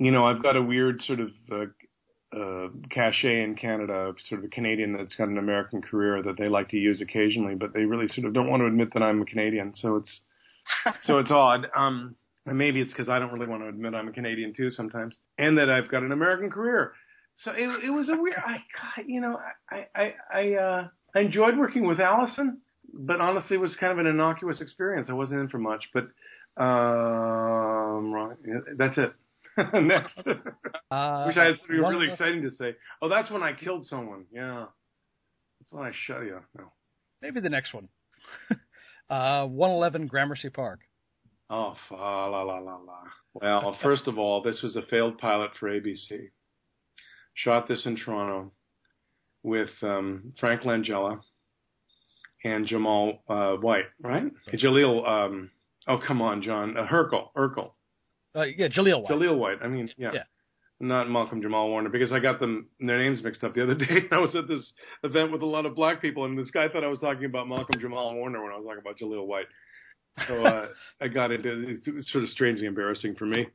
you 0.00 0.10
know 0.10 0.26
I've 0.26 0.42
got 0.42 0.56
a 0.56 0.62
weird 0.62 1.00
sort 1.02 1.20
of 1.20 1.30
uh, 2.34 2.68
cachet 2.90 3.42
in 3.42 3.54
Canada, 3.54 4.12
sort 4.28 4.40
of 4.40 4.44
a 4.44 4.48
Canadian 4.48 4.96
that's 4.96 5.14
got 5.14 5.28
an 5.28 5.38
American 5.38 5.82
career 5.82 6.22
that 6.22 6.36
they 6.36 6.48
like 6.48 6.68
to 6.70 6.76
use 6.76 7.00
occasionally, 7.00 7.54
but 7.54 7.72
they 7.72 7.84
really 7.84 8.08
sort 8.08 8.26
of 8.26 8.34
don't 8.34 8.50
want 8.50 8.60
to 8.60 8.66
admit 8.66 8.92
that 8.94 9.02
I'm 9.02 9.22
a 9.22 9.24
Canadian. 9.24 9.72
So 9.76 9.96
it's 9.96 10.20
so 11.02 11.18
it's 11.18 11.30
odd. 11.30 11.66
Um, 11.76 12.16
and 12.46 12.58
maybe 12.58 12.80
it's 12.80 12.92
because 12.92 13.08
I 13.08 13.18
don't 13.18 13.32
really 13.32 13.46
want 13.46 13.62
to 13.62 13.68
admit 13.68 13.94
I'm 13.94 14.08
a 14.08 14.12
Canadian 14.12 14.54
too 14.54 14.70
sometimes, 14.70 15.16
and 15.38 15.58
that 15.58 15.68
I've 15.68 15.88
got 15.90 16.02
an 16.02 16.12
American 16.12 16.50
career. 16.50 16.92
So 17.44 17.50
it, 17.50 17.84
it 17.84 17.90
was 17.90 18.08
a 18.08 18.16
weird. 18.16 18.36
I, 18.36 18.62
got 18.96 19.08
you 19.08 19.20
know, 19.20 19.38
I, 19.70 19.86
I, 19.94 20.14
I, 20.32 20.54
uh, 20.54 20.88
I 21.14 21.20
enjoyed 21.20 21.56
working 21.58 21.86
with 21.86 22.00
Alison, 22.00 22.60
but 22.92 23.20
honestly, 23.20 23.56
it 23.56 23.60
was 23.60 23.74
kind 23.78 23.92
of 23.92 23.98
an 23.98 24.06
innocuous 24.06 24.60
experience. 24.60 25.08
I 25.10 25.14
wasn't 25.14 25.40
in 25.40 25.48
for 25.48 25.58
much, 25.58 25.84
but 25.92 26.04
um, 26.56 28.12
right, 28.12 28.36
that's 28.76 28.96
it. 28.96 29.12
Next, 29.74 30.18
uh, 30.18 31.24
wish 31.26 31.36
I 31.36 31.44
had 31.44 31.58
something 31.58 31.76
really 31.76 32.10
exciting 32.10 32.42
to 32.42 32.50
say. 32.50 32.74
Oh, 33.00 33.08
that's 33.08 33.30
when 33.30 33.42
I 33.42 33.52
killed 33.52 33.86
someone. 33.86 34.26
Yeah, 34.30 34.66
that's 35.58 35.72
when 35.72 35.84
I 35.84 35.92
shot 36.06 36.20
you. 36.20 36.40
No, 36.58 36.72
maybe 37.22 37.40
the 37.40 37.48
next 37.48 37.72
one. 37.72 37.88
uh, 39.10 39.46
111 39.46 40.08
Gramercy 40.08 40.50
Park. 40.50 40.80
Oh, 41.48 41.74
fa 41.88 41.94
la 41.94 42.42
la 42.42 42.58
la 42.58 42.76
la. 42.76 42.98
Well, 43.34 43.76
first 43.82 44.08
of 44.08 44.18
all, 44.18 44.42
this 44.42 44.60
was 44.62 44.76
a 44.76 44.82
failed 44.82 45.18
pilot 45.18 45.52
for 45.58 45.68
ABC. 45.68 46.30
Shot 47.34 47.68
this 47.68 47.86
in 47.86 47.96
Toronto 47.96 48.52
with 49.42 49.70
um, 49.82 50.32
Frank 50.40 50.62
Langella 50.62 51.20
and 52.44 52.66
Jamal 52.66 53.22
uh, 53.28 53.52
White, 53.52 53.84
right? 54.02 54.24
Jaleel. 54.52 55.08
Um, 55.08 55.50
oh, 55.86 55.98
come 56.04 56.20
on, 56.20 56.42
John. 56.42 56.76
Uh, 56.76 56.86
Herkel. 56.86 57.28
Urkel. 57.36 57.72
Uh, 58.36 58.42
yeah, 58.42 58.68
Jaleel 58.68 59.02
White. 59.02 59.10
Jaleel 59.10 59.38
White. 59.38 59.58
I 59.62 59.68
mean, 59.68 59.88
yeah. 59.96 60.10
yeah. 60.12 60.22
Not 60.78 61.08
Malcolm 61.08 61.40
Jamal 61.40 61.70
Warner 61.70 61.88
because 61.88 62.12
I 62.12 62.18
got 62.18 62.38
them 62.38 62.66
their 62.78 62.98
names 62.98 63.22
mixed 63.22 63.42
up 63.42 63.54
the 63.54 63.62
other 63.62 63.74
day. 63.86 64.02
I 64.12 64.18
was 64.18 64.36
at 64.36 64.46
this 64.46 64.72
event 65.04 65.32
with 65.32 65.40
a 65.40 65.46
lot 65.46 65.64
of 65.64 65.74
black 65.74 66.02
people, 66.02 66.26
and 66.26 66.38
this 66.38 66.50
guy 66.50 66.68
thought 66.68 66.84
I 66.84 66.88
was 66.88 67.00
talking 67.00 67.24
about 67.24 67.48
Malcolm 67.48 67.80
Jamal 67.80 68.14
Warner 68.14 68.42
when 68.42 68.52
I 68.52 68.56
was 68.56 68.66
talking 68.66 68.80
about 68.80 68.98
Jaleel 68.98 69.26
White. 69.26 69.46
So 70.28 70.44
uh, 70.44 70.66
I 71.00 71.08
got 71.08 71.30
into 71.30 71.50
it. 71.50 71.80
It's 71.86 72.12
sort 72.12 72.24
of 72.24 72.30
strangely 72.30 72.66
embarrassing 72.66 73.14
for 73.16 73.24
me. 73.24 73.46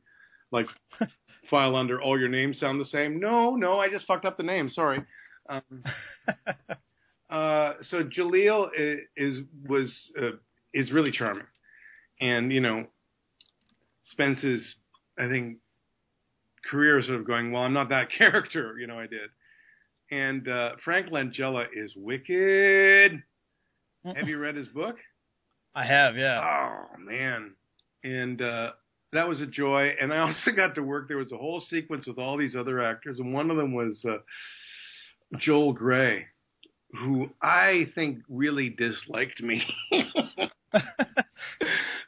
Like, 0.50 0.66
file 1.50 1.76
under 1.76 2.00
all 2.00 2.18
your 2.18 2.28
names 2.28 2.58
sound 2.58 2.80
the 2.80 2.84
same. 2.86 3.20
No, 3.20 3.54
no, 3.54 3.78
I 3.78 3.88
just 3.88 4.06
fucked 4.06 4.24
up 4.24 4.36
the 4.36 4.42
name. 4.42 4.68
Sorry. 4.68 5.04
Um, 5.48 5.62
uh, 7.30 7.74
so 7.82 8.02
Jaleel 8.04 8.68
is, 8.76 8.98
is 9.16 9.44
was 9.68 10.10
uh, 10.20 10.36
is 10.74 10.90
really 10.92 11.12
charming, 11.12 11.46
and 12.20 12.52
you 12.52 12.60
know, 12.60 12.86
Spence's 14.12 14.62
I 15.18 15.28
think 15.28 15.58
career 16.70 17.02
sort 17.02 17.20
of 17.20 17.26
going. 17.26 17.52
Well, 17.52 17.62
I'm 17.62 17.72
not 17.72 17.88
that 17.90 18.08
character. 18.18 18.76
You 18.78 18.86
know, 18.86 18.98
I 18.98 19.06
did. 19.06 19.30
And 20.10 20.46
uh, 20.48 20.72
Frank 20.84 21.08
Langella 21.08 21.64
is 21.74 21.92
wicked. 21.96 23.22
Have 24.04 24.28
you 24.28 24.38
read 24.38 24.56
his 24.56 24.66
book? 24.68 24.96
I 25.74 25.86
have, 25.86 26.16
yeah. 26.16 26.40
Oh 26.42 26.98
man, 26.98 27.54
and 28.04 28.42
uh, 28.42 28.72
that 29.12 29.28
was 29.28 29.40
a 29.40 29.46
joy. 29.46 29.90
And 30.00 30.12
I 30.12 30.18
also 30.28 30.50
got 30.54 30.74
to 30.74 30.82
work. 30.82 31.08
There 31.08 31.16
was 31.16 31.32
a 31.32 31.38
whole 31.38 31.60
sequence 31.70 32.06
with 32.06 32.18
all 32.18 32.36
these 32.36 32.56
other 32.56 32.82
actors, 32.82 33.18
and 33.18 33.32
one 33.32 33.50
of 33.50 33.56
them 33.56 33.72
was 33.72 33.98
uh, 34.04 34.18
Joel 35.38 35.72
Grey, 35.72 36.26
who 37.00 37.30
I 37.40 37.86
think 37.94 38.18
really 38.28 38.68
disliked 38.68 39.40
me. 39.40 39.62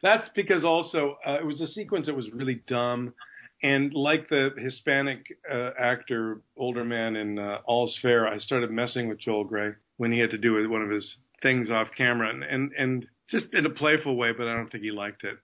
That's 0.05 0.29
because 0.37 0.65
also 0.65 1.17
uh, 1.27 1.39
it 1.41 1.47
was 1.47 1.63
a 1.63 1.67
sequence 1.67 2.07
that 2.07 2.15
was 2.15 2.31
really 2.31 2.63
dumb. 2.69 3.15
And 3.63 3.95
like 3.95 4.29
the 4.29 4.51
Hispanic 4.59 5.25
uh, 5.51 5.71
actor, 5.81 6.43
older 6.59 6.85
man 6.85 7.17
in 7.17 7.39
uh, 7.39 7.61
All's 7.65 7.99
Fair, 8.03 8.29
I 8.29 8.37
started 8.37 8.71
messing 8.71 9.09
with 9.09 9.19
Joel 9.19 9.45
Grey 9.45 9.71
when 9.97 10.13
he 10.13 10.19
had 10.19 10.31
to 10.33 10.39
do 10.39 10.69
one 10.69 10.83
of 10.83 10.91
his 10.91 11.17
things 11.43 11.71
off 11.71 11.89
camera, 11.97 12.29
and 12.29 12.43
and, 12.45 12.73
and 12.79 13.07
just 13.31 13.47
in 13.55 13.65
a 13.65 13.71
playful 13.71 14.17
way, 14.17 14.33
but 14.37 14.47
I 14.47 14.55
don't 14.55 14.71
think 14.71 14.85
he 14.85 14.91
liked 14.91 15.25
it. 15.25 15.39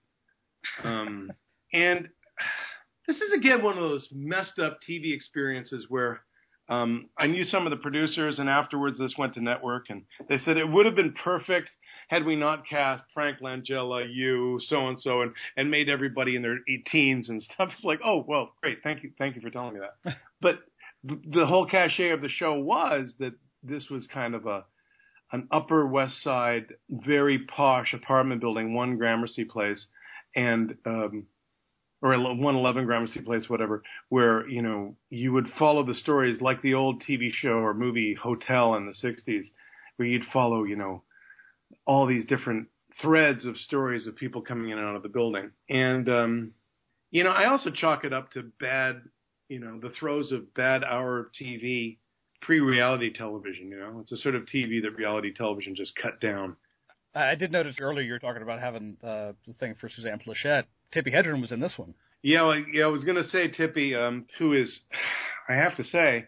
Um, 0.83 1.31
and 1.73 2.09
this 3.07 3.17
is 3.17 3.33
again 3.33 3.63
one 3.63 3.77
of 3.77 3.83
those 3.83 4.07
messed 4.11 4.59
up 4.59 4.77
TV 4.87 5.11
experiences 5.15 5.87
where 5.89 6.21
um, 6.69 7.09
I 7.17 7.25
knew 7.25 7.45
some 7.45 7.65
of 7.65 7.71
the 7.71 7.77
producers, 7.77 8.37
and 8.37 8.47
afterwards 8.47 8.99
this 8.99 9.15
went 9.17 9.33
to 9.33 9.41
network, 9.41 9.85
and 9.89 10.03
they 10.29 10.37
said 10.37 10.57
it 10.57 10.69
would 10.69 10.85
have 10.85 10.95
been 10.95 11.13
perfect 11.13 11.69
had 12.11 12.25
we 12.25 12.35
not 12.35 12.67
cast 12.67 13.05
Frank 13.13 13.39
Langella, 13.39 14.05
you, 14.13 14.59
so 14.67 14.89
and 14.89 14.99
so, 14.99 15.21
and 15.21 15.31
and 15.55 15.71
made 15.71 15.87
everybody 15.87 16.35
in 16.35 16.41
their 16.41 16.57
teens 16.91 17.29
and 17.29 17.41
stuff. 17.41 17.69
It's 17.71 17.85
like, 17.85 18.01
oh 18.05 18.25
well, 18.27 18.51
great, 18.61 18.79
thank 18.83 19.01
you, 19.01 19.11
thank 19.17 19.35
you 19.35 19.41
for 19.41 19.49
telling 19.49 19.75
me 19.75 19.79
that. 19.79 20.17
but 20.41 20.59
the 21.03 21.45
whole 21.45 21.65
cachet 21.65 22.09
of 22.09 22.21
the 22.21 22.27
show 22.27 22.55
was 22.55 23.13
that 23.19 23.31
this 23.63 23.87
was 23.89 24.07
kind 24.13 24.35
of 24.35 24.45
a 24.45 24.65
an 25.31 25.47
Upper 25.51 25.87
West 25.87 26.21
Side, 26.21 26.73
very 26.89 27.39
posh 27.39 27.93
apartment 27.93 28.41
building, 28.41 28.73
one 28.73 28.97
Gramercy 28.97 29.45
Place, 29.45 29.85
and 30.35 30.75
um, 30.85 31.27
or 32.01 32.09
111 32.09 32.85
Gramercy 32.85 33.21
Place, 33.21 33.45
whatever, 33.47 33.83
where 34.09 34.45
you 34.49 34.61
know 34.61 34.97
you 35.09 35.31
would 35.31 35.47
follow 35.57 35.85
the 35.85 35.93
stories 35.93 36.41
like 36.41 36.61
the 36.61 36.73
old 36.73 37.01
TV 37.09 37.29
show 37.31 37.59
or 37.59 37.73
movie 37.73 38.17
Hotel 38.21 38.75
in 38.75 38.85
the 38.85 39.07
60s, 39.07 39.43
where 39.95 40.09
you'd 40.09 40.27
follow 40.33 40.65
you 40.65 40.75
know 40.75 41.03
all 41.85 42.05
these 42.05 42.25
different 42.25 42.67
threads 43.01 43.45
of 43.45 43.57
stories 43.57 44.07
of 44.07 44.15
people 44.15 44.41
coming 44.41 44.69
in 44.71 44.77
and 44.77 44.87
out 44.87 44.95
of 44.95 45.03
the 45.03 45.09
building, 45.09 45.51
and 45.69 46.09
um, 46.09 46.51
you 47.09 47.23
know 47.23 47.31
I 47.31 47.49
also 47.49 47.69
chalk 47.71 48.03
it 48.03 48.13
up 48.13 48.31
to 48.33 48.43
bad, 48.59 49.01
you 49.49 49.59
know, 49.59 49.79
the 49.79 49.93
throes 49.99 50.31
of 50.31 50.53
bad 50.53 50.83
hour 50.83 51.19
of 51.19 51.27
TV 51.39 51.97
pre-reality 52.41 53.13
television. 53.13 53.69
You 53.69 53.79
know, 53.79 53.99
it's 54.01 54.11
a 54.11 54.17
sort 54.17 54.35
of 54.35 54.43
TV 54.43 54.81
that 54.81 54.95
reality 54.97 55.33
television 55.33 55.75
just 55.75 55.95
cut 55.95 56.19
down. 56.19 56.55
I 57.13 57.35
did 57.35 57.51
notice 57.51 57.75
earlier 57.79 58.03
you 58.03 58.13
were 58.13 58.19
talking 58.19 58.41
about 58.41 58.59
having 58.59 58.97
uh, 59.03 59.33
the 59.45 59.53
thing 59.59 59.75
for 59.79 59.89
Suzanne 59.89 60.19
Pleshette. 60.25 60.63
Tippi 60.95 61.13
Hedren 61.13 61.41
was 61.41 61.51
in 61.51 61.59
this 61.59 61.73
one. 61.77 61.93
Yeah, 62.23 62.43
well, 62.43 62.63
yeah, 62.71 62.85
I 62.85 62.87
was 62.87 63.03
going 63.03 63.21
to 63.21 63.29
say 63.29 63.49
Tippi, 63.49 63.95
um, 63.95 64.25
who 64.37 64.53
is, 64.53 64.79
I 65.49 65.53
have 65.53 65.75
to 65.77 65.83
say, 65.83 66.25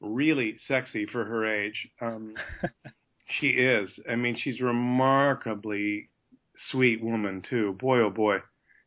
really 0.00 0.56
sexy 0.66 1.06
for 1.06 1.24
her 1.24 1.46
age. 1.46 1.88
Um, 2.00 2.34
she 3.40 3.48
is. 3.48 3.98
I 4.10 4.16
mean, 4.16 4.36
she's 4.36 4.60
a 4.60 4.64
remarkably 4.64 6.08
sweet 6.70 7.02
woman 7.02 7.42
too. 7.48 7.76
Boy, 7.78 8.00
oh 8.00 8.10
boy, 8.10 8.38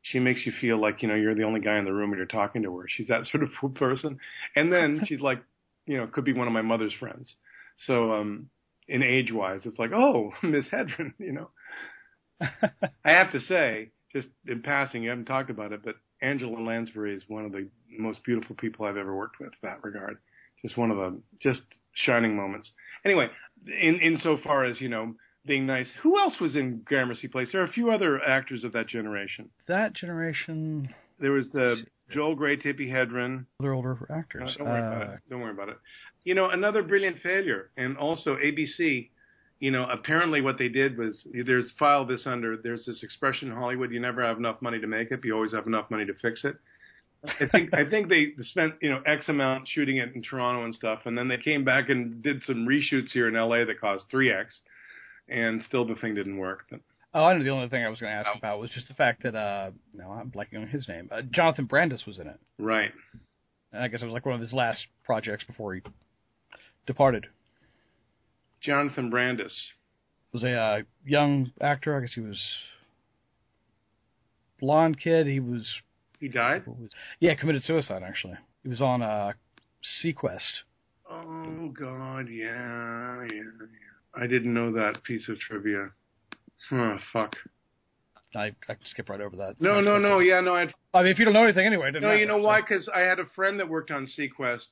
she 0.02 0.20
makes 0.20 0.46
you 0.46 0.52
feel 0.60 0.80
like 0.80 1.02
you 1.02 1.08
know 1.08 1.16
you're 1.16 1.36
the 1.36 1.44
only 1.44 1.62
guy 1.62 1.78
in 1.78 1.86
the 1.86 1.94
room 1.94 2.12
and 2.12 2.18
you're 2.18 2.26
talking 2.26 2.64
to 2.64 2.78
her. 2.78 2.86
She's 2.88 3.08
that 3.08 3.26
sort 3.32 3.44
of 3.44 3.76
person. 3.76 4.20
And 4.56 4.72
then 4.72 5.02
she's 5.08 5.22
like 5.22 5.42
you 5.86 5.98
know, 5.98 6.08
could 6.08 6.26
be 6.26 6.34
one 6.34 6.48
of 6.48 6.54
my 6.54 6.62
mother's 6.62 6.94
friends. 7.00 7.36
So, 7.86 8.14
um, 8.14 8.50
in 8.88 9.04
age 9.04 9.32
wise, 9.32 9.62
it's 9.66 9.80
like, 9.80 9.92
oh, 9.94 10.32
Miss 10.44 10.70
Hedren, 10.70 11.14
you 11.18 11.34
know. 11.34 11.50
I 12.42 13.12
have 13.12 13.32
to 13.32 13.40
say, 13.40 13.90
just 14.12 14.28
in 14.48 14.62
passing, 14.62 15.04
you 15.04 15.10
haven't 15.10 15.26
talked 15.26 15.50
about 15.50 15.72
it, 15.72 15.82
but 15.84 15.96
Angela 16.22 16.60
Lansbury 16.60 17.16
is 17.16 17.24
one 17.28 17.46
of 17.46 17.52
the 17.52 17.68
most 17.98 18.24
beautiful 18.24 18.56
people 18.56 18.86
I've 18.86 18.98
ever 18.98 19.16
worked 19.16 19.40
with 19.40 19.50
in 19.50 19.70
that 19.70 19.84
regard. 19.84 20.18
Just 20.66 20.78
one 20.78 20.90
of 20.90 20.98
the 20.98 21.22
just 21.40 21.62
shining 21.94 22.36
moments. 22.36 22.72
Anyway, 23.06 23.28
in 23.68 24.00
insofar 24.02 24.64
as 24.64 24.82
you 24.82 24.90
know 24.90 25.14
being 25.46 25.66
nice. 25.66 25.92
Who 26.02 26.18
else 26.20 26.38
was 26.42 26.56
in 26.56 26.82
Gramercy 26.86 27.28
Place? 27.28 27.50
There 27.52 27.62
are 27.62 27.66
a 27.66 27.72
few 27.72 27.92
other 27.92 28.20
actors 28.22 28.64
of 28.64 28.74
that 28.74 28.88
generation. 28.88 29.50
That 29.68 29.94
generation. 29.94 30.90
There 31.20 31.32
was 31.32 31.50
the 31.52 31.84
Joel 32.10 32.36
Grey, 32.36 32.58
Tippi 32.58 32.92
Hedren. 32.92 33.46
They're 33.60 33.74
older 33.74 33.98
actors. 34.10 34.56
Uh, 34.56 34.58
don't 34.58 34.68
worry 34.68 34.80
about 34.80 35.14
it. 35.14 35.20
Don't 35.30 35.42
worry 35.42 35.52
about 35.52 35.70
it. 35.70 35.78
You 36.24 36.34
know, 36.34 36.50
another 36.50 36.82
brilliant 36.82 37.22
failure, 37.22 37.70
and 37.78 37.98
also 37.98 38.36
ABC. 38.38 39.10
You 39.60 39.72
know, 39.72 39.88
apparently 39.90 40.42
what 40.42 40.58
they 40.58 40.68
did 40.68 40.98
was 40.98 41.26
there's 41.46 41.72
file 41.80 42.06
this 42.06 42.26
under. 42.26 42.58
There's 42.58 42.86
this 42.86 43.04
expression 43.04 43.50
in 43.50 43.56
Hollywood: 43.56 43.92
you 43.92 44.00
never 44.00 44.24
have 44.24 44.38
enough 44.38 44.62
money 44.62 44.80
to 44.80 44.88
make 44.88 45.12
it, 45.12 45.18
but 45.18 45.26
you 45.26 45.36
always 45.36 45.54
have 45.54 45.68
enough 45.68 45.90
money 45.92 46.06
to 46.06 46.14
fix 46.22 46.44
it. 46.44 46.58
I 47.40 47.46
think 47.52 47.74
I 47.74 47.90
think 47.90 48.10
they 48.10 48.34
spent 48.44 48.76
you 48.82 48.90
know 48.90 49.02
X 49.06 49.30
amount 49.30 49.68
shooting 49.68 49.98
it 49.98 50.14
in 50.16 50.22
Toronto 50.22 50.64
and 50.64 50.74
stuff, 50.74 51.00
and 51.06 51.18
then 51.18 51.28
they 51.28 51.38
came 51.38 51.64
back 51.64 51.90
and 51.90 52.22
did 52.22 52.44
some 52.46 52.68
reshoots 52.68 53.12
here 53.12 53.28
in 53.28 53.34
LA 53.36 53.66
that 53.66 53.80
cost 53.80 54.06
three 54.10 54.32
X, 54.32 54.60
and 55.30 55.62
still 55.68 55.86
the 55.86 55.96
thing 55.96 56.16
didn't 56.16 56.38
work. 56.38 56.66
But 56.70 56.82
Oh, 57.14 57.24
I 57.24 57.38
know 57.38 57.46
the 57.46 57.50
only 57.50 57.70
thing 57.70 57.86
I 57.86 57.88
was 57.88 58.02
going 58.02 58.12
to 58.12 58.18
ask 58.18 58.38
about 58.38 58.60
was 58.60 58.72
just 58.72 58.90
the 58.90 58.94
fact 58.94 59.24
that 59.24 59.36
uh, 59.36 59.72
no, 59.94 60.12
I'm 60.12 60.30
blanking 60.30 60.62
on 60.62 60.68
his 60.68 60.86
name. 60.90 61.08
Uh, 61.10 61.22
Jonathan 61.32 61.66
Brandis 61.66 62.06
was 62.06 62.20
in 62.20 62.28
it, 62.28 62.38
right, 62.60 62.92
and 63.72 63.82
I 63.82 63.88
guess 63.88 64.02
it 64.02 64.06
was 64.06 64.14
like 64.14 64.26
one 64.26 64.36
of 64.36 64.42
his 64.42 64.52
last 64.52 64.86
projects 65.06 65.46
before 65.46 65.76
he 65.76 65.82
departed. 66.86 67.28
Jonathan 68.62 69.10
Brandis. 69.10 69.54
Was 70.34 70.44
a 70.44 70.52
uh, 70.52 70.82
young 71.06 71.52
actor. 71.62 71.96
I 71.96 72.02
guess 72.02 72.14
he 72.14 72.20
was 72.20 72.42
blonde 74.60 75.00
kid. 75.00 75.28
He 75.28 75.40
was 75.40 75.66
He 76.20 76.28
died. 76.28 76.64
yeah 77.20 77.36
committed 77.36 77.64
suicide 77.64 78.04
actually. 78.04 78.36
He 78.64 78.70
was 78.70 78.82
on 78.82 79.02
uh, 79.02 79.34
seaQuest. 80.04 80.40
Oh 81.10 81.72
God, 81.78 82.28
yeah, 82.30 83.22
yeah, 83.22 83.28
yeah. 83.32 84.22
I 84.22 84.28
didn't 84.28 84.54
know 84.54 84.72
that 84.74 85.04
piece 85.04 85.28
of 85.30 85.40
trivia. 85.40 85.90
Oh 86.72 86.98
fuck. 87.14 87.36
I 88.36 88.46
I 88.48 88.74
can 88.74 88.78
skip 88.86 89.10
right 89.10 89.22
over 89.22 89.36
that. 89.38 89.56
No, 89.60 89.82
no, 89.82 89.98
no. 89.98 90.20
Yeah, 90.20 90.42
no. 90.42 90.56
I 90.56 90.68
I 90.94 91.04
mean, 91.04 91.12
if 91.12 91.20
you 91.20 91.26
don't 91.26 91.34
know 91.34 91.44
anything 91.44 91.66
anyway, 91.66 91.92
no. 91.92 92.00
matter, 92.00 92.18
You 92.18 92.26
know 92.26 92.40
so- 92.40 92.48
why? 92.48 92.62
Because 92.62 92.90
I 92.94 93.02
had 93.02 93.20
a 93.20 93.26
friend 93.36 93.60
that 93.60 93.70
worked 93.70 93.92
on 93.92 94.08
seaQuest, 94.18 94.66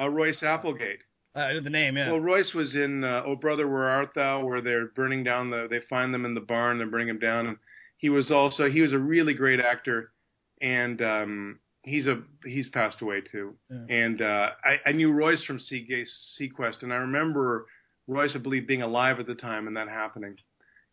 uh, 0.00 0.08
Royce 0.08 0.42
Applegate. 0.42 1.00
Uh, 1.34 1.60
the 1.62 1.68
name, 1.70 1.98
yeah. 1.98 2.10
Well, 2.10 2.20
Royce 2.20 2.52
was 2.54 2.74
in 2.74 3.04
uh, 3.04 3.22
"Oh 3.26 3.36
Brother, 3.36 3.68
Where 3.68 3.88
Art 3.88 4.10
Thou," 4.14 4.44
where 4.44 4.60
they're 4.62 4.86
burning 4.86 5.22
down 5.22 5.50
the. 5.50 5.66
They 5.70 5.80
find 5.88 6.12
them 6.12 6.24
in 6.24 6.34
the 6.34 6.40
barn. 6.40 6.78
They're 6.78 6.86
burning 6.86 7.08
him 7.08 7.18
down, 7.18 7.46
and 7.46 7.56
he 7.98 8.08
was 8.08 8.30
also 8.30 8.70
he 8.70 8.80
was 8.80 8.92
a 8.94 8.98
really 8.98 9.34
great 9.34 9.60
actor, 9.60 10.12
and 10.60 11.00
um, 11.02 11.58
he's 11.82 12.06
a 12.06 12.22
he's 12.44 12.68
passed 12.68 13.00
away 13.00 13.20
too. 13.20 13.54
Yeah. 13.70 13.96
And 13.96 14.22
uh, 14.22 14.48
I, 14.64 14.80
I 14.86 14.92
knew 14.92 15.12
Royce 15.12 15.42
from 15.44 15.58
Seagate 15.58 16.08
seaQuest, 16.38 16.82
and 16.82 16.92
I 16.92 16.96
remember 16.96 17.66
Royce, 18.06 18.32
I 18.34 18.38
believe, 18.38 18.66
being 18.66 18.82
alive 18.82 19.18
at 19.18 19.26
the 19.26 19.34
time 19.34 19.66
and 19.66 19.76
that 19.76 19.88
happening, 19.88 20.36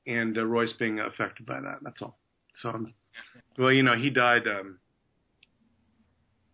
and 0.07 0.37
uh, 0.37 0.45
Royce 0.45 0.73
being 0.73 0.99
affected 0.99 1.45
by 1.45 1.59
that. 1.59 1.79
That's 1.81 2.01
all. 2.01 2.17
So, 2.61 2.69
um, 2.69 2.93
well, 3.57 3.71
you 3.71 3.83
know, 3.83 3.95
he 3.95 4.09
died. 4.09 4.47
Um, 4.47 4.79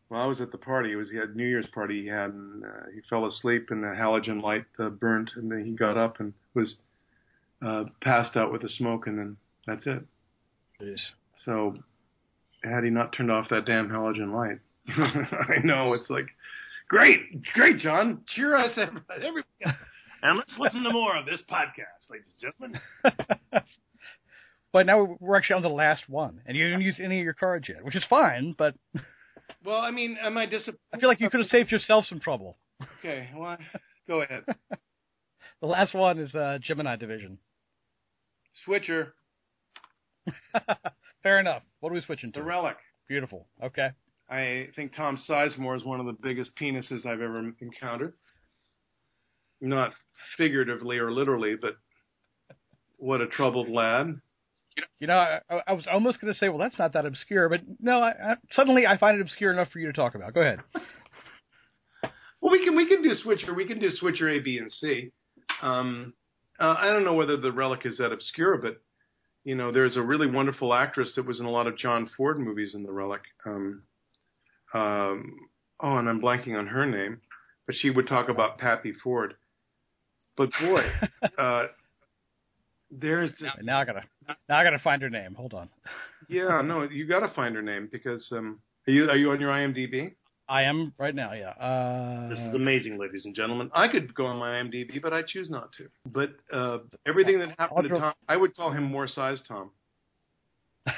well, 0.10 0.22
I 0.22 0.26
was 0.26 0.42
at 0.42 0.52
the 0.52 0.58
party. 0.58 0.92
It 0.92 0.96
was 0.96 1.12
he 1.12 1.18
had 1.18 1.36
New 1.36 1.48
Year's 1.48 1.68
party 1.68 2.02
he 2.02 2.08
had, 2.08 2.32
and 2.32 2.64
uh, 2.64 2.68
he 2.94 3.02
fell 3.10 3.28
asleep, 3.28 3.68
and 3.70 3.84
the 3.84 3.88
halogen 3.88 4.42
light 4.42 4.66
uh, 4.80 4.90
burnt, 4.90 5.32
and 5.36 5.52
then 5.52 5.66
he 5.66 5.72
got 5.72 5.98
up 5.98 6.20
and 6.20 6.34
was 6.56 6.76
uh, 7.66 7.84
passed 8.02 8.36
out 8.36 8.52
with 8.52 8.62
the 8.64 8.70
smoke, 8.70 9.08
and 9.08 9.20
then 9.20 9.38
that's 9.68 9.86
it. 9.86 10.04
Jeez. 10.82 11.00
So, 11.46 11.78
had 12.64 12.84
he 12.84 12.90
not 12.90 13.14
turned 13.14 13.32
off 13.32 13.50
that 13.50 13.66
damn 13.66 13.90
halogen 13.90 14.34
light, 14.34 14.60
I 14.88 15.64
know 15.64 15.94
it's 15.94 16.10
like, 16.10 16.28
great, 16.88 17.44
great, 17.54 17.80
John, 17.80 18.22
cheer 18.28 18.56
us, 18.58 18.72
everybody. 18.78 19.26
everybody. 19.26 19.78
And 20.22 20.38
let's 20.38 20.52
listen 20.60 20.84
to 20.84 20.92
more 20.92 21.16
of 21.16 21.26
this 21.26 21.42
podcast, 21.50 22.10
ladies 22.10 22.28
and 22.42 22.54
gentlemen. 22.60 23.64
But 24.72 24.86
now 24.86 25.18
we're 25.20 25.36
actually 25.36 25.56
on 25.56 25.62
the 25.64 25.70
last 25.70 26.08
one, 26.08 26.42
and 26.46 26.56
you 26.56 26.66
didn't 26.66 26.82
use 26.82 27.00
any 27.04 27.20
of 27.20 27.24
your 27.24 27.34
cards 27.34 27.68
yet, 27.68 27.84
which 27.84 27.96
is 27.96 28.06
fine. 28.10 28.54
But 28.58 28.76
Well, 29.66 29.78
I 29.78 29.92
mean, 29.92 30.18
am 30.22 30.38
I 30.38 30.46
disappointed? 30.46 30.80
I 30.94 31.00
feel 31.00 31.10
like 31.10 31.20
you 31.20 31.30
could 31.30 31.40
have 31.40 31.50
saved 31.50 31.72
yourself 31.72 32.06
some 32.06 32.20
trouble. 32.20 32.58
Okay, 33.00 33.30
well, 33.36 33.58
go 34.08 34.22
ahead. 34.22 34.44
The 35.62 35.68
last 35.68 35.94
one 35.94 36.20
is 36.20 36.34
uh, 36.36 36.60
Gemini 36.62 36.96
Division. 36.96 37.40
Switcher, 38.64 39.14
Fair 41.24 41.40
enough. 41.40 41.64
What 41.80 41.92
are 41.92 41.96
we 41.96 42.02
switching 42.02 42.32
to? 42.34 42.40
the 42.40 42.46
relic. 42.46 42.78
Beautiful. 43.08 43.48
Okay. 43.64 43.90
I 44.30 44.68
think 44.76 44.96
Tom 44.96 45.18
Sizemore 45.28 45.76
is 45.76 45.84
one 45.84 46.00
of 46.00 46.06
the 46.06 46.16
biggest 46.22 46.52
penises 46.56 47.06
I've 47.06 47.22
ever 47.22 47.52
encountered. 47.60 48.14
Not 49.60 49.92
figuratively 50.38 51.00
or 51.00 51.12
literally, 51.12 51.56
but 51.60 51.78
what 52.98 53.22
a 53.22 53.28
troubled 53.28 53.70
lad. 53.70 54.22
You 55.00 55.08
know, 55.08 55.18
I, 55.18 55.40
I 55.68 55.74
was 55.74 55.86
almost 55.92 56.22
going 56.22 56.32
to 56.32 56.40
say, 56.40 56.48
well, 56.48 56.60
that's 56.60 56.78
not 56.78 56.94
that 56.94 57.06
obscure, 57.06 57.50
but 57.50 57.62
no. 57.82 58.00
I, 58.00 58.10
I, 58.12 58.36
suddenly, 58.52 58.88
I 58.88 58.98
find 58.98 59.18
it 59.18 59.22
obscure 59.22 59.52
enough 59.52 59.70
for 59.72 59.80
you 59.80 59.88
to 59.88 59.94
talk 59.94 60.16
about. 60.16 60.34
Go 60.34 60.42
ahead. 60.42 60.60
Well, 62.42 62.54
we 62.54 62.64
can 62.64 62.76
we 62.76 62.88
can 62.88 63.04
do 63.04 63.14
switcher. 63.22 63.54
We 63.54 63.66
can 63.66 63.80
do 63.80 63.92
switcher 63.92 64.30
A, 64.30 64.40
B, 64.40 64.58
and 64.58 64.72
C. 64.72 65.12
Um, 65.62 66.14
uh, 66.60 66.76
I 66.78 66.86
don't 66.86 67.04
know 67.04 67.14
whether 67.14 67.38
the 67.38 67.52
relic 67.52 67.82
is 67.86 67.98
that 67.98 68.12
obscure, 68.12 68.58
but 68.58 68.82
you 69.44 69.56
know, 69.56 69.72
there's 69.72 69.98
a 69.98 70.02
really 70.02 70.28
wonderful 70.28 70.74
actress 70.74 71.14
that 71.16 71.26
was 71.26 71.40
in 71.40 71.46
a 71.46 71.52
lot 71.52 71.68
of 71.68 71.78
John 71.78 72.10
Ford 72.16 72.40
movies 72.40 72.74
in 72.76 72.84
the 72.84 72.92
relic. 72.92 73.22
Um, 73.46 73.84
um, 74.74 75.40
oh, 75.80 75.98
and 75.98 76.10
I'm 76.10 76.22
blanking 76.22 76.58
on 76.58 76.68
her 76.68 76.86
name, 76.86 77.22
but 77.66 77.76
she 77.76 77.90
would 77.90 78.08
talk 78.08 78.30
about 78.30 78.58
Pappy 78.58 78.94
Ford. 79.04 79.36
But 80.38 80.50
boy, 80.62 80.84
uh, 81.38 81.68
there's 82.92 83.32
Now 83.62 83.80
I 83.80 83.86
gotta, 83.86 84.04
now 84.48 84.58
I 84.58 84.64
gotta 84.64 84.80
find 84.80 85.02
her 85.02 85.10
name. 85.10 85.36
Hold 85.36 85.54
on. 85.54 85.70
yeah, 86.28 86.62
no, 86.62 86.84
you 86.84 87.08
got 87.08 87.22
to 87.22 87.34
find 87.34 87.56
her 87.56 87.62
name 87.62 87.90
because 87.92 88.28
um, 88.32 88.60
are 88.88 88.92
you 88.92 89.10
are 89.10 89.18
you 89.18 89.32
on 89.32 89.42
your 89.42 89.52
IMDb? 89.52 90.14
I 90.50 90.64
am 90.64 90.94
right 90.98 91.14
now. 91.14 91.34
Yeah. 91.34 91.50
Uh, 91.52 92.30
This 92.30 92.40
is 92.40 92.56
amazing, 92.56 92.98
ladies 92.98 93.24
and 93.26 93.36
gentlemen. 93.36 93.70
I 93.74 93.88
could 93.88 94.14
go 94.16 94.26
on 94.26 94.38
my 94.38 94.50
IMDb, 94.60 95.00
but 95.02 95.14
I 95.14 95.22
choose 95.22 95.50
not 95.50 95.72
to. 95.74 95.88
But 96.06 96.32
uh, 96.52 96.80
everything 97.06 97.40
that 97.40 97.50
happened 97.60 97.88
to 97.88 97.94
Audra- 97.94 98.00
Tom, 98.00 98.14
I 98.28 98.36
would 98.36 98.56
call 98.56 98.72
him 98.72 98.84
more 98.84 99.08
size 99.08 99.40
Tom. 99.48 99.70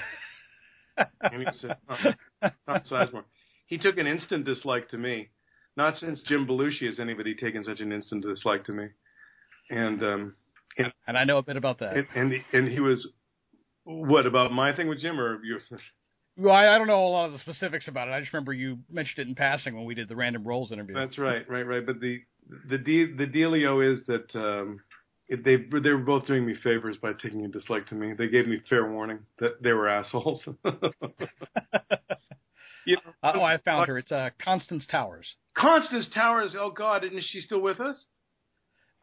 And 1.22 1.42
he 1.42 1.48
said, 1.60 1.78
Tom, 1.88 2.52
Tom 2.68 2.82
Sizemore. 2.90 3.24
He 3.66 3.78
took 3.78 3.98
an 3.98 4.08
instant 4.08 4.46
dislike 4.46 4.90
to 4.90 4.98
me. 4.98 5.30
Not 5.78 5.98
since 5.98 6.22
Jim 6.28 6.46
Belushi 6.46 6.86
has 6.86 7.00
anybody 7.00 7.34
taken 7.34 7.64
such 7.64 7.80
an 7.80 7.92
instant 7.92 8.24
dislike 8.24 8.66
to 8.66 8.74
me. 8.74 8.88
And 9.70 10.04
um, 10.04 10.36
and 10.78 10.92
and 11.08 11.18
I 11.18 11.24
know 11.24 11.38
a 11.38 11.44
bit 11.44 11.56
about 11.58 11.80
that. 11.80 11.96
and 11.96 12.08
and 12.16 12.34
he, 12.34 12.40
and 12.58 12.68
he 12.68 12.80
was 12.82 13.08
what 13.86 14.26
about 14.26 14.52
my 14.52 14.76
thing 14.76 14.90
with 14.90 15.00
Jim 15.00 15.20
or 15.20 15.42
you? 15.44 15.60
Well, 16.38 16.54
I, 16.54 16.68
I 16.68 16.78
don't 16.78 16.88
know 16.88 17.06
a 17.06 17.10
lot 17.10 17.26
of 17.26 17.34
the 17.34 17.40
specifics 17.40 17.88
about 17.88 18.08
it. 18.08 18.12
I 18.12 18.20
just 18.20 18.34
remember 18.34 18.54
you 18.54 18.80
mentioned 18.92 19.20
it 19.20 19.28
in 19.28 19.36
passing 19.36 19.76
when 19.76 19.86
we 19.86 19.96
did 19.96 20.08
the 20.10 20.16
random 20.16 20.44
roles 20.44 20.72
interview. 20.72 20.96
That's 20.96 21.18
right, 21.18 21.48
right, 21.50 21.64
right. 21.64 21.86
But 21.86 22.00
the 22.00 22.22
the 22.70 22.78
de- 22.78 23.14
the 23.16 23.26
dealio 23.26 23.94
is 23.94 24.06
that 24.08 24.36
um, 24.36 24.80
they 25.30 25.58
they 25.58 25.90
were 25.92 25.98
both 25.98 26.28
doing 26.28 26.46
me 26.46 26.56
favors 26.64 26.98
by 26.98 27.14
taking 27.14 27.46
a 27.46 27.48
dislike 27.48 27.88
to 27.88 27.96
me. 27.96 28.14
They 28.14 28.28
gave 28.28 28.48
me 28.48 28.62
fair 28.70 28.90
warning 28.92 29.20
that 29.40 29.62
they 29.62 29.74
were 29.74 29.88
assholes. 29.88 30.42
you 32.86 32.96
know, 32.96 33.14
Uh, 33.24 33.32
oh, 33.36 33.44
I 33.44 33.58
found 33.58 33.88
her. 33.88 33.98
It's 33.98 34.12
uh, 34.12 34.30
Constance 34.44 34.86
Towers. 34.90 35.36
Constance 35.56 36.08
Towers. 36.14 36.56
Oh 36.58 36.72
God, 36.72 37.04
isn't 37.04 37.24
she 37.26 37.42
still 37.42 37.62
with 37.62 37.80
us? 37.80 38.06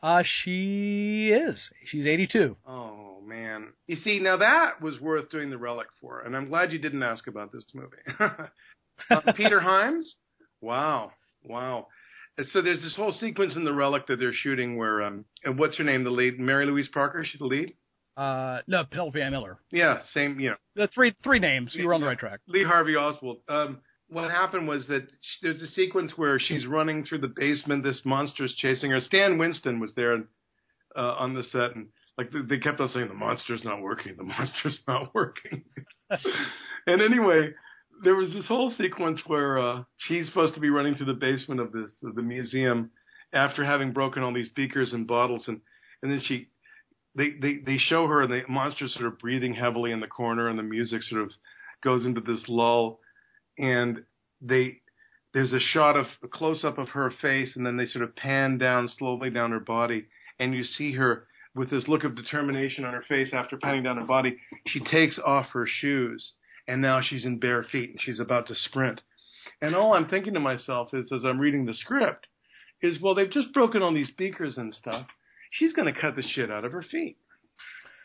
Uh, 0.03 0.23
she 0.45 1.31
is. 1.31 1.61
She's 1.87 2.07
82. 2.07 2.57
Oh 2.67 3.21
man, 3.27 3.69
you 3.87 3.97
see 3.97 4.19
now 4.21 4.37
that 4.37 4.81
was 4.81 5.01
worth 5.01 5.31
doing 5.31 5.51
the 5.51 5.59
relic 5.59 5.89
for, 6.01 6.21
and 6.21 6.37
I'm 6.37 6.49
glad 6.49 6.73
you 6.73 6.79
didn't 6.79 7.03
ask 7.03 7.27
about 7.27 7.53
this 7.53 7.65
movie. 7.75 7.97
uh, 9.11 9.33
Peter 9.35 9.61
Hyams. 9.61 10.15
Wow, 10.61 11.13
wow. 11.45 11.89
So 12.53 12.63
there's 12.63 12.81
this 12.83 12.95
whole 12.95 13.13
sequence 13.13 13.57
in 13.57 13.65
the 13.65 13.73
relic 13.75 14.07
that 14.07 14.21
they're 14.21 14.33
shooting 14.33 14.77
where 14.77 15.03
um 15.03 15.25
and 15.45 15.59
what's 15.59 15.77
her 15.79 15.85
name 15.85 16.05
the 16.05 16.11
lead 16.11 16.39
Mary 16.39 16.67
Louise 16.67 16.89
Parker 16.95 17.25
she's 17.25 17.41
the 17.41 17.45
lead 17.47 17.73
Uh, 18.17 18.61
no, 18.69 18.85
Penelope 18.85 19.21
Ann 19.21 19.33
Miller. 19.33 19.59
yeah 19.73 19.99
same 20.15 20.39
you 20.39 20.51
know 20.51 20.57
The 20.77 20.87
three 20.95 21.13
three 21.25 21.41
names. 21.41 21.73
You 21.75 21.89
were 21.89 21.95
on 21.95 22.01
the 22.01 22.07
right 22.07 22.19
track. 22.19 22.39
Lee 22.47 22.63
Harvey 22.65 22.95
Oswald 22.95 23.39
um 23.49 23.81
what 24.09 24.31
happened 24.31 24.67
was 24.69 24.87
that 24.89 25.03
sh- 25.21 25.39
there's 25.43 25.63
a 25.63 25.69
sequence 25.69 26.13
where 26.17 26.39
she's 26.39 26.67
running 26.67 27.05
through 27.05 27.19
the 27.21 27.33
basement 27.35 27.85
this 27.85 28.01
monster's 28.05 28.55
chasing 28.55 28.91
her. 28.91 29.01
Stan 29.01 29.39
Winston 29.39 29.81
was 29.81 29.93
there 29.97 30.25
uh, 30.97 31.01
on 31.01 31.35
the 31.35 31.43
set 31.43 31.75
and 31.77 31.89
like 32.17 32.31
they- 32.33 32.57
they 32.57 32.59
kept 32.59 32.81
on 32.81 32.89
saying 32.89 33.09
the 33.09 33.15
monster's 33.15 33.65
not 33.65 33.81
working 33.83 34.15
the 34.17 34.25
monster's 34.35 34.81
not 34.89 35.15
working. 35.15 35.63
And 36.87 37.03
anyway 37.03 37.51
there 38.03 38.15
was 38.15 38.33
this 38.33 38.47
whole 38.47 38.71
sequence 38.71 39.21
where 39.27 39.59
uh, 39.59 39.83
she's 39.99 40.27
supposed 40.29 40.55
to 40.55 40.61
be 40.61 40.71
running 40.71 40.95
through 40.95 41.07
the 41.07 41.13
basement 41.15 41.61
of 41.61 41.73
this 41.73 41.93
of 42.03 42.15
the 42.15 42.23
museum 42.23 42.91
after 43.35 43.65
having 43.65 43.93
broken 43.93 44.23
all 44.23 44.33
these 44.33 44.49
beakers 44.51 44.93
and 44.93 45.07
bottles 45.07 45.45
and 45.49 45.61
and 46.03 46.11
then 46.13 46.21
she 46.25 46.49
they 47.15 47.31
they 47.43 47.59
they 47.67 47.77
show 47.77 48.07
her 48.07 48.23
and 48.23 48.33
the 48.33 48.41
monster's 48.49 48.95
sort 48.95 49.07
of 49.07 49.19
breathing 49.19 49.53
heavily 49.55 49.91
in 49.93 50.01
the 50.01 50.07
corner 50.07 50.49
and 50.49 50.59
the 50.59 50.63
music 50.63 51.03
sort 51.03 51.21
of 51.23 51.31
goes 51.85 52.07
into 52.07 52.21
this 52.23 52.43
lull 52.49 53.01
and 53.59 54.05
they 54.41 54.81
there's 55.35 55.53
a 55.53 55.61
shot 55.61 55.97
of 55.97 56.07
a 56.23 56.29
close 56.29 56.65
up 56.65 56.79
of 56.79 56.89
her 56.91 57.13
face 57.21 57.51
and 57.55 57.67
then 57.67 57.77
they 57.77 57.87
sort 57.87 58.05
of 58.05 58.17
pan 58.17 58.59
down 58.59 58.89
slowly 58.89 59.31
down 59.31 59.51
her 59.51 59.61
body 59.61 60.07
and 60.39 60.55
you 60.55 60.65
see 60.65 60.95
her 60.95 61.27
with 61.55 61.71
this 61.71 61.89
look 61.89 62.05
of 62.05 62.15
determination 62.15 62.85
on 62.85 62.95
her 62.95 63.05
face 63.09 63.31
after 63.33 63.57
panning 63.57 63.83
down 63.83 63.97
her 63.97 64.05
body, 64.05 64.39
she 64.67 64.81
takes 64.81 65.19
off 65.19 65.47
her 65.53 65.67
shoes 65.67 66.33
and 66.67 66.81
now 66.81 67.01
she's 67.01 67.25
in 67.25 67.39
bare 67.39 67.65
feet 67.65 67.91
and 67.91 68.01
she's 68.01 68.21
about 68.21 68.47
to 68.47 68.55
sprint. 68.55 69.01
And 69.61 69.75
all 69.75 69.95
I'm 69.95 70.09
thinking 70.09 70.35
to 70.35 70.41
myself 70.41 70.91
is, 70.93 71.11
as 71.13 71.25
I'm 71.25 71.41
reading 71.41 71.67
the 71.67 71.75
script, 71.75 72.27
is 72.81 73.01
well, 73.01 73.15
they've 73.15 73.31
just 73.31 73.53
broken 73.53 73.83
all 73.83 73.93
these 73.93 74.09
speakers 74.09 74.57
and 74.57 74.75
stuff. 74.75 75.07
She's 75.51 75.73
going 75.73 75.93
to 75.93 76.01
cut 76.01 76.15
the 76.15 76.23
shit 76.23 76.51
out 76.51 76.65
of 76.65 76.73
her 76.73 76.83
feet. 76.83 77.17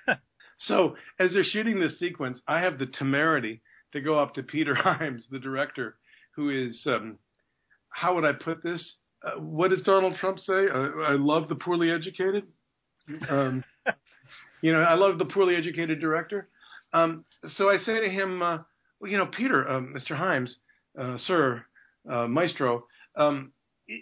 so 0.60 0.95
as 1.20 1.34
they're 1.34 1.43
shooting 1.43 1.80
this 1.80 1.99
sequence, 1.99 2.39
I 2.47 2.62
have 2.62 2.80
the 2.80 2.86
temerity 2.86 3.62
to 3.94 4.02
go 4.02 4.20
up 4.20 4.36
to 4.36 4.44
Peter 4.44 4.76
Hyams, 4.84 5.26
the 5.32 5.39
director, 5.39 5.96
who 6.36 6.50
is, 6.50 6.82
um, 6.86 7.18
how 7.89 8.16
would 8.16 8.26
I 8.26 8.34
put 8.34 8.62
this? 8.64 8.96
Uh, 9.26 9.39
what 9.39 9.70
does 9.70 9.84
Donald 9.84 10.16
Trump 10.20 10.39
say? 10.39 10.68
Uh, 10.74 10.89
I 11.08 11.14
love 11.14 11.48
the 11.48 11.56
poorly 11.56 11.91
educated. 11.91 12.44
Um, 13.30 13.64
you 14.62 14.74
know, 14.74 14.82
I 14.82 14.96
love 14.96 15.18
the 15.18 15.26
poorly 15.26 15.56
educated 15.56 16.00
director. 16.02 16.50
Um, 16.94 17.26
so 17.56 17.70
I 17.70 17.78
say 17.80 18.02
to 18.02 18.10
him, 18.10 18.41
uh, 18.41 18.58
well, 19.00 19.12
you 19.12 19.18
know, 19.18 19.26
Peter, 19.26 19.68
uh, 19.68 19.82
Mr. 19.82 20.16
Hyams, 20.16 20.56
uh, 21.00 21.18
sir, 21.20 21.66
uh, 22.10 22.28
maestro, 22.28 22.86
um, 23.16 23.52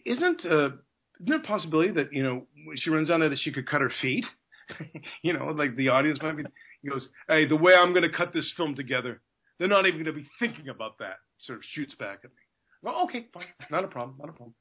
isn't 0.06 0.46
isn't 0.46 0.80
there 1.20 1.38
a 1.38 1.44
possibility 1.44 1.92
that 1.92 2.12
you 2.12 2.24
know 2.24 2.48
she 2.76 2.90
runs 2.90 3.10
out 3.10 3.20
that 3.20 3.38
she 3.40 3.52
could 3.52 3.68
cut 3.68 3.82
her 3.82 3.92
feet? 4.02 4.26
you 5.22 5.34
know, 5.34 5.48
like 5.48 5.76
the 5.76 5.90
audience 5.90 6.20
might 6.22 6.38
be. 6.38 6.44
He 6.82 6.90
goes, 6.90 7.08
"Hey, 7.28 7.46
the 7.46 7.56
way 7.56 7.74
I'm 7.76 7.94
going 7.94 8.10
to 8.10 8.16
cut 8.16 8.34
this 8.34 8.52
film 8.58 8.76
together, 8.76 9.22
they're 9.62 9.70
not 9.70 9.86
even 9.86 10.04
going 10.04 10.16
to 10.16 10.20
be 10.20 10.28
thinking 10.40 10.70
about 10.70 10.98
that." 10.98 11.18
Sort 11.40 11.60
of 11.60 11.64
shoots 11.74 11.94
back 11.96 12.20
at 12.24 12.32
me. 12.32 12.42
Well, 12.82 13.04
okay, 13.04 13.28
fine, 13.32 13.46
not 13.70 13.84
a 13.84 13.88
problem, 13.88 14.18
not 14.20 14.30
a 14.30 14.34
problem. 14.34 14.56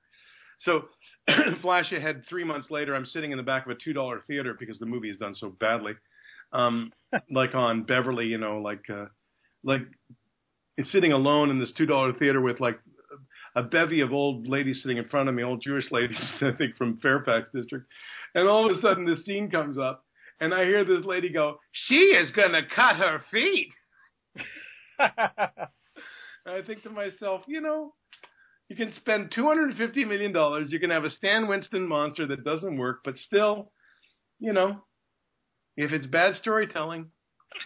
So, 0.60 0.82
flash 1.62 1.90
ahead. 1.90 2.24
Three 2.28 2.44
months 2.44 2.70
later, 2.70 2.94
I'm 2.94 3.06
sitting 3.06 3.32
in 3.32 3.38
the 3.38 3.42
back 3.42 3.64
of 3.64 3.72
a 3.72 3.74
two 3.82 3.94
dollar 3.94 4.22
theater 4.26 4.54
because 4.58 4.78
the 4.78 4.86
movie 4.86 5.08
has 5.08 5.16
done 5.16 5.34
so 5.34 5.48
badly. 5.58 5.92
Um, 6.52 6.92
like 7.30 7.54
on 7.54 7.84
Beverly, 7.84 8.26
you 8.26 8.38
know, 8.38 8.58
like 8.58 8.84
uh, 8.92 9.06
like 9.64 9.82
it's 10.76 10.92
sitting 10.92 11.12
alone 11.12 11.50
in 11.50 11.58
this 11.58 11.72
two 11.76 11.86
dollar 11.86 12.12
theater 12.12 12.40
with 12.40 12.60
like 12.60 12.78
a 13.56 13.62
bevy 13.62 14.00
of 14.00 14.12
old 14.12 14.46
ladies 14.46 14.80
sitting 14.82 14.98
in 14.98 15.08
front 15.08 15.28
of 15.28 15.34
me, 15.34 15.42
old 15.42 15.62
Jewish 15.62 15.90
ladies, 15.90 16.18
I 16.40 16.52
think 16.56 16.76
from 16.76 16.98
Fairfax 16.98 17.48
District. 17.54 17.86
And 18.34 18.48
all 18.48 18.70
of 18.70 18.76
a 18.76 18.80
sudden 18.80 19.06
this 19.06 19.24
scene 19.24 19.50
comes 19.50 19.76
up 19.78 20.04
and 20.40 20.54
I 20.54 20.64
hear 20.64 20.84
this 20.84 21.04
lady 21.04 21.30
go, 21.30 21.58
She 21.72 21.94
is 21.94 22.30
gonna 22.30 22.62
cut 22.74 22.96
her 22.96 23.22
feet 23.30 23.72
I 26.46 26.62
think 26.66 26.82
to 26.82 26.90
myself, 26.90 27.42
you 27.46 27.60
know, 27.60 27.94
you 28.68 28.76
can 28.76 28.92
spend 28.96 29.32
two 29.34 29.46
hundred 29.46 29.70
and 29.70 29.78
fifty 29.78 30.04
million 30.04 30.32
dollars, 30.32 30.68
you 30.70 30.80
can 30.80 30.90
have 30.90 31.04
a 31.04 31.10
Stan 31.10 31.48
Winston 31.48 31.86
monster 31.88 32.26
that 32.26 32.44
doesn't 32.44 32.76
work, 32.76 33.00
but 33.04 33.14
still, 33.26 33.72
you 34.38 34.52
know, 34.52 34.82
if 35.76 35.92
it's 35.92 36.06
bad 36.06 36.36
storytelling 36.36 37.10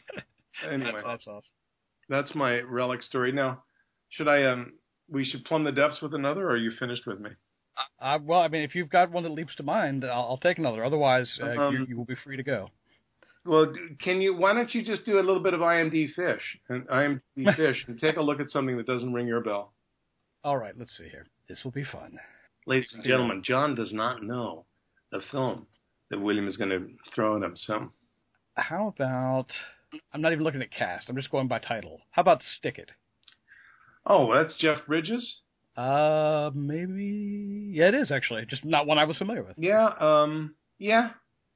anyway. 0.70 0.93
That's, 0.93 1.05
that's 1.05 1.26
awesome. 1.26 1.53
That's 2.09 2.35
my 2.35 2.61
relic 2.61 3.03
story. 3.03 3.32
Now, 3.32 3.64
should 4.11 4.28
I 4.28 4.45
um 4.45 4.74
we 5.09 5.24
should 5.24 5.45
plumb 5.45 5.64
the 5.64 5.72
depths 5.72 6.01
with 6.01 6.14
another, 6.14 6.45
or 6.47 6.53
are 6.53 6.57
you 6.57 6.72
finished 6.78 7.07
with 7.07 7.20
me? 7.20 7.30
Uh, 8.01 8.18
well, 8.22 8.41
I 8.41 8.49
mean, 8.49 8.62
if 8.62 8.74
you've 8.74 8.91
got 8.91 9.11
one 9.11 9.24
that 9.24 9.32
leaps 9.32 9.55
to 9.57 9.62
mind, 9.62 10.05
I'll, 10.05 10.28
I'll 10.30 10.39
take 10.39 10.59
another. 10.59 10.85
Otherwise, 10.85 11.39
uh, 11.43 11.61
um, 11.61 11.74
you, 11.74 11.87
you, 11.89 11.97
will 11.97 12.05
be 12.05 12.14
free 12.22 12.37
to 12.37 12.43
go. 12.43 12.68
Well, 13.47 13.73
can 14.01 14.21
you? 14.21 14.35
Why 14.35 14.55
don't 14.55 14.75
you 14.75 14.85
just 14.85 15.05
do 15.05 15.19
a 15.19 15.21
little 15.21 15.41
bit 15.43 15.55
of 15.55 15.61
IMD 15.61 16.15
fish 16.15 16.59
and 16.69 16.87
IMD 16.89 17.21
fish 17.57 17.85
and 17.87 18.01
take 18.01 18.17
a 18.17 18.23
look 18.23 18.41
at 18.41 18.51
something 18.51 18.77
that 18.77 18.87
doesn't 18.87 19.13
ring 19.13 19.27
your 19.27 19.41
bell? 19.41 19.73
All 20.43 20.57
right, 20.57 20.75
let's 20.79 20.97
see 20.97 21.09
here. 21.09 21.27
This 21.49 21.63
will 21.65 21.71
be 21.71 21.85
fun. 21.85 22.19
Ladies 22.67 22.91
and 22.95 23.05
gentlemen, 23.05 23.43
John 23.45 23.75
does 23.75 23.93
not 23.93 24.23
know 24.23 24.65
the 25.13 25.21
film 25.31 25.67
that 26.11 26.21
William 26.21 26.49
is 26.49 26.57
going 26.57 26.71
to 26.71 26.89
throw 27.15 27.37
at 27.37 27.43
him. 27.43 27.55
So, 27.57 27.91
how 28.55 28.89
about? 28.89 29.49
I'm 30.13 30.23
not 30.23 30.33
even 30.33 30.45
looking 30.45 30.63
at 30.63 30.73
cast. 30.73 31.09
I'm 31.09 31.17
just 31.17 31.31
going 31.31 31.49
by 31.49 31.59
title. 31.59 32.01
How 32.11 32.23
about 32.23 32.43
Stick 32.59 32.79
It? 32.79 32.93
Oh, 34.07 34.35
that's 34.35 34.55
Jeff 34.57 34.79
Bridges. 34.87 35.37
Uh, 35.77 36.51
maybe. 36.55 37.73
Yeah, 37.75 37.89
it 37.89 37.95
is 37.95 38.11
actually. 38.11 38.47
Just 38.47 38.65
not 38.65 38.87
one 38.87 38.99
I 38.99 39.05
was 39.05 39.19
familiar 39.19 39.43
with. 39.43 39.57
Yeah. 39.59 39.89
Um. 39.99 40.55
Yeah. 40.79 41.11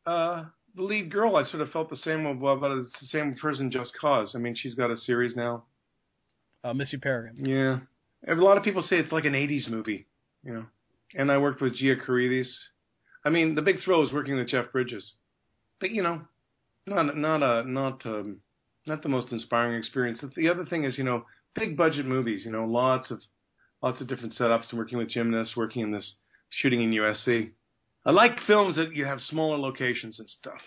Uh. 0.07 0.45
The 0.76 0.82
lead 0.82 1.10
girl, 1.10 1.36
I 1.36 1.44
sort 1.44 1.62
of 1.62 1.70
felt 1.70 1.90
the 1.90 1.96
same 1.96 2.26
about 2.26 2.78
it's 2.78 2.92
the 3.00 3.06
same 3.06 3.34
person, 3.34 3.70
Just 3.70 3.92
Cause. 4.00 4.34
I 4.34 4.38
mean, 4.38 4.54
she's 4.54 4.74
got 4.74 4.90
a 4.90 4.96
series 4.96 5.34
now. 5.34 5.64
Uh, 6.62 6.74
Missy 6.74 6.96
Peregrym. 6.96 7.46
Yeah. 7.46 7.78
A 8.30 8.34
lot 8.34 8.56
of 8.56 8.64
people 8.64 8.82
say 8.82 8.96
it's 8.96 9.12
like 9.12 9.24
an 9.24 9.32
'80s 9.32 9.68
movie. 9.68 10.06
You 10.44 10.54
know. 10.54 10.64
And 11.14 11.32
I 11.32 11.38
worked 11.38 11.60
with 11.60 11.76
Gia 11.76 11.96
Carides. 11.96 12.48
I 13.24 13.30
mean, 13.30 13.54
the 13.54 13.62
big 13.62 13.76
throw 13.84 14.04
is 14.04 14.12
working 14.12 14.36
with 14.36 14.48
Jeff 14.48 14.72
Bridges. 14.72 15.12
But 15.80 15.90
you 15.90 16.02
know, 16.02 16.22
not 16.86 17.16
not 17.16 17.42
a 17.42 17.68
not 17.68 18.04
um, 18.06 18.40
not 18.86 19.02
the 19.02 19.08
most 19.08 19.32
inspiring 19.32 19.78
experience. 19.78 20.20
The 20.36 20.48
other 20.48 20.64
thing 20.64 20.84
is, 20.84 20.98
you 20.98 21.04
know, 21.04 21.24
big 21.54 21.76
budget 21.76 22.06
movies. 22.06 22.42
You 22.44 22.52
know, 22.52 22.64
lots 22.64 23.10
of 23.10 23.20
lots 23.82 24.00
of 24.00 24.08
different 24.08 24.34
setups. 24.34 24.70
And 24.70 24.78
working 24.78 24.98
with 24.98 25.10
gymnasts, 25.10 25.56
working 25.56 25.82
in 25.82 25.92
this 25.92 26.14
shooting 26.50 26.82
in 26.82 26.90
USC. 26.90 27.50
I 28.05 28.11
like 28.11 28.32
films 28.46 28.76
that 28.76 28.94
you 28.94 29.05
have 29.05 29.20
smaller 29.20 29.59
locations 29.59 30.18
and 30.18 30.28
stuff. 30.28 30.61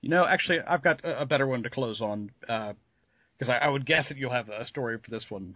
You 0.00 0.08
know, 0.08 0.24
actually, 0.26 0.60
I've 0.60 0.82
got 0.82 1.00
a 1.04 1.26
better 1.26 1.46
one 1.46 1.62
to 1.62 1.70
close 1.70 2.00
on 2.00 2.30
because 2.40 3.48
uh, 3.48 3.52
I, 3.52 3.58
I, 3.58 3.68
would 3.68 3.84
guess 3.84 4.08
that 4.08 4.16
you'll 4.16 4.32
have 4.32 4.48
a 4.48 4.66
story 4.66 4.98
for 5.04 5.10
this 5.10 5.26
one. 5.28 5.54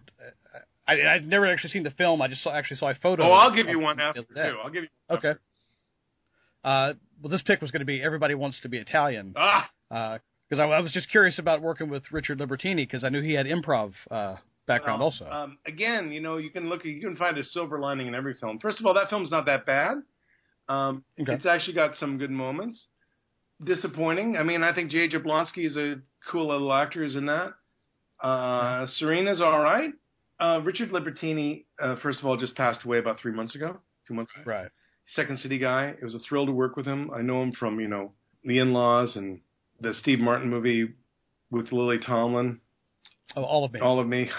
I, 0.87 1.01
I'd 1.01 1.27
never 1.27 1.51
actually 1.51 1.71
seen 1.71 1.83
the 1.83 1.91
film. 1.91 2.21
I 2.21 2.27
just 2.27 2.43
saw, 2.43 2.53
actually 2.53 2.77
saw 2.77 2.91
a 2.91 2.95
photo. 2.95 3.23
Oh, 3.23 3.31
I'll 3.31 3.55
give 3.55 3.67
you 3.67 3.79
one 3.79 3.99
after 3.99 4.21
too. 4.21 4.57
I'll 4.63 4.69
give 4.69 4.83
you. 4.83 4.89
okay. 5.09 5.33
Uh, 6.63 6.93
well, 7.21 7.31
this 7.31 7.41
pick 7.43 7.61
was 7.61 7.71
going 7.71 7.81
to 7.81 7.85
be 7.85 8.01
Everybody 8.01 8.35
Wants 8.35 8.59
to 8.61 8.69
Be 8.69 8.77
Italian. 8.77 9.33
Ah. 9.35 9.69
Because 9.89 10.59
uh, 10.59 10.63
I, 10.63 10.77
I, 10.77 10.79
was 10.79 10.91
just 10.91 11.09
curious 11.09 11.37
about 11.37 11.61
working 11.61 11.89
with 11.89 12.03
Richard 12.11 12.39
Libertini 12.39 12.87
because 12.87 13.03
I 13.03 13.09
knew 13.09 13.21
he 13.21 13.33
had 13.33 13.45
improv 13.45 13.93
uh, 14.09 14.35
background 14.67 14.99
well, 14.99 15.09
also. 15.09 15.29
Um, 15.29 15.57
again, 15.67 16.11
you 16.11 16.21
know, 16.21 16.37
you 16.37 16.49
can 16.49 16.69
look, 16.69 16.83
you 16.83 16.99
can 17.01 17.15
find 17.17 17.37
a 17.37 17.43
silver 17.43 17.79
lining 17.79 18.07
in 18.07 18.15
every 18.15 18.33
film. 18.33 18.59
First 18.59 18.79
of 18.79 18.85
all, 18.85 18.95
that 18.95 19.09
film's 19.09 19.31
not 19.31 19.45
that 19.45 19.65
bad. 19.65 19.97
Um, 20.67 21.03
okay. 21.19 21.33
It's 21.33 21.45
actually 21.45 21.73
got 21.73 21.97
some 21.97 22.17
good 22.17 22.31
moments. 22.31 22.85
Disappointing. 23.63 24.37
I 24.37 24.43
mean, 24.43 24.63
I 24.63 24.73
think 24.73 24.91
Jay 24.91 25.07
Jablonsky 25.07 25.65
is 25.67 25.77
a 25.77 25.95
cool 26.29 26.49
little 26.49 26.73
actor. 26.73 27.03
Is 27.03 27.15
in 27.15 27.27
that. 27.27 27.53
Uh, 28.21 28.87
Cerina's 28.99 29.41
all 29.41 29.59
right. 29.59 29.91
Uh, 30.39 30.59
Richard 30.63 30.89
Libertini, 30.89 31.65
uh, 31.81 31.95
first 32.01 32.19
of 32.19 32.25
all, 32.25 32.35
just 32.35 32.55
passed 32.55 32.83
away 32.83 32.97
about 32.97 33.19
three 33.19 33.31
months 33.31 33.55
ago, 33.55 33.77
two 34.07 34.13
months 34.13 34.31
ago. 34.35 34.43
Right. 34.49 34.67
Second 35.15 35.39
City 35.39 35.57
guy. 35.57 35.93
It 35.99 36.03
was 36.03 36.15
a 36.15 36.19
thrill 36.19 36.45
to 36.45 36.51
work 36.51 36.75
with 36.75 36.85
him. 36.85 37.11
I 37.11 37.21
know 37.21 37.41
him 37.41 37.53
from 37.53 37.79
you 37.79 37.87
know 37.87 38.11
The 38.43 38.59
In-Laws 38.59 39.15
and 39.15 39.39
the 39.79 39.93
Steve 39.93 40.19
Martin 40.19 40.49
movie 40.49 40.93
with 41.51 41.71
Lily 41.71 41.99
Tomlin. 42.05 42.59
Oh, 43.35 43.43
all 43.43 43.65
of 43.65 43.73
me. 43.73 43.79
All 43.79 43.99
of 43.99 44.07
me. 44.07 44.29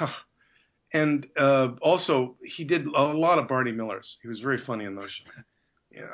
and 0.92 1.26
uh, 1.40 1.68
also, 1.80 2.36
he 2.44 2.64
did 2.64 2.86
a 2.86 3.02
lot 3.02 3.38
of 3.38 3.48
Barney 3.48 3.72
Millers. 3.72 4.16
He 4.22 4.28
was 4.28 4.40
very 4.40 4.62
funny 4.66 4.84
in 4.84 4.96
those. 4.96 5.10
Yeah, 5.24 5.42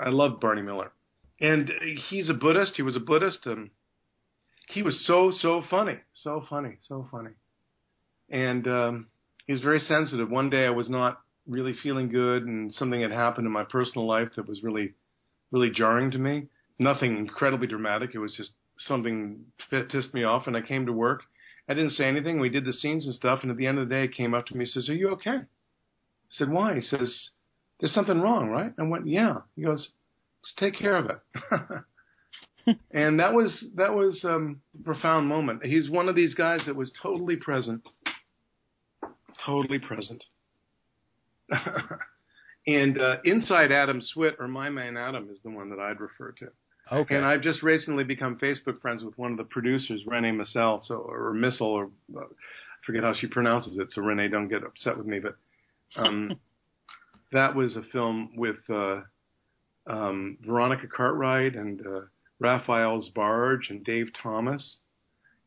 I 0.00 0.10
love 0.10 0.40
Barney 0.40 0.62
Miller, 0.62 0.92
and 1.40 1.70
he's 2.08 2.30
a 2.30 2.34
Buddhist. 2.34 2.74
He 2.76 2.82
was 2.82 2.96
a 2.96 3.00
Buddhist, 3.00 3.46
and 3.46 3.70
he 4.68 4.82
was 4.82 5.04
so 5.06 5.32
so 5.40 5.62
funny, 5.68 5.98
so 6.14 6.44
funny, 6.48 6.76
so 6.86 7.06
funny, 7.10 7.32
and 8.30 8.66
um, 8.68 9.06
he 9.46 9.52
was 9.52 9.62
very 9.62 9.80
sensitive. 9.80 10.30
One 10.30 10.50
day, 10.50 10.66
I 10.66 10.70
was 10.70 10.88
not 10.88 11.20
really 11.46 11.74
feeling 11.82 12.08
good, 12.08 12.44
and 12.44 12.72
something 12.74 13.00
had 13.00 13.10
happened 13.10 13.46
in 13.46 13.52
my 13.52 13.64
personal 13.64 14.06
life 14.06 14.28
that 14.36 14.48
was 14.48 14.62
really, 14.62 14.94
really 15.50 15.70
jarring 15.70 16.10
to 16.12 16.18
me. 16.18 16.48
Nothing 16.78 17.16
incredibly 17.16 17.66
dramatic. 17.66 18.10
It 18.14 18.18
was 18.18 18.34
just 18.36 18.52
something 18.86 19.44
pissed 19.70 20.14
me 20.14 20.24
off, 20.24 20.46
and 20.46 20.56
I 20.56 20.62
came 20.62 20.86
to 20.86 20.92
work. 20.92 21.22
I 21.68 21.74
didn't 21.74 21.92
say 21.92 22.04
anything. 22.04 22.40
We 22.40 22.48
did 22.48 22.64
the 22.64 22.72
scenes 22.72 23.06
and 23.06 23.14
stuff, 23.14 23.40
and 23.42 23.50
at 23.50 23.56
the 23.56 23.66
end 23.66 23.78
of 23.78 23.88
the 23.88 23.94
day, 23.94 24.02
he 24.02 24.08
came 24.08 24.34
up 24.34 24.46
to 24.46 24.54
me 24.54 24.60
and 24.60 24.68
says, 24.68 24.88
"Are 24.88 24.94
you 24.94 25.10
okay?" 25.10 25.30
I 25.30 25.46
said, 26.30 26.50
"Why?" 26.50 26.76
He 26.76 26.80
says, 26.80 27.30
"There's 27.82 27.92
something 27.92 28.20
wrong, 28.20 28.48
right?" 28.48 28.72
I 28.78 28.82
went, 28.82 29.06
"Yeah." 29.06 29.38
He 29.56 29.62
goes, 29.62 29.90
"Let's 30.42 30.54
take 30.56 30.78
care 30.78 30.96
of 30.96 31.10
it." 31.10 32.76
and 32.92 33.18
that 33.18 33.34
was 33.34 33.64
that 33.74 33.92
was 33.92 34.24
um, 34.24 34.60
a 34.80 34.84
profound 34.84 35.26
moment. 35.26 35.66
He's 35.66 35.90
one 35.90 36.08
of 36.08 36.14
these 36.14 36.34
guys 36.34 36.60
that 36.66 36.76
was 36.76 36.92
totally 37.02 37.36
present, 37.36 37.82
totally 39.44 39.80
present. 39.80 40.24
and 42.66 43.00
uh, 43.00 43.16
inside 43.24 43.72
Adam 43.72 44.00
Swit, 44.00 44.34
or 44.38 44.46
my 44.46 44.70
man 44.70 44.96
Adam, 44.96 45.28
is 45.30 45.40
the 45.42 45.50
one 45.50 45.70
that 45.70 45.80
I'd 45.80 46.00
refer 46.00 46.32
to. 46.38 46.46
Okay. 46.90 47.16
And 47.16 47.24
I've 47.24 47.42
just 47.42 47.62
recently 47.62 48.04
become 48.04 48.38
Facebook 48.38 48.80
friends 48.80 49.02
with 49.02 49.16
one 49.16 49.32
of 49.32 49.38
the 49.38 49.44
producers, 49.44 50.02
Renee 50.06 50.32
Missel, 50.32 50.82
so 50.86 50.96
or 50.96 51.32
Missile, 51.32 51.66
or 51.66 51.84
uh, 52.16 52.20
I 52.20 52.86
forget 52.86 53.02
how 53.02 53.14
she 53.14 53.26
pronounces 53.26 53.78
it. 53.78 53.88
So 53.92 54.02
Renee, 54.02 54.28
don't 54.28 54.48
get 54.48 54.62
upset 54.62 54.96
with 54.96 55.06
me, 55.06 55.18
but 55.18 55.36
um, 55.96 56.38
that 57.32 57.54
was 57.54 57.76
a 57.76 57.82
film 57.92 58.30
with 58.36 58.56
uh, 58.70 59.00
um, 59.86 60.38
Veronica 60.44 60.86
Cartwright 60.86 61.54
and 61.54 61.84
uh, 61.86 62.00
Raphael 62.38 63.02
Sbarge 63.10 63.70
and 63.70 63.84
Dave 63.84 64.08
Thomas, 64.22 64.76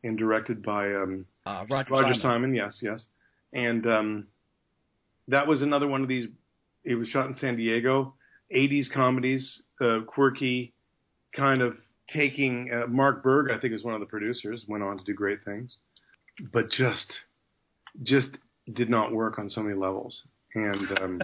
and 0.02 0.18
directed 0.18 0.62
by 0.62 0.94
um, 0.94 1.26
uh, 1.46 1.64
Roger, 1.70 1.90
Roger 1.90 2.14
Simon. 2.14 2.20
Simon. 2.20 2.54
Yes, 2.54 2.78
yes, 2.82 3.04
and 3.52 3.86
um, 3.86 4.26
that 5.28 5.46
was 5.46 5.62
another 5.62 5.86
one 5.86 6.02
of 6.02 6.08
these. 6.08 6.28
It 6.84 6.94
was 6.94 7.08
shot 7.08 7.26
in 7.26 7.36
San 7.38 7.56
Diego. 7.56 8.14
80s 8.54 8.92
comedies, 8.94 9.62
uh, 9.80 10.00
quirky, 10.06 10.72
kind 11.34 11.62
of 11.62 11.76
taking 12.12 12.70
uh, 12.72 12.86
Mark 12.86 13.22
Berg, 13.22 13.50
I 13.50 13.58
think, 13.58 13.74
is 13.74 13.82
one 13.82 13.94
of 13.94 14.00
the 14.00 14.06
producers, 14.06 14.64
went 14.68 14.84
on 14.84 14.98
to 14.98 15.04
do 15.04 15.14
great 15.14 15.44
things, 15.44 15.74
but 16.52 16.70
just 16.70 17.12
just 18.02 18.28
did 18.74 18.90
not 18.90 19.12
work 19.12 19.38
on 19.38 19.48
so 19.48 19.62
many 19.62 19.74
levels, 19.74 20.22
and 20.54 20.98
um, 21.00 21.22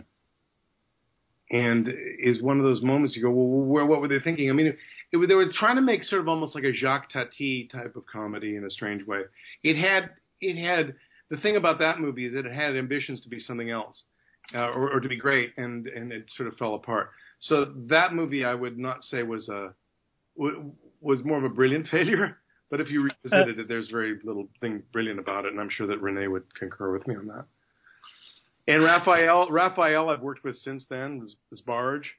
and 1.53 1.87
is 2.19 2.41
one 2.43 2.59
of 2.59 2.65
those 2.65 2.83
moments 2.83 3.15
you 3.15 3.23
go, 3.23 3.31
well, 3.31 3.47
where, 3.47 3.87
what 3.87 4.01
were 4.01 4.09
they 4.09 4.19
thinking? 4.19 4.49
I 4.49 4.55
mean, 4.55 4.69
it, 4.69 4.79
it, 5.13 5.29
they 5.29 5.35
were 5.35 5.53
trying 5.53 5.77
to 5.77 5.83
make 5.83 6.03
sort 6.03 6.23
of 6.23 6.29
almost 6.29 6.55
like 6.55 6.65
a 6.65 6.73
Jacques 6.73 7.13
Tati 7.13 7.69
type 7.71 7.95
of 7.95 8.05
comedy 8.07 8.57
in 8.57 8.65
a 8.65 8.71
strange 8.71 9.07
way. 9.07 9.21
It 9.63 9.77
had 9.77 10.11
it 10.41 10.57
had 10.57 10.95
the 11.31 11.37
thing 11.37 11.57
about 11.57 11.79
that 11.79 12.01
movie 12.01 12.27
is 12.27 12.35
that 12.35 12.47
it 12.47 12.53
had 12.53 12.75
ambitions 12.75 13.21
to 13.23 13.29
be 13.29 13.39
something 13.39 13.71
else, 13.71 14.03
uh, 14.55 14.71
or, 14.71 14.93
or 14.95 15.01
to 15.01 15.09
be 15.09 15.19
great, 15.19 15.53
and 15.59 15.87
and 15.87 16.11
it 16.11 16.25
sort 16.37 16.49
of 16.49 16.57
fell 16.57 16.75
apart. 16.75 17.11
So 17.41 17.67
that 17.89 18.15
movie, 18.15 18.45
I 18.45 18.55
would 18.55 18.79
not 18.79 19.05
say 19.05 19.23
was 19.23 19.49
a 19.49 19.75
was 20.37 21.19
more 21.25 21.37
of 21.37 21.45
a 21.45 21.51
brilliant 21.51 21.89
failure. 21.91 22.39
But 22.71 22.81
if 22.81 22.91
you 22.91 23.03
revisited 23.03 23.59
it, 23.59 23.69
there's 23.69 23.89
very 23.91 24.19
little 24.25 24.49
thing 24.63 24.83
brilliant 24.95 25.21
about 25.21 25.45
it, 25.45 25.53
and 25.53 25.61
I'm 25.61 25.69
sure 25.69 25.87
that 25.89 26.01
Renee 26.01 26.29
would 26.29 26.55
concur 26.55 26.91
with 26.91 27.07
me 27.07 27.17
on 27.17 27.27
that. 27.27 27.45
And 28.69 28.85
Raphael, 28.85 29.51
Raphael, 29.51 30.09
I've 30.09 30.21
worked 30.21 30.45
with 30.45 30.57
since 30.59 30.85
then 30.89 31.27
was 31.51 31.61
Barge. 31.63 32.13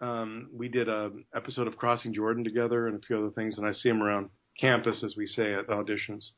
Um, 0.00 0.48
we 0.52 0.68
did 0.68 0.88
a 0.88 1.10
episode 1.34 1.66
of 1.66 1.76
Crossing 1.76 2.14
Jordan 2.14 2.44
together 2.44 2.86
and 2.86 2.96
a 2.96 3.06
few 3.06 3.18
other 3.18 3.30
things, 3.30 3.58
and 3.58 3.66
I 3.66 3.72
see 3.72 3.88
him 3.88 4.02
around 4.02 4.30
campus, 4.58 5.02
as 5.04 5.14
we 5.16 5.26
say 5.26 5.54
at 5.54 5.68
auditions. 5.68 6.30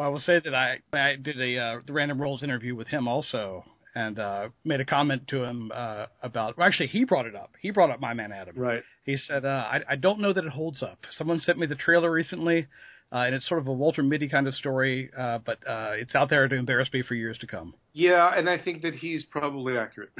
I 0.00 0.08
will 0.08 0.20
say 0.20 0.40
that 0.44 0.54
I 0.54 0.78
I 0.92 1.16
did 1.16 1.40
a 1.40 1.58
uh, 1.58 1.80
the 1.86 1.92
Random 1.92 2.20
Roles 2.20 2.42
interview 2.42 2.74
with 2.74 2.88
him 2.88 3.08
also, 3.08 3.64
and 3.94 4.18
uh, 4.18 4.48
made 4.64 4.80
a 4.80 4.84
comment 4.84 5.26
to 5.28 5.44
him 5.44 5.72
uh, 5.74 6.06
about. 6.22 6.58
Well, 6.58 6.66
actually, 6.66 6.88
he 6.88 7.04
brought 7.04 7.26
it 7.26 7.34
up. 7.34 7.52
He 7.60 7.70
brought 7.70 7.90
up 7.90 8.00
My 8.00 8.14
Man 8.14 8.32
Adam. 8.32 8.56
Right. 8.56 8.82
He 9.04 9.16
said, 9.16 9.44
uh, 9.44 9.48
I, 9.48 9.80
"I 9.90 9.96
don't 9.96 10.20
know 10.20 10.32
that 10.32 10.44
it 10.44 10.50
holds 10.50 10.82
up." 10.82 10.98
Someone 11.16 11.40
sent 11.40 11.58
me 11.58 11.66
the 11.66 11.76
trailer 11.76 12.10
recently, 12.10 12.66
uh, 13.14 13.18
and 13.18 13.34
it's 13.34 13.48
sort 13.48 13.60
of 13.60 13.68
a 13.68 13.72
Walter 13.72 14.02
Mitty 14.02 14.28
kind 14.28 14.48
of 14.48 14.54
story, 14.54 15.08
uh, 15.16 15.38
but 15.38 15.58
uh, 15.68 15.92
it's 15.92 16.16
out 16.16 16.28
there 16.30 16.48
to 16.48 16.56
embarrass 16.56 16.88
me 16.92 17.02
for 17.02 17.14
years 17.14 17.38
to 17.38 17.46
come. 17.46 17.74
Yeah, 17.92 18.28
and 18.36 18.50
I 18.50 18.58
think 18.58 18.82
that 18.82 18.94
he's 18.94 19.24
probably 19.24 19.78
accurate. 19.78 20.10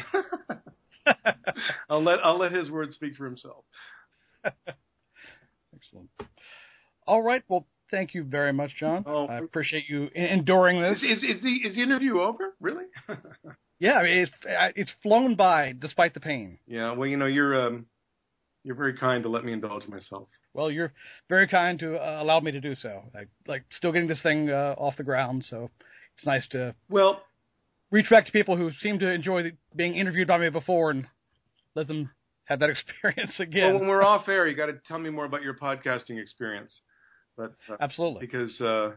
I'll 1.90 2.02
let 2.02 2.20
I'll 2.24 2.38
let 2.38 2.52
his 2.52 2.70
words 2.70 2.94
speak 2.94 3.16
for 3.16 3.24
himself. 3.24 3.64
Excellent. 5.74 6.08
All 7.06 7.20
right. 7.20 7.42
Well, 7.48 7.66
thank 7.90 8.14
you 8.14 8.22
very 8.22 8.52
much, 8.52 8.70
John. 8.78 9.04
Oh. 9.06 9.26
I 9.26 9.38
appreciate 9.38 9.84
you 9.88 10.08
enduring 10.14 10.80
this. 10.80 10.98
Is, 11.02 11.18
is, 11.18 11.24
is 11.24 11.42
the 11.42 11.68
is 11.68 11.74
the 11.74 11.82
interview 11.82 12.20
over? 12.20 12.54
Really? 12.60 12.84
yeah, 13.80 13.94
I 13.94 14.02
mean, 14.04 14.18
it's 14.18 14.32
it's 14.76 14.92
flown 15.02 15.34
by 15.34 15.74
despite 15.76 16.14
the 16.14 16.20
pain. 16.20 16.58
Yeah. 16.66 16.92
Well, 16.92 17.08
you 17.08 17.16
know, 17.16 17.26
you're 17.26 17.66
um, 17.66 17.86
you're 18.62 18.76
very 18.76 18.96
kind 18.96 19.24
to 19.24 19.28
let 19.28 19.44
me 19.44 19.52
indulge 19.52 19.86
myself. 19.88 20.28
Well, 20.54 20.70
you're 20.70 20.92
very 21.28 21.48
kind 21.48 21.78
to 21.80 21.96
uh, 21.96 22.22
allow 22.22 22.40
me 22.40 22.52
to 22.52 22.60
do 22.60 22.74
so. 22.76 23.02
I 23.14 23.24
like 23.46 23.64
still 23.72 23.92
getting 23.92 24.08
this 24.08 24.22
thing 24.22 24.50
uh, 24.50 24.74
off 24.78 24.96
the 24.96 25.02
ground, 25.02 25.44
so 25.50 25.68
it's 26.16 26.24
nice 26.24 26.46
to 26.52 26.74
well 26.88 27.22
reach 27.90 28.08
back 28.08 28.26
to 28.26 28.32
people 28.32 28.56
who 28.56 28.70
seem 28.80 28.98
to 29.00 29.10
enjoy 29.10 29.42
the, 29.42 29.52
being 29.76 29.96
interviewed 29.96 30.28
by 30.28 30.38
me 30.38 30.48
before 30.50 30.90
and 30.90 31.06
let 31.74 31.88
them 31.88 32.10
have 32.44 32.60
that 32.60 32.70
experience 32.94 33.34
again. 33.38 33.72
Well, 33.72 33.80
when 33.80 33.88
we're 33.88 34.04
off 34.04 34.28
air, 34.28 34.46
you 34.46 34.56
got 34.56 34.66
to 34.66 34.80
tell 34.86 34.98
me 34.98 35.10
more 35.10 35.24
about 35.24 35.42
your 35.42 35.54
podcasting 35.54 36.20
experience. 36.20 36.72
But 37.36 37.54
uh, 37.68 37.76
absolutely, 37.80 38.26
because 38.26 38.60
uh, 38.60 38.92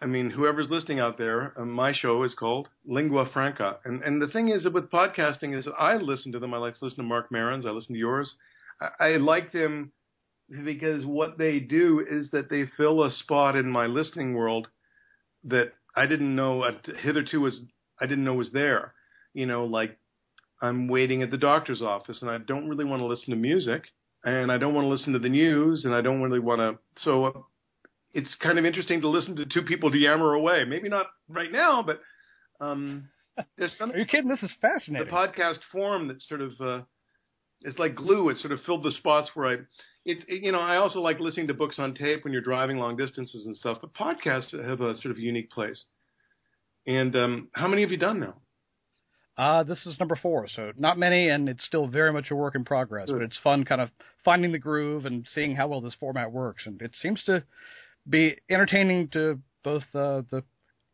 I 0.00 0.06
mean, 0.06 0.30
whoever's 0.30 0.70
listening 0.70 1.00
out 1.00 1.18
there, 1.18 1.52
uh, 1.58 1.64
my 1.64 1.92
show 1.92 2.22
is 2.22 2.34
called 2.34 2.68
Lingua 2.86 3.28
Franca, 3.32 3.76
and 3.84 4.02
and 4.02 4.22
the 4.22 4.28
thing 4.28 4.48
is 4.48 4.62
that 4.62 4.72
with 4.72 4.90
podcasting 4.90 5.56
is 5.56 5.66
that 5.66 5.74
I 5.74 5.96
listen 5.96 6.32
to 6.32 6.38
them. 6.38 6.54
I 6.54 6.58
like 6.58 6.78
to 6.78 6.84
listen 6.84 6.98
to 6.98 7.08
Marc 7.08 7.30
Maron's. 7.30 7.66
I 7.66 7.70
listen 7.70 7.94
to 7.94 7.98
yours. 7.98 8.32
I, 8.80 9.04
I 9.04 9.16
like 9.16 9.52
them 9.52 9.92
because 10.64 11.04
what 11.04 11.38
they 11.38 11.58
do 11.60 12.04
is 12.08 12.30
that 12.30 12.48
they 12.50 12.64
fill 12.76 13.04
a 13.04 13.12
spot 13.12 13.56
in 13.56 13.70
my 13.70 13.86
listening 13.86 14.34
world 14.34 14.68
that 15.44 15.72
I 15.94 16.06
didn't 16.06 16.34
know 16.34 16.64
hitherto 17.02 17.40
was 17.40 17.60
I 18.00 18.06
didn't 18.06 18.24
know 18.24 18.34
was 18.34 18.52
there. 18.52 18.94
You 19.34 19.46
know, 19.46 19.64
like 19.64 19.98
I'm 20.62 20.88
waiting 20.88 21.22
at 21.22 21.30
the 21.30 21.36
doctor's 21.36 21.82
office 21.82 22.22
and 22.22 22.30
I 22.30 22.38
don't 22.38 22.68
really 22.68 22.84
want 22.84 23.00
to 23.00 23.06
listen 23.06 23.30
to 23.30 23.36
music 23.36 23.84
and 24.24 24.50
I 24.50 24.58
don't 24.58 24.74
want 24.74 24.84
to 24.84 24.88
listen 24.88 25.12
to 25.12 25.18
the 25.18 25.28
news 25.28 25.84
and 25.84 25.94
I 25.94 26.00
don't 26.00 26.22
really 26.22 26.40
want 26.40 26.60
to. 26.60 26.78
So 27.02 27.24
uh, 27.24 27.32
it's 28.12 28.34
kind 28.42 28.58
of 28.58 28.64
interesting 28.64 29.00
to 29.02 29.08
listen 29.08 29.36
to 29.36 29.44
two 29.44 29.62
people 29.62 29.94
yammer 29.94 30.32
away. 30.32 30.64
Maybe 30.64 30.88
not 30.88 31.06
right 31.28 31.52
now, 31.52 31.84
but 31.84 32.00
um, 32.60 33.08
there's 33.56 33.74
something. 33.78 33.96
Are 33.96 34.00
you 34.00 34.06
kidding? 34.06 34.30
This 34.30 34.42
is 34.42 34.52
fascinating. 34.60 35.06
The 35.06 35.12
podcast 35.12 35.58
form 35.70 36.08
that 36.08 36.22
sort 36.22 36.40
of 36.40 36.52
uh, 36.60 36.80
it's 37.62 37.78
like 37.78 37.94
glue. 37.94 38.28
It 38.28 38.38
sort 38.38 38.52
of 38.52 38.60
filled 38.62 38.84
the 38.84 38.92
spots 38.92 39.30
where 39.34 39.46
I. 39.46 39.52
It, 40.04 40.24
it, 40.26 40.42
you 40.42 40.52
know 40.52 40.60
I 40.60 40.76
also 40.76 41.00
like 41.00 41.20
listening 41.20 41.48
to 41.48 41.54
books 41.54 41.78
on 41.78 41.94
tape 41.94 42.24
when 42.24 42.32
you're 42.32 42.42
driving 42.42 42.78
long 42.78 42.96
distances 42.96 43.46
and 43.46 43.56
stuff. 43.56 43.78
But 43.80 43.94
podcasts 43.94 44.52
have 44.52 44.80
a 44.80 44.96
sort 44.96 45.12
of 45.12 45.18
unique 45.18 45.50
place. 45.50 45.84
And 46.86 47.14
um, 47.16 47.48
how 47.52 47.68
many 47.68 47.82
have 47.82 47.90
you 47.90 47.98
done 47.98 48.20
now? 48.20 48.36
Uh, 49.36 49.62
this 49.62 49.86
is 49.86 49.98
number 50.00 50.16
four, 50.16 50.48
so 50.48 50.72
not 50.76 50.98
many, 50.98 51.28
and 51.28 51.48
it's 51.48 51.64
still 51.64 51.86
very 51.86 52.12
much 52.12 52.30
a 52.30 52.34
work 52.34 52.56
in 52.56 52.64
progress. 52.64 53.06
Good. 53.06 53.18
But 53.18 53.22
it's 53.22 53.38
fun, 53.44 53.64
kind 53.64 53.80
of 53.80 53.90
finding 54.24 54.50
the 54.50 54.58
groove 54.58 55.06
and 55.06 55.24
seeing 55.32 55.54
how 55.54 55.68
well 55.68 55.80
this 55.80 55.94
format 56.00 56.32
works, 56.32 56.66
and 56.66 56.80
it 56.82 56.92
seems 56.94 57.22
to 57.24 57.44
be 58.08 58.36
entertaining 58.50 59.08
to 59.08 59.38
both 59.62 59.84
uh, 59.94 60.22
the 60.30 60.42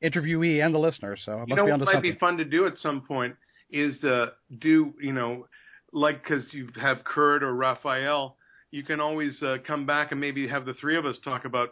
interviewee 0.02 0.62
and 0.64 0.74
the 0.74 0.78
listener. 0.78 1.16
So 1.16 1.42
it 1.42 1.48
you 1.48 1.56
know, 1.56 1.64
be 1.64 1.70
what 1.70 1.80
might 1.80 1.92
something. 1.92 2.12
be 2.12 2.18
fun 2.18 2.36
to 2.36 2.44
do 2.44 2.66
at 2.66 2.76
some 2.78 3.02
point 3.02 3.36
is 3.70 3.98
to 4.00 4.32
do, 4.60 4.92
you 5.00 5.12
know, 5.12 5.46
like 5.94 6.22
because 6.22 6.44
you 6.52 6.68
have 6.80 7.04
Kurt 7.04 7.42
or 7.42 7.54
Raphael, 7.54 8.36
you 8.70 8.82
can 8.82 9.00
always 9.00 9.40
uh, 9.42 9.56
come 9.66 9.86
back 9.86 10.10
and 10.10 10.20
maybe 10.20 10.46
have 10.48 10.66
the 10.66 10.74
three 10.74 10.98
of 10.98 11.06
us 11.06 11.16
talk 11.24 11.44
about 11.44 11.70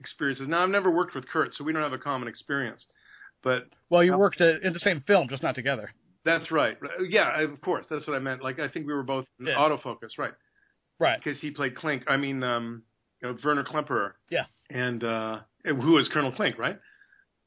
experiences. 0.00 0.48
Now 0.48 0.64
I've 0.64 0.70
never 0.70 0.90
worked 0.90 1.14
with 1.14 1.28
Kurt, 1.28 1.54
so 1.54 1.62
we 1.62 1.72
don't 1.72 1.82
have 1.82 1.92
a 1.92 1.98
common 1.98 2.26
experience. 2.26 2.84
But 3.44 3.68
well, 3.90 4.02
you 4.02 4.16
worked 4.16 4.40
uh, 4.40 4.60
in 4.62 4.72
the 4.72 4.80
same 4.80 5.02
film, 5.06 5.28
just 5.28 5.42
not 5.42 5.54
together. 5.54 5.92
That's 6.24 6.50
right. 6.50 6.76
Yeah, 7.08 7.42
of 7.42 7.60
course. 7.60 7.84
That's 7.90 8.06
what 8.06 8.16
I 8.16 8.20
meant. 8.20 8.42
Like 8.42 8.58
I 8.58 8.68
think 8.68 8.86
we 8.86 8.94
were 8.94 9.02
both 9.02 9.26
in 9.38 9.46
yeah. 9.46 9.54
Auto 9.54 9.78
Focus, 9.78 10.12
right? 10.18 10.32
Right. 10.98 11.20
Because 11.22 11.40
he 11.40 11.50
played 11.50 11.76
Klink. 11.76 12.04
I 12.08 12.16
mean, 12.16 12.42
um, 12.42 12.82
you 13.20 13.28
know, 13.28 13.38
Werner 13.44 13.64
Klemperer. 13.64 14.12
Yeah. 14.30 14.44
And 14.70 15.02
uh, 15.02 15.40
who 15.64 15.92
was 15.92 16.08
Colonel 16.12 16.32
Klink, 16.32 16.58
right? 16.58 16.78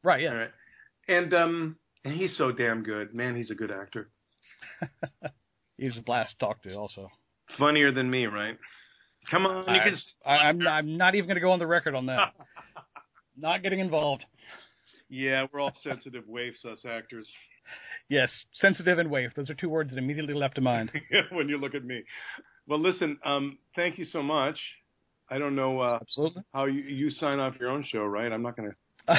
Right. 0.04 0.22
Yeah. 0.22 0.30
All 0.30 0.36
right. 0.36 0.52
And 1.08 1.34
um, 1.34 1.78
and 2.04 2.14
he's 2.14 2.36
so 2.38 2.52
damn 2.52 2.84
good, 2.84 3.16
man. 3.16 3.36
He's 3.36 3.50
a 3.50 3.56
good 3.56 3.72
actor. 3.72 4.10
he's 5.78 5.98
a 5.98 6.02
blast 6.02 6.36
to 6.40 6.46
talk 6.46 6.62
to, 6.64 6.76
also. 6.76 7.10
Funnier 7.58 7.92
than 7.92 8.10
me, 8.10 8.26
right? 8.26 8.58
Come 9.30 9.46
on, 9.46 9.68
I, 9.68 9.84
can... 9.84 9.98
I, 10.26 10.32
I'm 10.32 10.68
I'm 10.68 10.98
not 10.98 11.16
even 11.16 11.28
going 11.28 11.36
to 11.36 11.42
go 11.42 11.52
on 11.52 11.60
the 11.60 11.68
record 11.68 11.96
on 11.96 12.06
that. 12.08 12.34
not 13.38 13.64
getting 13.64 13.80
involved. 13.80 14.26
Yeah, 15.10 15.46
we're 15.52 15.60
all 15.60 15.74
sensitive 15.84 16.28
waifs, 16.28 16.64
us 16.66 16.80
actors. 16.88 17.30
Yes, 18.10 18.30
sensitive 18.54 19.00
and 19.00 19.10
waif. 19.10 19.32
Those 19.36 19.50
are 19.50 19.56
two 19.56 19.70
words 19.70 19.92
that 19.92 19.98
immediately 19.98 20.34
left 20.34 20.56
to 20.56 20.62
mind. 20.62 20.92
when 21.32 21.50
you 21.50 21.58
look 21.58 21.74
at 21.74 21.84
me. 21.84 22.04
Well, 22.68 22.80
listen, 22.80 23.18
um, 23.26 23.58
thank 23.76 23.98
you 23.98 24.06
so 24.06 24.22
much. 24.22 24.60
I 25.30 25.40
don't 25.40 25.56
know 25.56 25.80
uh, 25.80 26.00
Absolutely. 26.02 26.44
how 26.54 26.66
you, 26.66 26.82
you 26.82 27.10
sign 27.10 27.40
off 27.40 27.56
your 27.60 27.70
own 27.70 27.84
show, 27.88 28.04
right? 28.06 28.32
I'm 28.32 28.44
not 28.44 28.56
going 28.56 28.70
to. 29.08 29.16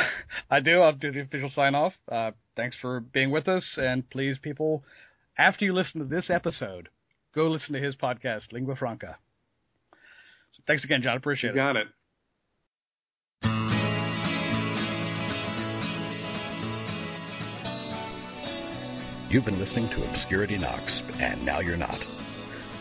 I 0.50 0.60
do. 0.60 0.80
I'll 0.80 0.92
do 0.92 1.12
the 1.12 1.20
official 1.20 1.50
sign 1.50 1.74
off. 1.74 1.92
Uh, 2.10 2.30
thanks 2.56 2.76
for 2.80 3.00
being 3.00 3.30
with 3.30 3.48
us. 3.48 3.64
And 3.76 4.08
please, 4.08 4.38
people, 4.40 4.84
after 5.38 5.64
you 5.64 5.72
listen 5.74 6.00
to 6.00 6.06
this 6.06 6.30
episode, 6.30 6.88
go 7.34 7.48
listen 7.48 7.74
to 7.74 7.80
his 7.80 7.94
podcast, 7.94 8.52
Lingua 8.52 8.76
Franca. 8.76 9.18
So 10.54 10.62
thanks 10.66 10.84
again, 10.84 11.02
John. 11.02 11.16
Appreciate 11.16 11.54
you 11.54 11.60
it. 11.60 11.64
Got 11.64 11.76
it. 11.76 11.86
You've 19.28 19.44
been 19.44 19.58
listening 19.58 19.88
to 19.90 20.02
Obscurity 20.04 20.56
Knocks, 20.56 21.02
and 21.20 21.44
now 21.44 21.58
you're 21.58 21.76
not. 21.76 22.06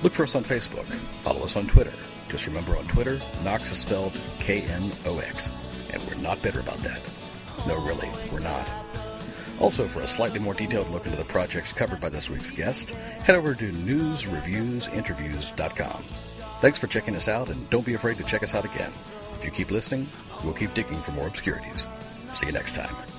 Look 0.03 0.13
for 0.13 0.23
us 0.23 0.35
on 0.35 0.43
Facebook. 0.43 0.85
Follow 1.23 1.43
us 1.43 1.55
on 1.55 1.67
Twitter. 1.67 1.93
Just 2.29 2.45
remember 2.47 2.77
on 2.77 2.85
Twitter, 2.87 3.19
Knox 3.43 3.71
is 3.71 3.79
spelled 3.79 4.15
K-N-O-X. 4.39 5.51
And 5.91 6.03
we're 6.03 6.21
not 6.21 6.41
bitter 6.43 6.59
about 6.59 6.77
that. 6.77 7.01
No, 7.67 7.75
really, 7.85 8.09
we're 8.31 8.41
not. 8.41 8.84
Also, 9.59 9.87
for 9.87 10.01
a 10.01 10.07
slightly 10.07 10.39
more 10.39 10.53
detailed 10.53 10.89
look 10.89 11.05
into 11.05 11.17
the 11.17 11.23
projects 11.23 11.71
covered 11.71 12.01
by 12.01 12.09
this 12.09 12.29
week's 12.29 12.51
guest, 12.51 12.89
head 12.91 13.35
over 13.35 13.55
to 13.55 13.71
newsreviewsinterviews.com. 13.71 16.03
Thanks 16.61 16.79
for 16.79 16.87
checking 16.87 17.15
us 17.15 17.27
out, 17.27 17.49
and 17.49 17.69
don't 17.69 17.85
be 17.85 17.93
afraid 17.93 18.17
to 18.17 18.23
check 18.23 18.41
us 18.43 18.55
out 18.55 18.65
again. 18.65 18.91
If 19.35 19.45
you 19.45 19.51
keep 19.51 19.71
listening, 19.71 20.07
we'll 20.43 20.53
keep 20.53 20.73
digging 20.73 20.99
for 20.99 21.11
more 21.11 21.27
obscurities. 21.27 21.85
See 22.33 22.47
you 22.47 22.51
next 22.51 22.75
time. 22.75 23.14